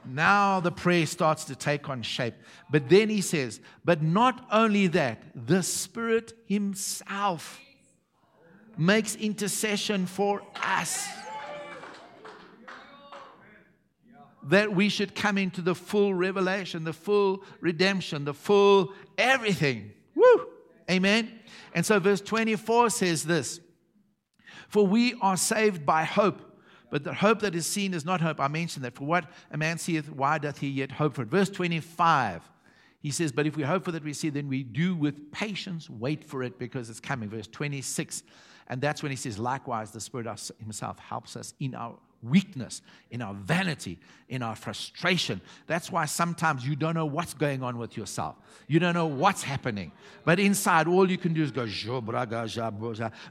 Now 0.06 0.60
the 0.60 0.72
prayer 0.72 1.06
starts 1.06 1.44
to 1.46 1.56
take 1.56 1.90
on 1.90 2.02
shape. 2.02 2.36
But 2.72 2.90
then 2.90 3.10
he 3.10 3.22
says, 3.22 3.60
But 3.84 4.02
not 4.02 4.48
only 4.52 4.88
that, 4.88 5.22
the 5.36 5.62
Spirit 5.62 6.34
Himself 6.46 7.60
makes 8.78 9.16
intercession 9.16 10.06
for 10.06 10.42
us 10.64 11.08
that 14.44 14.74
we 14.74 14.90
should 14.90 15.16
come 15.16 15.38
into 15.38 15.62
the 15.62 15.76
full 15.76 16.14
revelation, 16.14 16.84
the 16.84 16.94
full 16.94 17.44
redemption, 17.60 18.26
the 18.26 18.34
full 18.34 18.94
everything. 19.18 19.92
Woo! 20.16 20.48
Amen. 20.90 21.40
And 21.74 21.86
so 21.86 22.00
verse 22.00 22.22
24 22.22 22.90
says 22.90 23.24
this 23.24 23.60
For 24.68 24.86
we 24.86 25.16
are 25.22 25.38
saved 25.38 25.86
by 25.86 26.04
hope. 26.04 26.42
But 26.92 27.04
the 27.04 27.14
hope 27.14 27.42
that 27.42 27.54
is 27.54 27.68
seen 27.68 27.94
is 27.94 28.04
not 28.04 28.20
hope. 28.20 28.40
I 28.40 28.48
mentioned 28.48 28.84
that. 28.84 28.96
For 28.96 29.04
what 29.04 29.26
a 29.52 29.58
man 29.58 29.78
seeth, 29.78 30.10
why 30.10 30.40
doth 30.40 30.58
he 30.58 30.68
yet 30.68 30.92
hope 30.92 31.14
for 31.14 31.22
it? 31.22 31.28
Verse 31.28 31.50
25, 31.50 32.42
he 33.02 33.12
says, 33.12 33.32
But 33.32 33.46
if 33.46 33.56
we 33.56 33.62
hope 33.62 33.86
for 33.86 33.92
that 33.92 34.04
we 34.04 34.14
see, 34.14 34.30
then 34.30 34.48
we 34.48 34.64
do 34.64 34.96
with 34.96 35.32
patience 35.32 35.88
wait 35.88 36.24
for 36.24 36.42
it 36.42 36.58
because 36.58 36.90
it's 36.90 37.00
coming. 37.00 37.30
Verse 37.30 37.48
26, 37.48 38.24
and 38.68 38.82
that's 38.82 39.04
when 39.04 39.12
he 39.12 39.16
says, 39.16 39.38
Likewise, 39.38 39.92
the 39.92 40.02
Spirit 40.02 40.28
himself 40.60 40.98
helps 40.98 41.36
us 41.36 41.54
in 41.60 41.76
our 41.76 41.96
weakness, 42.22 42.82
in 43.12 43.22
our 43.22 43.34
vanity, 43.34 43.98
in 44.28 44.42
our 44.44 44.56
frustration. 44.56 45.42
That's 45.68 45.92
why 45.92 46.06
sometimes 46.06 46.66
you 46.66 46.76
don't 46.76 46.96
know 46.96 47.06
what's 47.06 47.34
going 47.34 47.64
on 47.64 47.78
with 47.78 47.96
yourself. 47.96 48.36
You 48.68 48.80
don't 48.80 48.94
know 48.94 49.08
what's 49.08 49.42
happening. 49.42 49.92
But 50.26 50.40
inside, 50.40 50.88
all 50.88 51.10
you 51.10 51.18
can 51.18 51.34
do 51.34 51.42
is 51.42 51.52
go, 51.52 51.66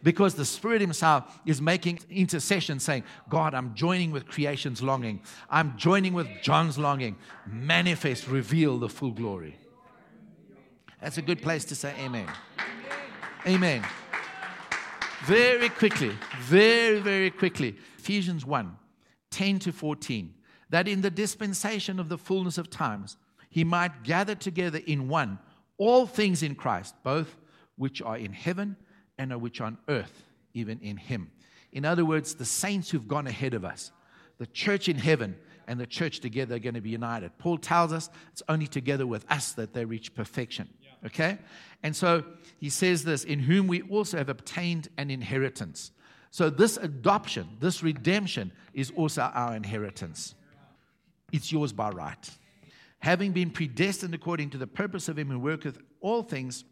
because 0.03 0.35
the 0.35 0.45
Spirit 0.45 0.81
Himself 0.81 1.39
is 1.47 1.61
making 1.61 2.01
intercession, 2.11 2.81
saying, 2.81 3.05
God, 3.29 3.55
I'm 3.55 3.75
joining 3.75 4.11
with 4.11 4.27
creation's 4.27 4.83
longing. 4.83 5.21
I'm 5.51 5.77
joining 5.77 6.15
with 6.15 6.29
John's 6.43 6.79
longing. 6.79 7.17
Manifest, 7.47 8.27
reveal 8.27 8.79
the 8.79 8.89
full 8.89 9.13
glory. 9.13 9.59
That's 11.01 11.19
a 11.19 11.23
good 11.23 11.43
place 11.43 11.65
to 11.67 11.75
say 11.75 11.95
amen. 12.01 12.27
Amen. 13.47 13.87
Very 15.27 15.69
quickly, 15.69 16.13
very, 16.41 17.01
very 17.01 17.31
quickly. 17.31 17.77
Ephesians 18.09 18.47
1 18.47 18.75
10 19.31 19.59
to 19.59 19.73
14. 19.73 20.35
That 20.71 20.89
in 20.89 21.03
the 21.03 21.11
dispensation 21.11 22.01
of 22.01 22.09
the 22.09 22.17
fullness 22.17 22.57
of 22.57 22.71
times, 22.71 23.19
he 23.51 23.65
might 23.65 24.03
gather 24.03 24.35
together 24.35 24.81
in 24.87 25.09
one 25.09 25.39
all 25.77 26.07
things 26.07 26.43
in 26.43 26.55
Christ, 26.55 26.95
both 27.03 27.37
which 27.77 28.01
are 28.01 28.17
in 28.17 28.33
heaven 28.33 28.77
and 29.19 29.39
which 29.43 29.61
are 29.61 29.65
on 29.65 29.79
earth, 29.89 30.25
even 30.55 30.81
in 30.81 30.97
him. 30.97 31.31
In 31.73 31.85
other 31.85 32.07
words, 32.07 32.35
the 32.35 32.47
saints 32.47 32.91
who've 32.91 33.07
gone 33.07 33.27
ahead 33.27 33.53
of 33.53 33.65
us, 33.65 33.93
the 34.39 34.47
church 34.47 34.89
in 34.89 34.97
heaven 34.97 35.37
and 35.67 35.79
the 35.79 35.87
church 35.87 36.21
together 36.21 36.55
are 36.55 36.61
going 36.61 36.75
to 36.77 36.81
be 36.81 36.91
united. 36.91 37.37
Paul 37.37 37.59
tells 37.59 37.93
us 37.93 38.09
it's 38.33 38.43
only 38.49 38.67
together 38.67 39.07
with 39.07 39.27
us 39.31 39.53
that 39.53 39.75
they 39.75 39.85
reach 39.85 40.15
perfection. 40.15 40.69
Okay? 41.05 41.37
And 41.83 41.95
so 41.95 42.25
he 42.59 42.71
says 42.71 43.05
this 43.05 43.25
in 43.25 43.41
whom 43.41 43.67
we 43.67 43.83
also 43.83 44.17
have 44.17 44.31
obtained 44.31 44.89
an 44.97 45.11
inheritance 45.11 45.93
so, 46.31 46.51
this 46.51 46.77
adoption, 46.77 47.49
this 47.59 47.83
redemption 47.83 48.53
is 48.75 48.93
also 48.95 49.23
our 49.23 49.57
inheritance. 49.57 50.35
It's 51.33 51.51
yours 51.51 51.73
by 51.73 51.91
right. 51.91 52.31
Having 53.01 53.33
been 53.33 53.51
predestined 53.51 54.15
according 54.15 54.51
to 54.51 54.59
the 54.59 54.67
purpose 54.67 55.09
of 55.09 55.19
Him 55.19 55.29
who 55.31 55.39
worketh 55.39 55.79
all 56.01 56.23
things 56.23 56.65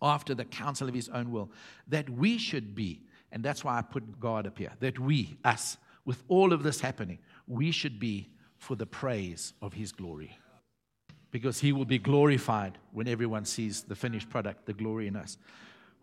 after 0.00 0.34
the 0.34 0.44
counsel 0.44 0.88
of 0.88 0.94
His 0.94 1.08
own 1.10 1.30
will, 1.30 1.50
that 1.88 2.08
we 2.08 2.38
should 2.38 2.74
be, 2.74 3.02
and 3.30 3.42
that's 3.42 3.64
why 3.64 3.78
I 3.78 3.82
put 3.82 4.20
God 4.20 4.46
up 4.46 4.56
here, 4.56 4.72
that 4.80 4.98
we, 4.98 5.36
us, 5.44 5.76
with 6.04 6.22
all 6.28 6.52
of 6.52 6.62
this 6.62 6.80
happening, 6.80 7.18
we 7.46 7.70
should 7.70 7.98
be 7.98 8.30
for 8.56 8.74
the 8.74 8.86
praise 8.86 9.52
of 9.60 9.74
His 9.74 9.92
glory. 9.92 10.38
Because 11.30 11.60
He 11.60 11.72
will 11.72 11.84
be 11.84 11.98
glorified 11.98 12.78
when 12.92 13.06
everyone 13.06 13.44
sees 13.44 13.82
the 13.82 13.96
finished 13.96 14.30
product, 14.30 14.64
the 14.64 14.72
glory 14.72 15.08
in 15.08 15.16
us 15.16 15.36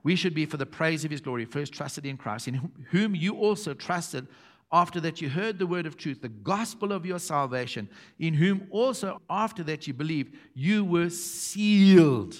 we 0.05 0.15
should 0.15 0.35
be 0.35 0.45
for 0.45 0.57
the 0.57 0.67
praise 0.67 1.03
of 1.03 1.09
his 1.09 1.19
glory, 1.19 1.45
first 1.45 1.73
trusted 1.73 2.05
in 2.05 2.15
Christ, 2.15 2.47
in 2.47 2.71
whom 2.91 3.15
you 3.15 3.37
also 3.37 3.73
trusted 3.73 4.27
after 4.71 4.99
that 4.99 5.19
you 5.19 5.29
heard 5.29 5.57
the 5.57 5.65
word 5.65 5.87
of 5.87 5.97
truth, 5.97 6.21
the 6.21 6.29
gospel 6.29 6.91
of 6.91 7.07
your 7.07 7.17
salvation, 7.17 7.89
in 8.19 8.35
whom 8.35 8.67
also 8.69 9.19
after 9.31 9.63
that 9.63 9.87
you 9.87 9.95
believed, 9.95 10.35
you 10.53 10.85
were 10.85 11.09
sealed. 11.09 12.35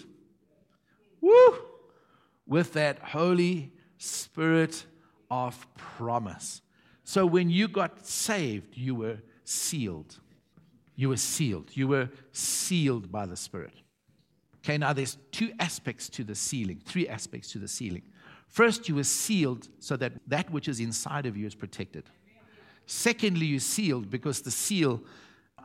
Woo! 1.21 1.55
With 2.45 2.73
that 2.73 2.99
Holy 2.99 3.71
Spirit 3.97 4.85
of 5.31 5.65
promise. 5.75 6.61
So 7.03 7.25
when 7.25 7.49
you 7.49 7.67
got 7.67 8.05
saved, 8.05 8.77
you 8.77 8.93
were 8.93 9.17
sealed. 9.43 10.19
You 10.95 11.09
were 11.09 11.17
sealed. 11.17 11.71
You 11.73 11.87
were 11.87 12.09
sealed 12.31 13.11
by 13.11 13.25
the 13.25 13.35
Spirit. 13.35 13.73
Okay, 14.65 14.79
now 14.79 14.93
there's 14.93 15.17
two 15.31 15.53
aspects 15.59 16.09
to 16.09 16.23
the 16.23 16.33
sealing, 16.33 16.81
three 16.83 17.07
aspects 17.07 17.51
to 17.51 17.59
the 17.59 17.67
sealing. 17.67 18.01
First, 18.47 18.89
you 18.89 18.95
were 18.95 19.03
sealed 19.03 19.67
so 19.77 19.95
that 19.97 20.13
that 20.25 20.49
which 20.49 20.67
is 20.67 20.79
inside 20.79 21.27
of 21.27 21.37
you 21.37 21.45
is 21.45 21.53
protected. 21.53 22.05
Secondly, 22.87 23.45
you're 23.45 23.59
sealed 23.59 24.09
because 24.09 24.41
the 24.41 24.49
seal 24.49 25.03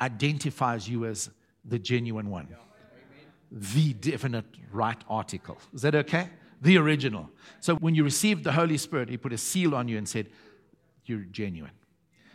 identifies 0.02 0.86
you 0.86 1.06
as 1.06 1.30
the 1.64 1.78
genuine 1.78 2.28
one, 2.28 2.48
the 3.50 3.94
definite 3.94 4.44
right 4.70 5.02
article. 5.08 5.56
Is 5.72 5.80
that 5.80 5.94
okay? 5.94 6.28
The 6.60 6.76
original. 6.76 7.30
So 7.60 7.76
when 7.76 7.94
you 7.94 8.04
received 8.04 8.44
the 8.44 8.52
Holy 8.52 8.76
Spirit, 8.76 9.08
He 9.08 9.16
put 9.16 9.32
a 9.32 9.38
seal 9.38 9.74
on 9.74 9.88
you 9.88 9.96
and 9.96 10.06
said, 10.06 10.28
You're 11.06 11.20
genuine. 11.20 11.72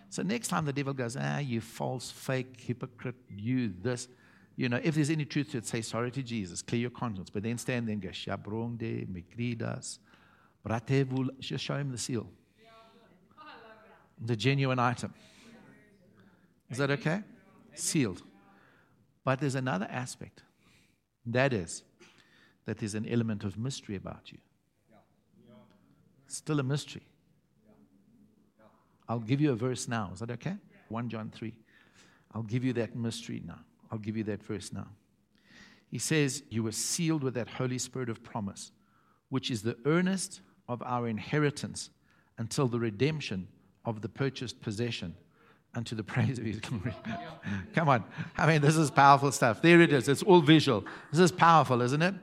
So 0.09 0.23
next 0.23 0.47
time 0.47 0.65
the 0.65 0.73
devil 0.73 0.93
goes, 0.93 1.15
Ah, 1.15 1.37
you 1.37 1.61
false, 1.61 2.09
fake, 2.09 2.59
hypocrite, 2.59 3.15
you 3.29 3.71
this. 3.83 4.07
You 4.55 4.69
know, 4.69 4.79
if 4.81 4.95
there's 4.95 5.09
any 5.09 5.25
truth 5.25 5.51
to 5.51 5.57
it, 5.57 5.65
say 5.65 5.81
sorry 5.81 6.11
to 6.11 6.23
Jesus, 6.23 6.61
clear 6.61 6.81
your 6.81 6.89
conscience. 6.89 7.29
But 7.29 7.43
then 7.43 7.57
stand 7.57 7.87
there 7.87 7.93
and 7.93 8.01
go, 8.01 8.09
Shabronde, 8.09 9.07
Mikridas, 9.07 9.99
Bratevul, 10.65 11.29
just 11.39 11.63
show 11.63 11.75
him 11.75 11.91
the 11.91 11.97
seal 11.97 12.27
the 14.21 14.35
genuine 14.35 14.79
item. 14.79 15.13
Is 16.69 16.77
that 16.77 16.89
okay? 16.91 17.21
Sealed. 17.73 18.21
But 19.23 19.39
there's 19.39 19.55
another 19.55 19.87
aspect. 19.89 20.43
That 21.25 21.53
is, 21.53 21.83
that 22.65 22.77
there's 22.77 22.95
an 22.95 23.07
element 23.07 23.43
of 23.43 23.57
mystery 23.57 23.95
about 23.95 24.31
you. 24.31 24.37
Still 26.27 26.59
a 26.59 26.63
mystery. 26.63 27.03
I'll 29.07 29.19
give 29.19 29.39
you 29.39 29.51
a 29.51 29.55
verse 29.55 29.87
now. 29.87 30.11
Is 30.13 30.19
that 30.19 30.31
okay? 30.31 30.55
1 30.89 31.09
John 31.09 31.31
3. 31.33 31.53
I'll 32.33 32.43
give 32.43 32.63
you 32.63 32.73
that 32.73 32.95
mystery 32.95 33.41
now. 33.45 33.59
I'll 33.91 33.99
give 33.99 34.17
you 34.17 34.23
that 34.25 34.43
verse 34.43 34.73
now. 34.73 34.87
He 35.89 35.99
says, 35.99 36.43
You 36.49 36.63
were 36.63 36.71
sealed 36.71 37.23
with 37.23 37.35
that 37.35 37.47
Holy 37.47 37.77
Spirit 37.77 38.09
of 38.09 38.23
promise, 38.23 38.71
which 39.29 39.51
is 39.51 39.61
the 39.61 39.77
earnest 39.85 40.41
of 40.67 40.81
our 40.83 41.07
inheritance 41.07 41.89
until 42.37 42.67
the 42.67 42.79
redemption 42.79 43.47
of 43.85 44.01
the 44.01 44.09
purchased 44.09 44.61
possession 44.61 45.15
unto 45.73 45.95
the 45.95 46.03
praise 46.13 46.39
of 46.39 46.45
his 46.45 46.59
glory. 46.59 46.95
Come 47.73 47.89
on. 47.89 48.03
I 48.37 48.47
mean, 48.47 48.61
this 48.61 48.75
is 48.75 48.91
powerful 48.91 49.31
stuff. 49.31 49.61
There 49.61 49.81
it 49.81 49.93
is. 49.93 50.07
It's 50.07 50.23
all 50.23 50.41
visual. 50.41 50.85
This 51.11 51.19
is 51.19 51.31
powerful, 51.31 51.81
isn't 51.81 52.01
it? 52.01 52.15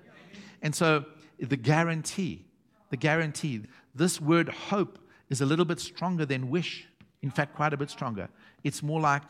And 0.63 0.75
so 0.75 1.05
the 1.39 1.57
guarantee, 1.57 2.45
the 2.91 2.97
guarantee, 2.97 3.63
this 3.95 4.21
word 4.21 4.49
hope 4.49 4.99
is 5.29 5.41
a 5.41 5.47
little 5.47 5.65
bit 5.65 5.81
stronger 5.81 6.25
than 6.25 6.51
wish. 6.51 6.87
In 7.23 7.31
fact, 7.31 7.55
quite 7.55 7.73
a 7.73 7.77
bit 7.77 7.91
stronger. 7.91 8.29
It's 8.65 8.83
more 8.83 9.01
like 9.01 9.23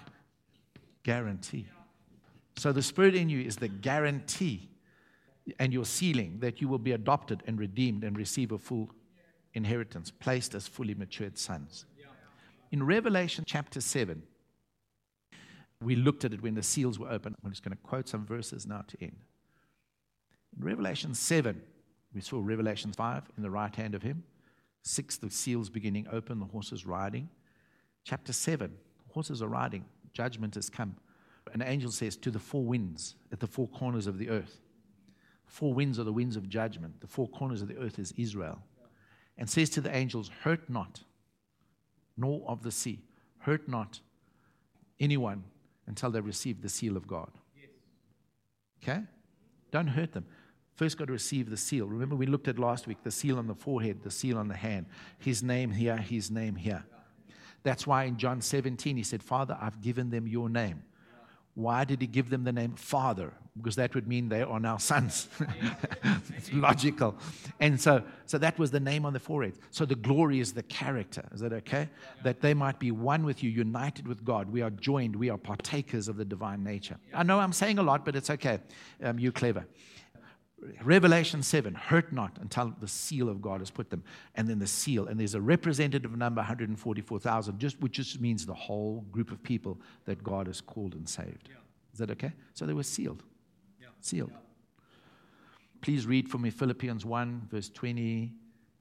guarantee. 1.03 1.66
So 2.57 2.73
the 2.73 2.83
Spirit 2.83 3.15
in 3.15 3.29
you 3.29 3.41
is 3.41 3.57
the 3.57 3.69
guarantee 3.69 4.71
and 5.59 5.73
your 5.73 5.85
sealing 5.85 6.39
that 6.41 6.61
you 6.61 6.69
will 6.69 6.79
be 6.79 6.93
adopted 6.93 7.43
and 7.47 7.59
redeemed 7.59 8.05
and 8.05 8.17
receive 8.17 8.53
a 8.53 8.59
full 8.59 8.91
inheritance, 9.55 10.11
placed 10.11 10.55
as 10.55 10.67
fully 10.67 10.95
matured 10.95 11.39
sons. 11.39 11.87
In 12.71 12.83
Revelation 12.83 13.45
chapter 13.47 13.81
7, 13.81 14.23
we 15.83 15.97
looked 15.97 16.25
at 16.25 16.33
it 16.33 16.43
when 16.43 16.55
the 16.55 16.63
seals 16.63 16.99
were 16.99 17.11
open. 17.11 17.35
I'm 17.45 17.51
just 17.51 17.63
going 17.63 17.77
to 17.77 17.83
quote 17.83 18.09
some 18.09 18.25
verses 18.25 18.67
now 18.67 18.85
to 18.87 19.03
end. 19.03 19.17
In 20.57 20.65
Revelation 20.65 21.15
7, 21.15 21.61
we 22.15 22.21
saw 22.21 22.41
Revelation 22.43 22.93
5 22.93 23.25
in 23.37 23.43
the 23.43 23.51
right 23.51 23.75
hand 23.75 23.95
of 23.95 24.03
him. 24.03 24.23
6, 24.83 25.19
the 25.19 25.31
seals 25.31 25.69
beginning 25.69 26.07
open, 26.11 26.39
the 26.39 26.47
horses 26.47 26.87
riding. 26.87 27.29
Chapter 28.05 28.33
7, 28.33 28.73
horses 29.13 29.43
are 29.43 29.49
riding, 29.49 29.85
judgment 30.13 30.55
has 30.55 30.69
come. 30.69 30.97
An 31.53 31.63
angel 31.63 31.91
says, 31.91 32.17
To 32.17 32.31
the 32.31 32.39
four 32.39 32.65
winds 32.65 33.15
at 33.31 33.41
the 33.41 33.47
four 33.47 33.69
corners 33.69 34.07
of 34.07 34.19
the 34.19 34.31
earth. 34.31 34.61
Four 35.47 35.75
winds 35.75 35.99
are 35.99 36.05
the 36.05 36.13
winds 36.13 36.37
of 36.37 36.49
judgment. 36.49 37.01
The 37.01 37.07
four 37.07 37.29
corners 37.29 37.61
of 37.61 37.69
the 37.69 37.77
earth 37.77 37.99
is 37.99 38.13
Israel. 38.17 38.63
And 39.37 39.49
says 39.49 39.71
to 39.71 39.81
the 39.81 39.95
angels, 39.95 40.31
Hurt 40.43 40.69
not, 40.69 41.03
nor 42.17 42.43
of 42.47 42.63
the 42.63 42.71
sea. 42.71 43.03
Hurt 43.39 43.69
not 43.69 44.01
anyone 44.99 45.45
until 45.87 46.11
they 46.11 46.21
receive 46.21 46.63
the 46.63 46.69
seal 46.69 46.97
of 46.97 47.07
God. 47.07 47.31
Okay? 48.83 49.03
Don't 49.71 49.89
hurt 49.89 50.13
them. 50.13 50.27
First, 50.75 50.97
got 50.97 51.07
to 51.07 51.13
receive 51.13 51.51
the 51.51 51.57
seal. 51.57 51.87
Remember, 51.87 52.17
we 52.17 52.27
looked 52.27 52.49
at 52.49 52.59
last 52.59 52.87
week 52.87 53.03
the 53.03 53.11
seal 53.11 53.39
on 53.39 53.47
the 53.47 53.55
forehead, 53.55 54.03
the 54.03 54.11
seal 54.11 54.39
on 54.39 54.49
the 54.49 54.57
hand, 54.57 54.87
his 55.19 55.43
name 55.43 55.71
here, 55.71 55.97
his 55.97 56.31
name 56.31 56.57
here. 56.57 56.85
That's 57.63 57.87
why 57.87 58.05
in 58.05 58.17
John 58.17 58.41
17, 58.41 58.97
he 58.97 59.03
said, 59.03 59.23
Father, 59.23 59.57
I've 59.61 59.81
given 59.81 60.11
them 60.11 60.27
your 60.27 60.49
name. 60.49 60.83
Why 61.55 61.85
did 61.85 62.01
he 62.01 62.07
give 62.07 62.31
them 62.31 62.45
the 62.45 62.53
name 62.53 62.75
Father? 62.75 63.33
Because 63.57 63.77
that 63.77 63.95
would 63.95 64.09
mean 64.09 64.31
they 64.31 64.41
are 64.41 64.59
now 64.59 64.79
sons. 64.79 65.29
it's 66.37 66.51
logical. 66.55 67.15
And 67.61 67.79
so, 67.79 68.03
so 68.25 68.39
that 68.39 68.59
was 68.59 68.71
the 68.71 68.81
name 68.81 69.05
on 69.05 69.13
the 69.13 69.21
forehead. 69.21 69.59
So 69.71 69.85
the 69.85 69.95
glory 69.95 70.41
is 70.41 70.55
the 70.55 70.63
character. 70.63 71.29
Is 71.35 71.41
that 71.41 71.53
okay? 71.53 71.91
That 72.25 72.41
they 72.41 72.55
might 72.55 72.79
be 72.79 72.91
one 72.91 73.25
with 73.25 73.43
you, 73.43 73.51
united 73.51 74.09
with 74.09 74.25
God. 74.25 74.51
We 74.51 74.63
are 74.63 74.71
joined. 74.71 75.15
We 75.15 75.29
are 75.29 75.37
partakers 75.37 76.09
of 76.09 76.17
the 76.17 76.25
divine 76.25 76.65
nature. 76.65 76.97
I 77.13 77.23
know 77.25 77.39
I'm 77.41 77.53
saying 77.53 77.79
a 77.79 77.83
lot, 77.83 78.07
but 78.07 78.17
it's 78.17 78.31
okay. 78.31 78.59
Um, 79.03 79.19
you're 79.19 79.33
clever. 79.33 79.67
Revelation 80.83 81.43
7, 81.43 81.75
hurt 81.75 82.13
not 82.13 82.39
until 82.41 82.75
the 82.81 82.87
seal 82.87 83.29
of 83.29 83.43
God 83.43 83.61
has 83.61 83.71
put 83.71 83.91
them. 83.91 84.05
And 84.35 84.49
then 84.49 84.59
the 84.59 84.67
seal, 84.67 85.09
and 85.09 85.19
there's 85.19 85.35
a 85.35 85.41
representative 85.41 86.17
number, 86.17 86.41
144,000, 86.41 87.59
just, 87.59 87.81
which 87.81 87.93
just 87.93 88.21
means 88.21 88.47
the 88.47 88.55
whole 88.55 89.05
group 89.11 89.33
of 89.33 89.43
people 89.43 89.81
that 90.05 90.23
God 90.23 90.47
has 90.47 90.61
called 90.61 90.95
and 90.95 91.09
saved. 91.09 91.49
Yeah. 91.49 91.57
Is 91.93 91.99
that 91.99 92.11
okay? 92.13 92.33
So 92.55 92.65
they 92.65 92.75
were 92.75 92.83
sealed. 92.83 93.23
Yeah. 93.81 93.89
Sealed. 94.01 94.31
Yeah. 94.33 94.39
Please 95.81 96.07
read 96.07 96.29
for 96.29 96.39
me 96.39 96.51
Philippians 96.51 97.05
1, 97.05 97.49
verse 97.51 97.69
20. 97.71 98.33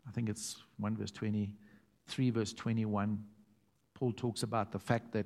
I 0.08 0.12
think 0.12 0.30
it's 0.30 0.58
1 0.78 0.98
verse 0.98 1.12
20, 1.12 1.56
3 2.08 2.30
verse 2.30 2.54
21. 2.54 3.24
Paul 3.96 4.12
talks 4.12 4.44
about 4.44 4.72
the 4.72 4.80
fact 4.80 5.12
that 5.14 5.26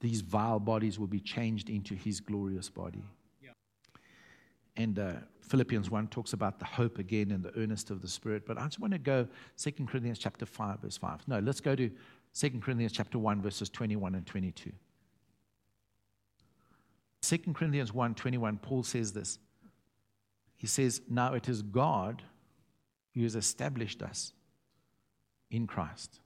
these 0.00 0.20
vile 0.20 0.60
bodies 0.60 0.98
will 0.98 1.06
be 1.06 1.20
changed 1.20 1.70
into 1.70 1.94
his 1.94 2.20
glorious 2.20 2.68
body. 2.68 3.04
And 4.76 4.98
uh, 4.98 5.12
Philippians 5.40 5.90
1 5.90 6.08
talks 6.08 6.32
about 6.32 6.58
the 6.58 6.64
hope 6.64 6.98
again 6.98 7.30
and 7.30 7.42
the 7.42 7.56
earnest 7.56 7.90
of 7.90 8.02
the 8.02 8.08
Spirit. 8.08 8.44
But 8.46 8.58
I 8.58 8.64
just 8.64 8.80
want 8.80 8.92
to 8.92 8.98
go 8.98 9.26
2 9.56 9.72
Corinthians 9.86 10.18
chapter 10.18 10.44
5, 10.44 10.80
verse 10.80 10.96
5. 10.96 11.28
No, 11.28 11.38
let's 11.38 11.60
go 11.60 11.74
to 11.74 11.90
2 12.34 12.50
Corinthians 12.60 12.92
chapter 12.92 13.18
1, 13.18 13.40
verses 13.40 13.70
21 13.70 14.14
and 14.14 14.26
22. 14.26 14.72
2 17.22 17.38
Corinthians 17.54 17.92
1, 17.92 18.14
21, 18.14 18.58
Paul 18.58 18.82
says 18.82 19.12
this. 19.12 19.38
He 20.56 20.66
says, 20.66 21.00
Now 21.08 21.34
it 21.34 21.48
is 21.48 21.62
God 21.62 22.22
who 23.14 23.22
has 23.22 23.34
established 23.34 24.02
us 24.02 24.32
in 25.50 25.66
Christ. 25.66 26.20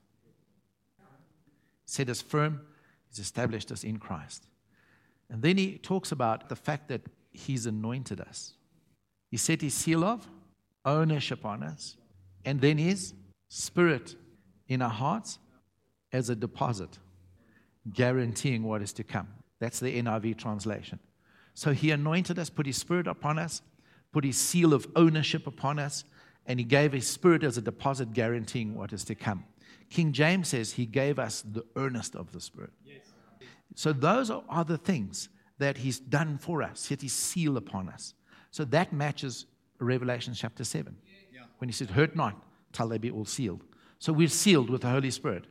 Set 1.85 2.09
us 2.09 2.21
firm, 2.21 2.61
he's 3.09 3.19
established 3.19 3.71
us 3.71 3.83
in 3.83 3.97
Christ. 3.97 4.47
And 5.29 5.41
then 5.41 5.57
he 5.57 5.77
talks 5.77 6.11
about 6.11 6.49
the 6.49 6.55
fact 6.55 6.89
that 6.89 7.01
He's 7.31 7.65
anointed 7.65 8.21
us. 8.21 8.53
He 9.29 9.37
set 9.37 9.61
His 9.61 9.73
seal 9.73 10.03
of 10.03 10.27
ownership 10.85 11.45
on 11.45 11.63
us, 11.63 11.97
and 12.45 12.59
then 12.59 12.77
His 12.77 13.13
Spirit 13.49 14.15
in 14.67 14.81
our 14.81 14.89
hearts 14.89 15.39
as 16.11 16.29
a 16.29 16.35
deposit, 16.35 16.99
guaranteeing 17.93 18.63
what 18.63 18.81
is 18.81 18.93
to 18.93 19.03
come. 19.03 19.27
That's 19.59 19.79
the 19.79 20.01
NIV 20.01 20.37
translation. 20.37 20.99
So 21.53 21.73
He 21.73 21.91
anointed 21.91 22.37
us, 22.37 22.49
put 22.49 22.65
His 22.65 22.77
Spirit 22.77 23.07
upon 23.07 23.39
us, 23.39 23.61
put 24.11 24.23
His 24.23 24.37
seal 24.37 24.73
of 24.73 24.87
ownership 24.95 25.47
upon 25.47 25.79
us, 25.79 26.03
and 26.45 26.59
He 26.59 26.65
gave 26.65 26.91
His 26.91 27.07
Spirit 27.07 27.43
as 27.43 27.57
a 27.57 27.61
deposit, 27.61 28.13
guaranteeing 28.13 28.75
what 28.75 28.91
is 28.91 29.03
to 29.05 29.15
come. 29.15 29.45
King 29.89 30.11
James 30.11 30.49
says 30.49 30.73
He 30.73 30.85
gave 30.85 31.19
us 31.19 31.41
the 31.41 31.65
earnest 31.75 32.15
of 32.15 32.31
the 32.31 32.41
Spirit. 32.41 32.71
Yes. 32.85 33.11
So 33.75 33.93
those 33.93 34.29
are, 34.29 34.43
are 34.49 34.65
the 34.65 34.77
things 34.77 35.29
that 35.61 35.77
He's 35.77 35.99
done 35.99 36.37
for 36.37 36.63
us, 36.63 36.79
set 36.79 37.01
His 37.01 37.13
seal 37.13 37.55
upon 37.55 37.87
us. 37.89 38.13
So 38.49 38.65
that 38.65 38.91
matches 38.91 39.45
Revelation 39.79 40.33
chapter 40.33 40.63
7. 40.63 40.95
Yeah. 41.33 41.41
When 41.59 41.69
He 41.69 41.73
said, 41.73 41.91
Hurt 41.91 42.15
not 42.15 42.43
till 42.73 42.89
they 42.89 42.97
be 42.97 43.11
all 43.11 43.25
sealed. 43.25 43.63
So 43.99 44.11
we're 44.11 44.27
sealed 44.27 44.69
with 44.69 44.81
the 44.81 44.89
Holy 44.89 45.11
Spirit. 45.11 45.45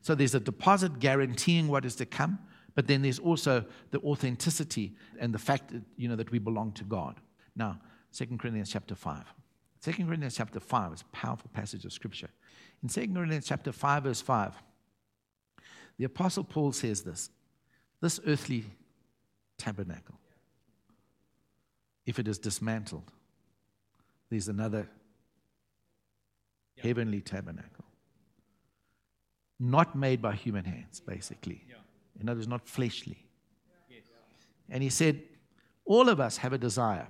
So 0.00 0.14
there's 0.14 0.34
a 0.34 0.40
deposit 0.40 1.00
guaranteeing 1.00 1.66
what 1.66 1.84
is 1.84 1.96
to 1.96 2.06
come, 2.06 2.38
but 2.76 2.86
then 2.86 3.02
there's 3.02 3.18
also 3.18 3.64
the 3.90 3.98
authenticity 4.00 4.94
and 5.18 5.34
the 5.34 5.38
fact 5.38 5.72
that, 5.72 5.82
you 5.96 6.08
know, 6.08 6.16
that 6.16 6.30
we 6.30 6.38
belong 6.38 6.72
to 6.72 6.84
God. 6.84 7.16
Now, 7.56 7.80
2 8.12 8.26
Corinthians 8.38 8.70
chapter 8.70 8.94
5. 8.94 9.24
2 9.82 9.92
Corinthians 9.92 10.36
chapter 10.36 10.60
5 10.60 10.92
is 10.92 11.00
a 11.02 11.16
powerful 11.16 11.50
passage 11.52 11.84
of 11.84 11.92
Scripture. 11.92 12.30
In 12.82 12.88
2 12.88 13.08
Corinthians 13.12 13.46
chapter 13.46 13.72
5, 13.72 14.04
verse 14.04 14.20
5, 14.20 14.54
The 15.98 16.04
Apostle 16.04 16.44
Paul 16.44 16.72
says 16.72 17.02
this 17.02 17.30
this 18.00 18.20
earthly 18.26 18.64
tabernacle, 19.58 20.18
if 22.04 22.18
it 22.18 22.28
is 22.28 22.38
dismantled, 22.38 23.10
there's 24.30 24.48
another 24.48 24.88
heavenly 26.78 27.20
tabernacle. 27.20 27.84
Not 29.58 29.96
made 29.96 30.20
by 30.20 30.34
human 30.34 30.64
hands, 30.64 31.00
basically. 31.00 31.64
In 32.20 32.28
other 32.28 32.38
words, 32.38 32.48
not 32.48 32.68
fleshly. 32.68 33.26
And 34.68 34.82
he 34.82 34.90
said, 34.90 35.22
All 35.84 36.08
of 36.08 36.20
us 36.20 36.38
have 36.38 36.52
a 36.52 36.58
desire 36.58 37.08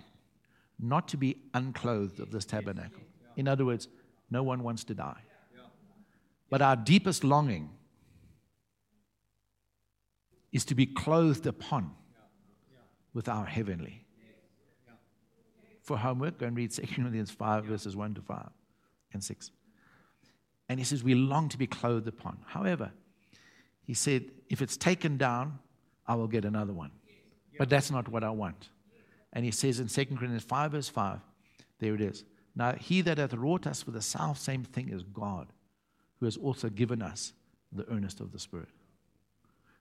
not 0.79 1.09
to 1.09 1.17
be 1.17 1.37
unclothed 1.55 2.21
of 2.21 2.31
this 2.31 2.45
tabernacle. 2.45 3.03
In 3.37 3.49
other 3.49 3.65
words, 3.65 3.89
no 4.31 4.43
one 4.43 4.63
wants 4.63 4.85
to 4.85 4.95
die. 4.95 5.21
But 6.49 6.63
our 6.63 6.77
deepest 6.77 7.25
longing 7.25 7.71
is 10.53 10.65
to 10.67 10.75
be 10.75 10.87
clothed 10.87 11.47
upon 11.47 11.93
with 13.17 13.31
our 13.31 13.47
heavenly. 13.47 14.05
For 15.81 15.97
homework, 15.97 16.39
go 16.39 16.47
and 16.47 16.55
read 16.55 16.71
2 16.71 16.83
Corinthians 16.95 17.31
5, 17.31 17.65
verses 17.65 17.97
1 17.97 18.15
to 18.17 18.21
5 18.21 18.51
and 19.15 19.25
6. 19.25 19.51
And 20.69 20.79
he 20.79 20.85
says, 20.85 21.03
We 21.03 21.15
long 21.15 21.49
to 21.49 21.57
be 21.57 21.67
clothed 21.67 22.07
upon. 22.07 22.37
However, 22.45 22.93
he 23.83 23.95
said, 23.95 24.27
If 24.51 24.61
it's 24.61 24.77
taken 24.77 25.17
down, 25.17 25.61
I 26.07 26.15
will 26.15 26.27
get 26.29 26.45
another 26.45 26.75
one. 26.75 26.91
But 27.59 27.71
that's 27.71 27.91
not 27.91 28.07
what 28.07 28.23
I 28.23 28.29
want. 28.29 28.69
And 29.33 29.47
he 29.47 29.51
says 29.51 29.81
in 29.81 29.89
2 29.89 30.05
Corinthians 30.17 30.45
5, 30.45 30.73
verse 30.73 30.89
5, 30.91 31.19
there 31.79 31.95
it 31.95 32.03
is. 32.03 32.25
Now, 32.55 32.75
he 32.75 33.01
that 33.01 33.17
hath 33.17 33.33
wrought 33.33 33.67
us 33.67 33.83
for 33.83 33.93
the 33.93 34.03
self 34.03 34.39
same 34.39 34.63
thing 34.63 34.91
is 34.91 35.03
God, 35.05 35.47
who 36.21 36.27
has 36.27 36.37
also 36.37 36.69
given 36.69 37.01
us 37.01 37.33
the 37.73 37.89
earnest 37.91 38.21
of 38.21 38.33
the 38.33 38.39
Spirit. 38.39 38.69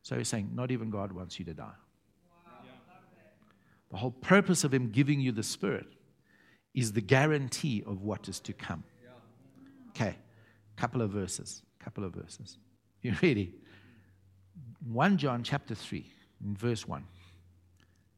So 0.04 0.18
he's 0.18 0.30
saying, 0.30 0.52
not 0.54 0.72
even 0.72 0.90
God 0.90 1.12
wants 1.12 1.38
you 1.38 1.44
to 1.46 1.54
die. 1.54 1.74
The 3.92 3.98
whole 3.98 4.12
purpose 4.12 4.64
of 4.64 4.74
him 4.74 4.90
giving 4.90 5.20
you 5.20 5.32
the 5.32 5.44
Spirit 5.44 5.88
is 6.74 6.92
the 6.92 7.02
guarantee 7.02 7.84
of 7.86 8.02
what 8.02 8.28
is 8.28 8.40
to 8.42 8.54
come. 8.54 8.84
Okay, 9.90 10.18
couple 10.76 11.02
of 11.02 11.12
verses. 11.12 11.62
Couple 11.80 12.04
of 12.04 12.14
verses. 12.14 12.58
You 13.02 13.14
ready? 13.22 13.54
1 14.92 15.18
John 15.18 15.44
chapter 15.44 15.76
3, 15.76 16.12
in 16.44 16.56
verse 16.56 16.88
1. 16.88 17.06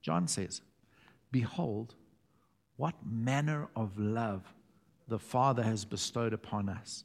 John 0.02 0.30
says, 0.30 0.62
Behold, 1.30 1.94
what 2.78 2.96
manner 3.06 3.68
of 3.76 4.00
love 4.00 4.44
the 5.08 5.20
Father 5.20 5.64
has 5.64 5.86
bestowed 5.86 6.34
upon 6.34 6.70
us, 6.70 7.04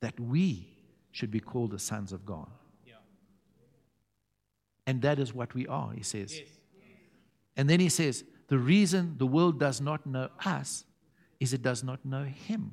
that 0.00 0.18
we 0.18 0.68
should 1.12 1.30
be 1.30 1.40
called 1.40 1.70
the 1.70 1.78
sons 1.78 2.12
of 2.12 2.26
God. 2.26 2.48
Yeah. 2.86 2.94
And 4.86 5.02
that 5.02 5.18
is 5.18 5.32
what 5.32 5.54
we 5.54 5.66
are, 5.66 5.92
he 5.92 6.02
says. 6.02 6.38
Yes. 6.38 6.48
And 7.58 7.68
then 7.68 7.80
he 7.80 7.90
says, 7.90 8.24
The 8.46 8.56
reason 8.56 9.16
the 9.18 9.26
world 9.26 9.60
does 9.60 9.80
not 9.80 10.06
know 10.06 10.30
us 10.46 10.84
is 11.40 11.52
it 11.52 11.60
does 11.60 11.84
not 11.84 12.04
know 12.04 12.24
him. 12.24 12.72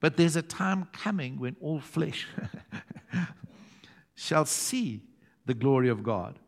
But 0.00 0.16
there's 0.16 0.36
a 0.36 0.42
time 0.42 0.86
coming 0.92 1.40
when 1.40 1.56
all 1.60 1.80
flesh 1.80 2.28
shall 4.14 4.44
see 4.44 5.02
the 5.44 5.54
glory 5.54 5.88
of 5.88 6.04
God 6.04 6.38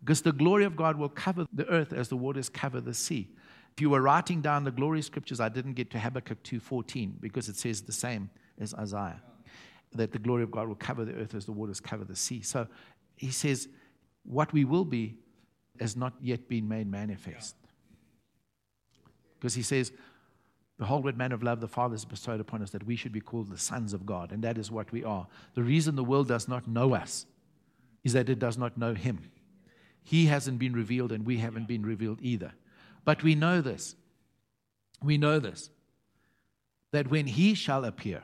because 0.00 0.22
the 0.22 0.32
glory 0.32 0.64
of 0.64 0.76
God 0.76 0.96
will 0.96 1.08
cover 1.08 1.46
the 1.52 1.66
earth 1.66 1.92
as 1.92 2.08
the 2.08 2.16
waters 2.16 2.48
cover 2.48 2.80
the 2.80 2.94
sea. 2.94 3.28
If 3.74 3.80
you 3.80 3.90
were 3.90 4.02
writing 4.02 4.40
down 4.40 4.62
the 4.62 4.70
glory 4.70 5.02
scriptures, 5.02 5.40
I 5.40 5.48
didn't 5.48 5.72
get 5.72 5.90
to 5.92 5.98
Habakkuk 5.98 6.44
2:14 6.44 7.20
because 7.20 7.48
it 7.48 7.56
says 7.56 7.82
the 7.82 7.92
same 7.92 8.30
as 8.58 8.72
Isaiah, 8.74 9.20
that 9.94 10.12
the 10.12 10.18
glory 10.18 10.44
of 10.44 10.52
God 10.52 10.68
will 10.68 10.76
cover 10.76 11.04
the 11.04 11.14
earth 11.14 11.34
as 11.34 11.46
the 11.46 11.52
waters 11.52 11.80
cover 11.80 12.04
the 12.04 12.14
sea. 12.14 12.42
So 12.42 12.68
he 13.16 13.32
says, 13.32 13.68
what 14.24 14.52
we 14.52 14.64
will 14.64 14.84
be 14.84 15.16
has 15.80 15.96
not 15.96 16.14
yet 16.20 16.48
been 16.48 16.68
made 16.68 16.90
manifest. 16.90 17.56
Because 19.38 19.54
he 19.54 19.62
says, 19.62 19.92
Behold, 20.78 21.04
what 21.04 21.16
man 21.16 21.30
of 21.32 21.42
love 21.42 21.60
the 21.60 21.68
Father 21.68 21.94
has 21.94 22.04
bestowed 22.04 22.40
upon 22.40 22.62
us 22.62 22.70
that 22.70 22.84
we 22.84 22.96
should 22.96 23.12
be 23.12 23.20
called 23.20 23.50
the 23.50 23.58
sons 23.58 23.92
of 23.92 24.04
God, 24.04 24.32
and 24.32 24.42
that 24.42 24.58
is 24.58 24.70
what 24.70 24.90
we 24.90 25.04
are. 25.04 25.28
The 25.54 25.62
reason 25.62 25.94
the 25.94 26.02
world 26.02 26.26
does 26.28 26.48
not 26.48 26.66
know 26.66 26.94
us 26.94 27.26
is 28.02 28.14
that 28.14 28.28
it 28.28 28.38
does 28.38 28.58
not 28.58 28.76
know 28.76 28.94
Him. 28.94 29.30
He 30.02 30.26
hasn't 30.26 30.58
been 30.58 30.72
revealed, 30.72 31.12
and 31.12 31.24
we 31.24 31.38
haven't 31.38 31.68
been 31.68 31.86
revealed 31.86 32.18
either. 32.20 32.52
But 33.04 33.22
we 33.22 33.34
know 33.34 33.60
this. 33.60 33.94
We 35.02 35.18
know 35.18 35.38
this. 35.38 35.70
That 36.90 37.10
when 37.10 37.26
He 37.26 37.54
shall 37.54 37.84
appear, 37.84 38.22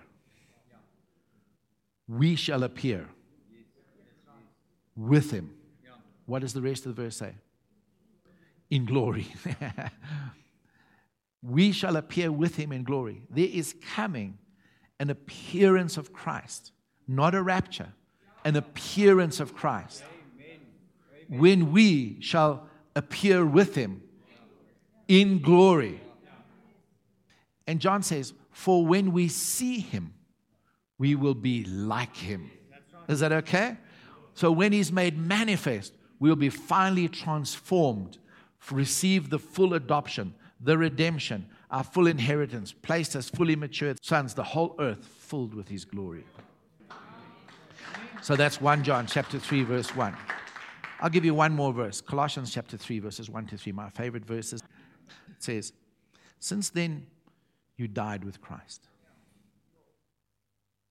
we 2.09 2.34
shall 2.34 2.64
appear 2.64 3.09
with 4.96 5.30
Him. 5.30 5.57
What 6.28 6.42
does 6.42 6.52
the 6.52 6.62
rest 6.62 6.86
of 6.86 6.94
the 6.94 7.02
verse 7.02 7.16
say? 7.16 7.32
In 8.70 8.84
glory. 8.84 9.26
we 11.42 11.72
shall 11.72 11.96
appear 11.96 12.30
with 12.30 12.56
Him 12.56 12.70
in 12.70 12.84
glory. 12.84 13.22
There 13.30 13.48
is 13.50 13.74
coming 13.94 14.38
an 15.00 15.10
appearance 15.10 15.96
of 15.96 16.12
Christ, 16.12 16.72
not 17.06 17.34
a 17.34 17.42
rapture, 17.42 17.94
an 18.44 18.56
appearance 18.56 19.40
of 19.40 19.54
Christ 19.54 20.04
when 21.28 21.72
we 21.72 22.16
shall 22.20 22.68
appear 22.96 23.44
with 23.44 23.74
him 23.74 24.02
in 25.06 25.40
glory. 25.40 26.00
And 27.66 27.80
John 27.80 28.02
says, 28.02 28.32
For 28.50 28.84
when 28.84 29.12
we 29.12 29.28
see 29.28 29.80
him, 29.80 30.14
we 30.96 31.14
will 31.14 31.34
be 31.34 31.64
like 31.64 32.16
him. 32.16 32.50
Is 33.08 33.20
that 33.20 33.32
okay? 33.32 33.76
So 34.34 34.50
when 34.50 34.72
he's 34.72 34.90
made 34.90 35.18
manifest, 35.18 35.92
we'll 36.20 36.36
be 36.36 36.50
finally 36.50 37.08
transformed, 37.08 38.18
receive 38.70 39.30
the 39.30 39.38
full 39.38 39.74
adoption, 39.74 40.34
the 40.60 40.76
redemption, 40.76 41.46
our 41.70 41.84
full 41.84 42.06
inheritance, 42.06 42.72
placed 42.72 43.14
as 43.14 43.28
fully 43.28 43.56
matured 43.56 44.02
sons, 44.04 44.34
the 44.34 44.42
whole 44.42 44.74
earth 44.78 45.04
filled 45.04 45.54
with 45.54 45.68
his 45.68 45.84
glory. 45.84 46.24
So 48.22 48.36
that's 48.36 48.60
1 48.60 48.82
John 48.82 49.06
chapter 49.06 49.38
3, 49.38 49.62
verse 49.62 49.94
1. 49.94 50.16
I'll 51.00 51.10
give 51.10 51.24
you 51.24 51.34
one 51.34 51.52
more 51.52 51.72
verse 51.72 52.00
Colossians 52.00 52.52
chapter 52.52 52.76
3, 52.76 52.98
verses 52.98 53.30
1 53.30 53.46
to 53.46 53.56
3, 53.58 53.72
my 53.72 53.90
favorite 53.90 54.24
verses. 54.24 54.62
It 55.28 55.42
says, 55.42 55.72
Since 56.40 56.70
then 56.70 57.06
you 57.76 57.86
died 57.86 58.24
with 58.24 58.40
Christ. 58.40 58.88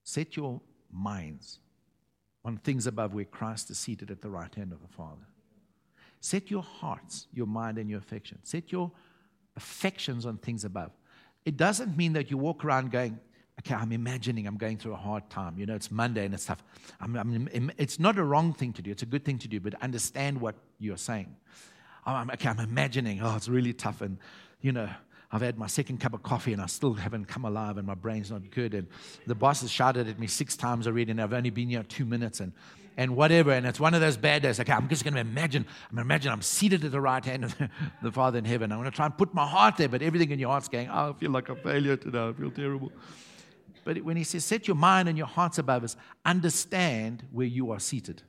Set 0.04 0.36
your 0.36 0.60
minds 0.90 1.58
on 2.48 2.56
things 2.56 2.86
above 2.86 3.12
where 3.12 3.26
Christ 3.26 3.70
is 3.70 3.78
seated 3.78 4.10
at 4.10 4.22
the 4.22 4.30
right 4.30 4.52
hand 4.54 4.72
of 4.72 4.80
the 4.80 4.88
Father. 4.88 5.26
Set 6.20 6.50
your 6.50 6.62
hearts, 6.62 7.26
your 7.30 7.46
mind, 7.46 7.76
and 7.76 7.90
your 7.90 7.98
affection. 7.98 8.38
Set 8.42 8.72
your 8.72 8.90
affections 9.54 10.24
on 10.24 10.38
things 10.38 10.64
above. 10.64 10.90
It 11.44 11.58
doesn't 11.58 11.94
mean 11.94 12.14
that 12.14 12.30
you 12.30 12.38
walk 12.38 12.64
around 12.64 12.90
going, 12.90 13.20
okay, 13.60 13.74
I'm 13.74 13.92
imagining 13.92 14.46
I'm 14.46 14.56
going 14.56 14.78
through 14.78 14.94
a 14.94 14.96
hard 14.96 15.28
time. 15.28 15.58
You 15.58 15.66
know, 15.66 15.74
it's 15.74 15.90
Monday 15.90 16.24
and 16.24 16.32
it's 16.32 16.46
tough. 16.46 16.64
I'm, 17.00 17.16
I'm, 17.16 17.70
it's 17.76 18.00
not 18.00 18.18
a 18.18 18.24
wrong 18.24 18.54
thing 18.54 18.72
to 18.72 18.82
do. 18.82 18.90
It's 18.90 19.02
a 19.02 19.06
good 19.06 19.26
thing 19.26 19.38
to 19.40 19.48
do, 19.48 19.60
but 19.60 19.74
understand 19.82 20.40
what 20.40 20.54
you're 20.78 20.96
saying. 20.96 21.36
Oh, 22.06 22.12
I'm, 22.12 22.30
okay, 22.30 22.48
I'm 22.48 22.60
imagining, 22.60 23.20
oh, 23.22 23.36
it's 23.36 23.48
really 23.48 23.74
tough. 23.74 24.00
And, 24.00 24.16
you 24.62 24.72
know, 24.72 24.88
I've 25.30 25.42
had 25.42 25.58
my 25.58 25.66
second 25.66 25.98
cup 25.98 26.14
of 26.14 26.22
coffee 26.22 26.54
and 26.54 26.62
I 26.62 26.66
still 26.66 26.94
haven't 26.94 27.26
come 27.26 27.44
alive 27.44 27.76
and 27.76 27.86
my 27.86 27.94
brain's 27.94 28.30
not 28.30 28.50
good. 28.50 28.72
And 28.72 28.88
the 29.26 29.34
boss 29.34 29.60
has 29.60 29.70
shouted 29.70 30.08
at 30.08 30.18
me 30.18 30.26
six 30.26 30.56
times 30.56 30.86
already 30.86 31.10
and 31.10 31.20
I've 31.20 31.34
only 31.34 31.50
been 31.50 31.68
here 31.68 31.82
two 31.82 32.06
minutes 32.06 32.40
and, 32.40 32.52
and 32.96 33.14
whatever. 33.14 33.52
And 33.52 33.66
it's 33.66 33.78
one 33.78 33.92
of 33.92 34.00
those 34.00 34.16
bad 34.16 34.42
days. 34.42 34.58
Okay, 34.58 34.72
I'm 34.72 34.88
just 34.88 35.04
going 35.04 35.14
to 35.14 35.20
imagine, 35.20 35.66
I'm 35.90 35.96
going 35.96 36.04
to 36.04 36.08
imagine 36.08 36.32
I'm 36.32 36.40
seated 36.40 36.82
at 36.84 36.92
the 36.92 37.00
right 37.00 37.22
hand 37.22 37.44
of 37.44 37.54
the 38.02 38.10
Father 38.10 38.38
in 38.38 38.46
heaven. 38.46 38.72
I'm 38.72 38.78
going 38.78 38.90
to 38.90 38.96
try 38.96 39.04
and 39.04 39.16
put 39.16 39.34
my 39.34 39.46
heart 39.46 39.76
there, 39.76 39.88
but 39.88 40.00
everything 40.00 40.30
in 40.30 40.38
your 40.38 40.50
heart's 40.50 40.68
going, 40.68 40.88
oh, 40.88 41.10
I 41.10 41.20
feel 41.20 41.30
like 41.30 41.50
a 41.50 41.56
failure 41.56 41.96
today. 41.96 42.26
I 42.26 42.32
feel 42.32 42.50
terrible. 42.50 42.90
But 43.84 44.02
when 44.02 44.16
he 44.16 44.24
says, 44.24 44.46
set 44.46 44.66
your 44.66 44.76
mind 44.76 45.08
and 45.08 45.18
your 45.18 45.26
hearts 45.26 45.58
above 45.58 45.84
us, 45.84 45.96
understand 46.24 47.26
where 47.32 47.46
you 47.46 47.70
are 47.70 47.80
seated. 47.80 48.22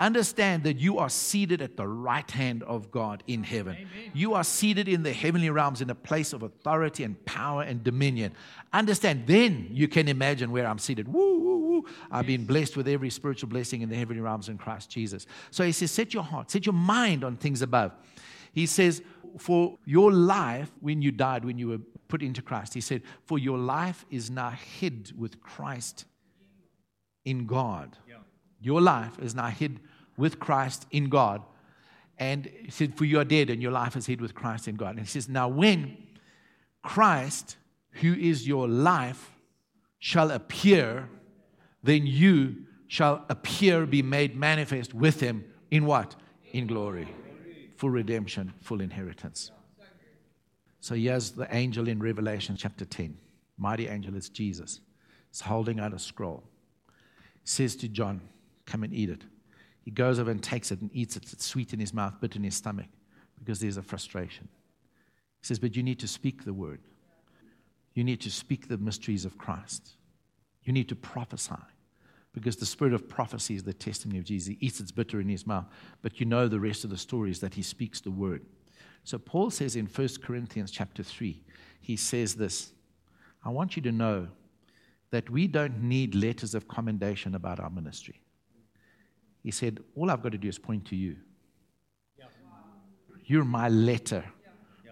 Understand 0.00 0.62
that 0.64 0.78
you 0.78 0.98
are 0.98 1.08
seated 1.08 1.60
at 1.60 1.76
the 1.76 1.86
right 1.86 2.30
hand 2.30 2.62
of 2.62 2.90
God 2.90 3.22
in 3.26 3.42
heaven. 3.42 3.74
Amen. 3.74 4.10
You 4.14 4.34
are 4.34 4.44
seated 4.44 4.88
in 4.88 5.02
the 5.02 5.12
heavenly 5.12 5.50
realms 5.50 5.80
in 5.80 5.90
a 5.90 5.94
place 5.94 6.32
of 6.32 6.42
authority 6.42 7.04
and 7.04 7.22
power 7.24 7.62
and 7.62 7.82
dominion. 7.82 8.32
Understand, 8.72 9.26
then 9.26 9.68
you 9.70 9.88
can 9.88 10.08
imagine 10.08 10.52
where 10.52 10.66
I'm 10.66 10.78
seated. 10.78 11.08
Woo, 11.08 11.40
woo, 11.40 11.58
woo. 11.58 11.84
I've 12.10 12.26
been 12.26 12.44
blessed 12.44 12.76
with 12.76 12.86
every 12.86 13.10
spiritual 13.10 13.48
blessing 13.48 13.82
in 13.82 13.88
the 13.88 13.96
heavenly 13.96 14.20
realms 14.20 14.48
in 14.48 14.58
Christ 14.58 14.90
Jesus. 14.90 15.26
So 15.50 15.64
he 15.64 15.72
says, 15.72 15.90
set 15.90 16.14
your 16.14 16.22
heart, 16.22 16.50
set 16.50 16.64
your 16.66 16.74
mind 16.74 17.24
on 17.24 17.36
things 17.36 17.62
above. 17.62 17.92
He 18.52 18.66
says, 18.66 19.02
for 19.36 19.78
your 19.84 20.12
life, 20.12 20.70
when 20.80 21.02
you 21.02 21.10
died, 21.10 21.44
when 21.44 21.58
you 21.58 21.68
were 21.68 21.78
put 22.08 22.22
into 22.22 22.42
Christ, 22.42 22.74
he 22.74 22.80
said, 22.80 23.02
For 23.26 23.38
your 23.38 23.58
life 23.58 24.04
is 24.10 24.30
now 24.30 24.50
hid 24.50 25.12
with 25.16 25.40
Christ 25.40 26.06
in 27.24 27.46
God. 27.46 27.96
Your 28.60 28.80
life 28.80 29.18
is 29.20 29.34
now 29.34 29.48
hid 29.48 29.80
with 30.16 30.38
Christ 30.38 30.86
in 30.90 31.08
God. 31.08 31.42
And 32.18 32.46
he 32.46 32.70
said, 32.70 32.96
For 32.96 33.04
you 33.04 33.20
are 33.20 33.24
dead, 33.24 33.50
and 33.50 33.62
your 33.62 33.70
life 33.70 33.96
is 33.96 34.06
hid 34.06 34.20
with 34.20 34.34
Christ 34.34 34.66
in 34.66 34.74
God. 34.74 34.90
And 34.90 35.00
he 35.00 35.06
says, 35.06 35.28
Now 35.28 35.48
when 35.48 35.96
Christ, 36.82 37.56
who 37.92 38.14
is 38.14 38.46
your 38.46 38.68
life, 38.68 39.30
shall 39.98 40.30
appear, 40.30 41.08
then 41.82 42.06
you 42.06 42.56
shall 42.88 43.24
appear, 43.28 43.86
be 43.86 44.02
made 44.02 44.36
manifest 44.36 44.94
with 44.94 45.20
him 45.20 45.44
in 45.70 45.84
what? 45.86 46.16
In 46.52 46.66
glory. 46.66 47.08
Full 47.76 47.90
redemption, 47.90 48.52
full 48.60 48.80
inheritance. 48.80 49.52
So 50.80 50.94
here's 50.94 51.32
the 51.32 51.46
angel 51.54 51.88
in 51.88 52.00
Revelation 52.00 52.56
chapter 52.56 52.84
10. 52.84 53.16
Mighty 53.58 53.88
angel, 53.88 54.16
is 54.16 54.28
Jesus. 54.28 54.80
He's 55.30 55.40
holding 55.40 55.78
out 55.78 55.92
a 55.92 55.98
scroll. 55.98 56.44
He 57.42 57.48
says 57.48 57.76
to 57.76 57.88
John, 57.88 58.20
Come 58.68 58.84
and 58.84 58.92
eat 58.92 59.08
it. 59.08 59.22
He 59.80 59.90
goes 59.90 60.18
over 60.18 60.30
and 60.30 60.42
takes 60.42 60.70
it 60.70 60.82
and 60.82 60.90
eats 60.92 61.16
it. 61.16 61.32
It's 61.32 61.46
sweet 61.46 61.72
in 61.72 61.80
his 61.80 61.94
mouth, 61.94 62.20
bitter 62.20 62.36
in 62.36 62.44
his 62.44 62.54
stomach, 62.54 62.88
because 63.38 63.58
there's 63.58 63.78
a 63.78 63.82
frustration. 63.82 64.46
He 65.40 65.46
says, 65.46 65.58
But 65.58 65.74
you 65.74 65.82
need 65.82 65.98
to 66.00 66.06
speak 66.06 66.44
the 66.44 66.52
word. 66.52 66.80
You 67.94 68.04
need 68.04 68.20
to 68.20 68.30
speak 68.30 68.68
the 68.68 68.76
mysteries 68.76 69.24
of 69.24 69.38
Christ. 69.38 69.92
You 70.64 70.74
need 70.74 70.90
to 70.90 70.94
prophesy 70.94 71.54
because 72.34 72.56
the 72.56 72.66
spirit 72.66 72.92
of 72.92 73.08
prophecy 73.08 73.54
is 73.54 73.62
the 73.62 73.72
testimony 73.72 74.18
of 74.18 74.24
Jesus. 74.24 74.48
He 74.48 74.66
eats 74.66 74.80
its 74.80 74.92
bitter 74.92 75.20
in 75.20 75.28
his 75.28 75.46
mouth, 75.46 75.64
but 76.02 76.20
you 76.20 76.26
know 76.26 76.46
the 76.46 76.60
rest 76.60 76.84
of 76.84 76.90
the 76.90 76.98
story 76.98 77.30
is 77.30 77.40
that 77.40 77.54
he 77.54 77.62
speaks 77.62 78.02
the 78.02 78.10
word. 78.10 78.44
So 79.04 79.16
Paul 79.16 79.50
says 79.50 79.76
in 79.76 79.86
1 79.86 80.08
Corinthians 80.22 80.70
chapter 80.70 81.02
3, 81.02 81.42
he 81.80 81.96
says 81.96 82.34
this 82.34 82.72
I 83.42 83.48
want 83.48 83.76
you 83.76 83.82
to 83.82 83.92
know 83.92 84.28
that 85.10 85.30
we 85.30 85.46
don't 85.46 85.82
need 85.82 86.14
letters 86.14 86.54
of 86.54 86.68
commendation 86.68 87.34
about 87.34 87.58
our 87.58 87.70
ministry. 87.70 88.20
He 89.48 89.52
said, 89.52 89.78
All 89.96 90.10
I've 90.10 90.22
got 90.22 90.32
to 90.32 90.36
do 90.36 90.46
is 90.46 90.58
point 90.58 90.84
to 90.88 90.94
you. 90.94 91.16
You're 93.24 93.46
my 93.46 93.70
letter 93.70 94.22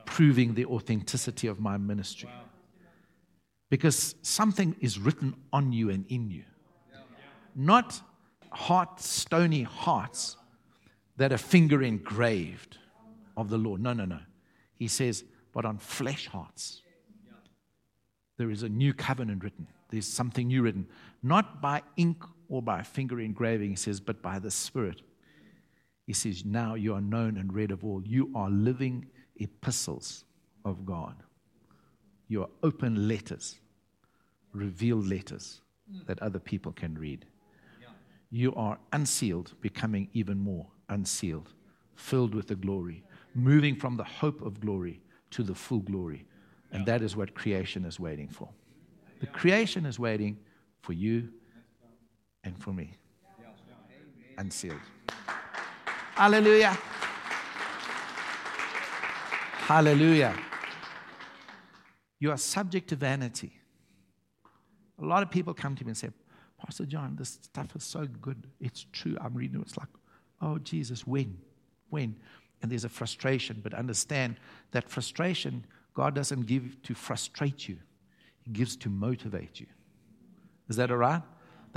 proving 0.07 0.55
the 0.55 0.65
authenticity 0.65 1.47
of 1.47 1.61
my 1.61 1.77
ministry. 1.77 2.31
Because 3.69 4.15
something 4.23 4.75
is 4.81 4.99
written 4.99 5.35
on 5.53 5.75
you 5.75 5.91
and 5.91 6.07
in 6.09 6.31
you. 6.31 6.45
Not 7.55 8.01
heart, 8.51 8.99
stony 8.99 9.63
hearts 9.63 10.39
that 11.19 11.35
are 11.35 11.37
finger 11.37 11.83
engraved 11.83 12.79
of 13.37 13.51
the 13.51 13.59
Lord. 13.59 13.83
No, 13.83 13.93
no, 13.93 14.07
no. 14.07 14.21
He 14.77 14.89
says, 14.89 15.23
but 15.53 15.67
on 15.67 15.77
flesh 15.77 16.29
hearts. 16.29 16.81
There 18.39 18.51
is 18.51 18.63
a 18.63 18.71
new 18.71 18.95
covenant 18.95 19.45
written. 19.45 19.67
There's 19.91 20.09
something 20.09 20.47
new 20.47 20.63
written. 20.63 20.87
Not 21.23 21.61
by 21.61 21.83
ink 21.99 22.25
or 22.49 22.63
by 22.63 22.83
finger 22.83 23.21
engraving, 23.21 23.71
he 23.71 23.77
says, 23.77 24.01
but 24.01 24.23
by 24.23 24.39
the 24.39 24.51
Spirit. 24.51 25.03
He 26.07 26.13
says, 26.13 26.45
Now 26.45 26.75
you 26.75 26.95
are 26.95 27.01
known 27.01 27.37
and 27.37 27.53
read 27.53 27.71
of 27.71 27.85
all. 27.85 28.03
You 28.05 28.31
are 28.35 28.51
living 28.51 29.07
epistles 29.37 30.25
of 30.65 30.87
God. 30.87 31.17
You 32.29 32.43
are 32.43 32.49
open 32.63 33.09
letters, 33.09 33.57
revealed 34.53 35.07
letters 35.07 35.61
that 36.07 36.21
other 36.21 36.39
people 36.39 36.73
can 36.73 36.97
read. 36.97 37.27
You 38.31 38.55
are 38.55 38.79
unsealed, 38.93 39.55
becoming 39.61 40.09
even 40.13 40.39
more 40.39 40.67
unsealed, 40.89 41.53
filled 41.95 42.35
with 42.35 42.49
the 42.49 42.57
glory 42.57 43.05
moving 43.37 43.77
from 43.77 43.97
the 43.97 44.05
hope 44.05 44.41
of 44.43 44.61
glory 44.61 45.01
to 45.31 45.43
the 45.43 45.55
full 45.55 45.81
glory. 45.81 46.27
And 46.73 46.85
that 46.87 47.03
is 47.03 47.15
what 47.15 47.35
creation 47.35 47.85
is 47.85 48.01
waiting 48.01 48.29
for. 48.29 48.49
The 49.21 49.27
creation 49.27 49.87
is 49.87 49.99
waiting 49.99 50.39
for 50.81 50.93
you 50.95 51.29
and 52.47 52.59
for 52.59 52.73
me. 52.73 52.93
Unsealed. 54.39 54.81
Hallelujah. 56.15 56.79
Hallelujah. 59.69 60.35
You 62.19 62.31
are 62.31 62.39
subject 62.39 62.89
to 62.89 62.97
vanity. 62.97 63.53
A 64.99 65.05
lot 65.05 65.23
of 65.23 65.31
people 65.31 65.53
come 65.53 65.75
to 65.77 65.85
me 65.85 65.91
and 65.91 65.97
say, 65.97 66.09
Pastor 66.59 66.87
John, 66.87 67.17
this 67.17 67.39
stuff 67.43 67.77
is 67.77 67.85
so 67.85 68.07
good. 68.07 68.47
It's 68.61 68.87
true. 68.93 69.19
I'm 69.21 69.35
reading 69.35 69.61
it. 69.61 69.63
It's 69.63 69.77
like, 69.77 69.89
oh, 70.41 70.57
Jesus, 70.57 71.07
when? 71.07 71.37
When? 71.91 72.17
and 72.63 72.71
there's 72.71 72.85
a 72.85 72.89
frustration. 72.89 73.61
But 73.63 73.75
understand 73.75 74.37
that 74.73 74.89
frustration, 74.89 75.65
God 75.95 76.15
doesn't 76.15 76.47
give 76.47 76.83
to 76.83 76.95
frustrate 76.95 77.69
you, 77.69 77.79
He 78.45 78.51
gives 78.51 78.77
to 78.77 78.89
motivate 78.89 79.61
you. 79.61 79.67
Is 80.69 80.77
that 80.77 80.91
all 80.91 80.97
right? 80.97 81.23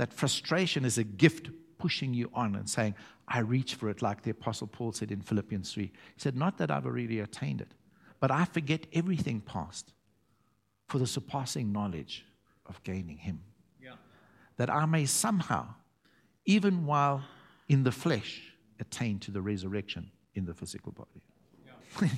That 0.00 0.14
frustration 0.14 0.86
is 0.86 0.96
a 0.96 1.04
gift 1.04 1.50
pushing 1.76 2.14
you 2.14 2.30
on 2.32 2.56
and 2.56 2.66
saying, 2.66 2.94
I 3.28 3.40
reach 3.40 3.74
for 3.74 3.90
it, 3.90 4.00
like 4.00 4.22
the 4.22 4.30
Apostle 4.30 4.66
Paul 4.66 4.92
said 4.92 5.10
in 5.12 5.20
Philippians 5.20 5.74
3. 5.74 5.82
He 5.84 5.92
said, 6.16 6.34
Not 6.34 6.56
that 6.56 6.70
I've 6.70 6.86
already 6.86 7.20
attained 7.20 7.60
it, 7.60 7.74
but 8.18 8.30
I 8.30 8.46
forget 8.46 8.86
everything 8.94 9.42
past 9.42 9.92
for 10.88 10.96
the 10.96 11.06
surpassing 11.06 11.70
knowledge 11.70 12.24
of 12.64 12.82
gaining 12.82 13.18
Him. 13.18 13.42
Yeah. 13.78 13.96
That 14.56 14.70
I 14.70 14.86
may 14.86 15.04
somehow, 15.04 15.66
even 16.46 16.86
while 16.86 17.22
in 17.68 17.82
the 17.82 17.92
flesh, 17.92 18.54
attain 18.78 19.18
to 19.18 19.30
the 19.30 19.42
resurrection 19.42 20.10
in 20.34 20.46
the 20.46 20.54
physical 20.54 20.92
body. 20.92 21.20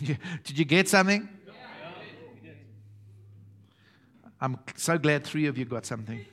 Yeah. 0.01 0.15
Did 0.45 0.57
you 0.57 0.65
get 0.65 0.89
something? 0.89 1.29
Yeah. 1.45 1.53
I'm 4.41 4.57
so 4.77 4.99
glad 4.99 5.25
three 5.25 5.47
of 5.47 5.59
you 5.59 5.65
got 5.65 5.85
something. 5.85 6.25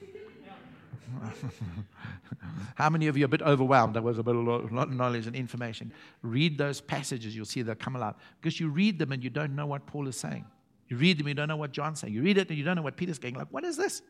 How 2.76 2.90
many 2.90 3.08
of 3.08 3.18
you 3.18 3.26
are 3.26 3.26
a 3.26 3.30
bit 3.30 3.42
overwhelmed? 3.42 3.96
There 3.96 4.02
was 4.02 4.18
a 4.18 4.24
bit 4.24 4.36
of 4.36 4.44
lot 4.44 4.64
of 4.64 4.92
knowledge 4.92 5.28
and 5.28 5.36
information. 5.36 5.92
Read 6.22 6.58
those 6.58 6.82
passages, 6.82 7.36
you'll 7.36 7.46
see 7.46 7.62
they'll 7.62 7.76
come 7.76 7.96
alive. 7.96 8.16
Because 8.42 8.60
you 8.60 8.70
read 8.70 9.00
them 9.00 9.12
and 9.12 9.24
you 9.24 9.30
don't 9.30 9.56
know 9.56 9.66
what 9.66 9.86
Paul 9.86 10.08
is 10.08 10.18
saying. 10.18 10.46
You 10.88 10.98
read 10.98 11.20
them, 11.20 11.28
you 11.28 11.34
don't 11.34 11.48
know 11.48 11.58
what 11.58 11.72
John's 11.72 12.00
saying. 12.00 12.14
You 12.14 12.24
read 12.24 12.38
it 12.38 12.50
and 12.50 12.58
you 12.58 12.64
don't 12.64 12.76
know 12.76 12.82
what 12.82 12.98
Peter's 12.98 13.20
saying. 13.22 13.36
Like, 13.36 13.50
what 13.52 13.64
is 13.64 13.78
this? 13.78 14.02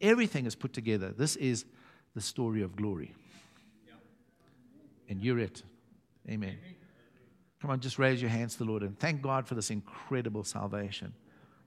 Everything 0.00 0.46
is 0.46 0.54
put 0.54 0.72
together. 0.72 1.14
This 1.16 1.36
is 1.36 1.64
the 2.14 2.20
story 2.20 2.62
of 2.62 2.76
glory. 2.76 3.14
And 5.08 5.22
you're 5.22 5.38
it. 5.38 5.62
Amen. 6.28 6.58
Come 7.60 7.70
on, 7.70 7.80
just 7.80 7.98
raise 7.98 8.20
your 8.20 8.30
hands 8.30 8.54
to 8.54 8.58
the 8.58 8.64
Lord 8.64 8.82
and 8.82 8.98
thank 8.98 9.22
God 9.22 9.46
for 9.46 9.54
this 9.54 9.70
incredible 9.70 10.44
salvation. 10.44 11.14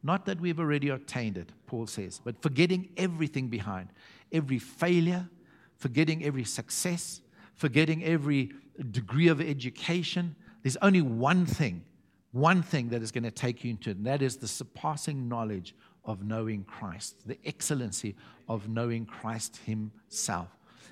Not 0.01 0.25
that 0.25 0.39
we've 0.39 0.59
already 0.59 0.89
obtained 0.89 1.37
it, 1.37 1.51
Paul 1.67 1.87
says, 1.87 2.21
but 2.23 2.41
forgetting 2.41 2.89
everything 2.95 3.49
behind, 3.49 3.89
every 4.31 4.59
failure, 4.59 5.29
forgetting 5.75 6.23
every 6.23 6.45
success, 6.45 7.21
forgetting 7.55 8.03
every 8.03 8.51
degree 8.91 9.27
of 9.27 9.41
education. 9.41 10.35
There's 10.63 10.77
only 10.77 11.01
one 11.01 11.45
thing, 11.45 11.83
one 12.31 12.63
thing 12.63 12.89
that 12.89 13.01
is 13.01 13.11
going 13.11 13.25
to 13.25 13.31
take 13.31 13.63
you 13.63 13.71
into 13.71 13.89
it, 13.89 13.97
and 13.97 14.05
that 14.05 14.21
is 14.21 14.37
the 14.37 14.47
surpassing 14.47 15.27
knowledge 15.27 15.75
of 16.05 16.23
knowing 16.23 16.63
Christ, 16.63 17.27
the 17.27 17.37
excellency 17.45 18.15
of 18.47 18.69
knowing 18.69 19.05
Christ 19.05 19.59
Himself. 19.65 20.47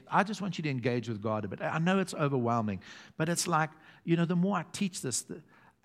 I 0.09 0.23
just 0.23 0.41
want 0.41 0.57
you 0.57 0.63
to 0.63 0.69
engage 0.69 1.09
with 1.09 1.21
God 1.21 1.45
a 1.45 1.47
bit. 1.47 1.61
I 1.61 1.79
know 1.79 1.99
it's 1.99 2.13
overwhelming, 2.13 2.81
but 3.17 3.29
it's 3.29 3.47
like, 3.47 3.69
you 4.03 4.15
know, 4.15 4.25
the 4.25 4.35
more 4.35 4.57
I 4.57 4.65
teach 4.71 5.01
this, 5.01 5.21
the, 5.23 5.41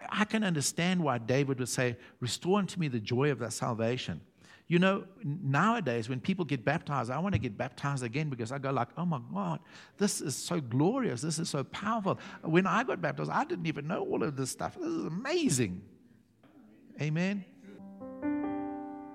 I 0.08 0.24
can 0.24 0.44
understand 0.44 1.02
why 1.02 1.18
David 1.18 1.58
would 1.58 1.68
say, 1.68 1.96
Restore 2.20 2.58
unto 2.58 2.78
me 2.78 2.88
the 2.88 3.00
joy 3.00 3.30
of 3.30 3.38
that 3.40 3.52
salvation. 3.52 4.20
You 4.68 4.78
know, 4.78 5.04
nowadays 5.22 6.08
when 6.08 6.20
people 6.20 6.44
get 6.44 6.64
baptized, 6.64 7.10
I 7.10 7.18
want 7.18 7.34
to 7.34 7.38
get 7.38 7.58
baptized 7.58 8.02
again 8.02 8.30
because 8.30 8.52
I 8.52 8.58
go 8.58 8.70
like, 8.70 8.88
oh 8.96 9.04
my 9.04 9.20
God, 9.34 9.60
this 9.98 10.22
is 10.22 10.34
so 10.34 10.60
glorious. 10.60 11.20
This 11.20 11.38
is 11.38 11.50
so 11.50 11.62
powerful. 11.64 12.18
When 12.42 12.66
I 12.66 12.82
got 12.82 13.02
baptized, 13.02 13.30
I 13.30 13.44
didn't 13.44 13.66
even 13.66 13.86
know 13.86 14.00
all 14.00 14.22
of 14.22 14.34
this 14.34 14.50
stuff. 14.50 14.76
This 14.76 14.88
is 14.88 15.04
amazing. 15.04 15.82
Amen. 17.00 17.44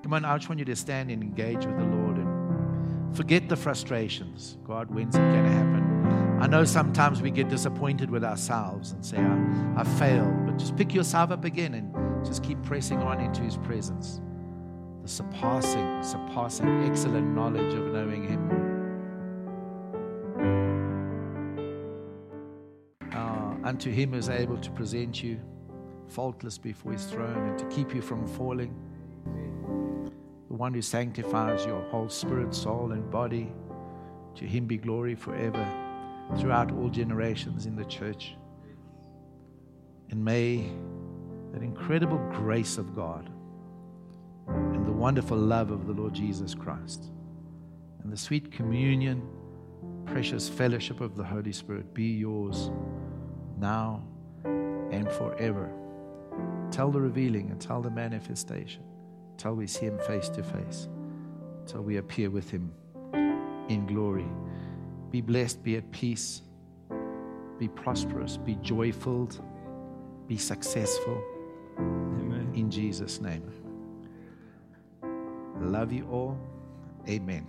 Come 0.04 0.14
on, 0.14 0.26
I 0.26 0.38
just 0.38 0.48
want 0.48 0.60
you 0.60 0.66
to 0.66 0.76
stand 0.76 1.10
and 1.10 1.24
engage 1.24 1.66
with 1.66 1.78
the 1.78 1.86
Lord. 1.86 2.18
And 2.18 3.18
forget 3.18 3.50
the 3.50 3.56
frustrations. 3.56 4.58
God, 4.64 4.94
when's 4.94 5.16
it 5.16 5.20
going 5.20 5.44
to 5.44 5.50
happen? 5.50 5.97
I 6.40 6.46
know 6.46 6.64
sometimes 6.66 7.20
we 7.20 7.32
get 7.32 7.50
disappointed 7.50 8.12
with 8.12 8.24
ourselves 8.24 8.92
and 8.92 9.04
say, 9.04 9.18
I, 9.18 9.82
I 9.82 9.84
failed. 9.84 10.46
But 10.46 10.60
just 10.60 10.76
pick 10.76 10.94
yourself 10.94 11.32
up 11.32 11.46
again 11.46 11.74
and 11.74 12.26
just 12.26 12.44
keep 12.44 12.62
pressing 12.62 13.00
on 13.00 13.20
into 13.20 13.42
His 13.42 13.58
presence. 13.58 14.22
The 15.02 15.10
surpassing, 15.10 16.04
surpassing, 16.04 16.84
excellent 16.84 17.34
knowledge 17.34 17.74
of 17.74 17.88
knowing 17.88 18.28
Him. 18.30 18.52
Uh, 23.12 23.68
unto 23.68 23.90
Him 23.90 24.14
is 24.14 24.30
able 24.30 24.58
to 24.58 24.70
present 24.72 25.24
you 25.24 25.40
faultless 26.08 26.60
before 26.60 26.92
His 26.92 27.06
throne 27.06 27.50
and 27.50 27.58
to 27.58 27.66
keep 27.66 27.96
you 27.96 28.02
from 28.02 28.28
falling 28.28 28.76
the 30.50 30.54
one 30.54 30.74
who 30.74 30.82
sanctifies 30.82 31.66
your 31.66 31.82
whole 31.90 32.08
spirit, 32.10 32.56
soul, 32.56 32.94
and 32.94 33.10
body. 33.12 33.52
To 34.36 34.46
him 34.46 34.66
be 34.66 34.78
glory 34.78 35.16
forever 35.16 35.87
throughout 36.38 36.72
all 36.72 36.90
generations 36.90 37.66
in 37.66 37.76
the 37.76 37.86
church. 37.86 38.36
And 40.10 40.24
may 40.24 40.70
that 41.54 41.62
incredible 41.62 42.18
grace 42.34 42.78
of 42.78 42.96
God 42.96 43.30
and 44.48 44.86
the 44.86 44.92
wonderful 44.92 45.38
love 45.38 45.72
of 45.72 45.88
the 45.88 45.94
Lord 45.94 46.14
Jesus 46.14 46.54
Christ 46.54 47.12
and 48.04 48.12
the 48.12 48.18
sweet 48.18 48.52
communion, 48.52 49.22
precious 50.06 50.48
fellowship 50.48 51.02
of 51.02 51.16
the 51.16 51.24
Holy 51.24 51.52
Spirit 51.52 51.94
be 51.94 52.06
yours 52.06 52.72
now 53.58 54.04
and 54.46 55.12
forever. 55.12 55.72
Tell 56.72 56.92
the 56.92 57.02
revealing 57.02 57.50
and 57.52 57.60
tell 57.60 57.82
the 57.82 57.90
manifestation 57.90 58.84
till 59.38 59.56
we 59.56 59.68
see 59.68 59.86
Him 59.86 60.00
face 60.00 60.30
to 60.30 60.44
face, 60.44 60.88
till 61.66 61.82
we 61.82 61.98
appear 61.98 62.30
with 62.30 62.50
Him 62.50 62.72
in 63.70 63.86
glory. 63.88 64.28
Be 65.12 65.22
blessed, 65.22 65.64
be 65.64 65.78
at 65.78 65.90
peace, 65.92 66.42
be 67.58 67.68
prosperous, 67.68 68.38
be 68.38 68.56
joyful, 68.56 69.30
be 70.28 70.38
successful 70.38 71.24
Amen. 71.80 72.52
in 72.56 72.70
Jesus' 72.70 73.22
name. 73.22 73.44
Love 75.60 75.92
you 75.92 76.08
all. 76.10 76.38
Amen. 77.08 77.48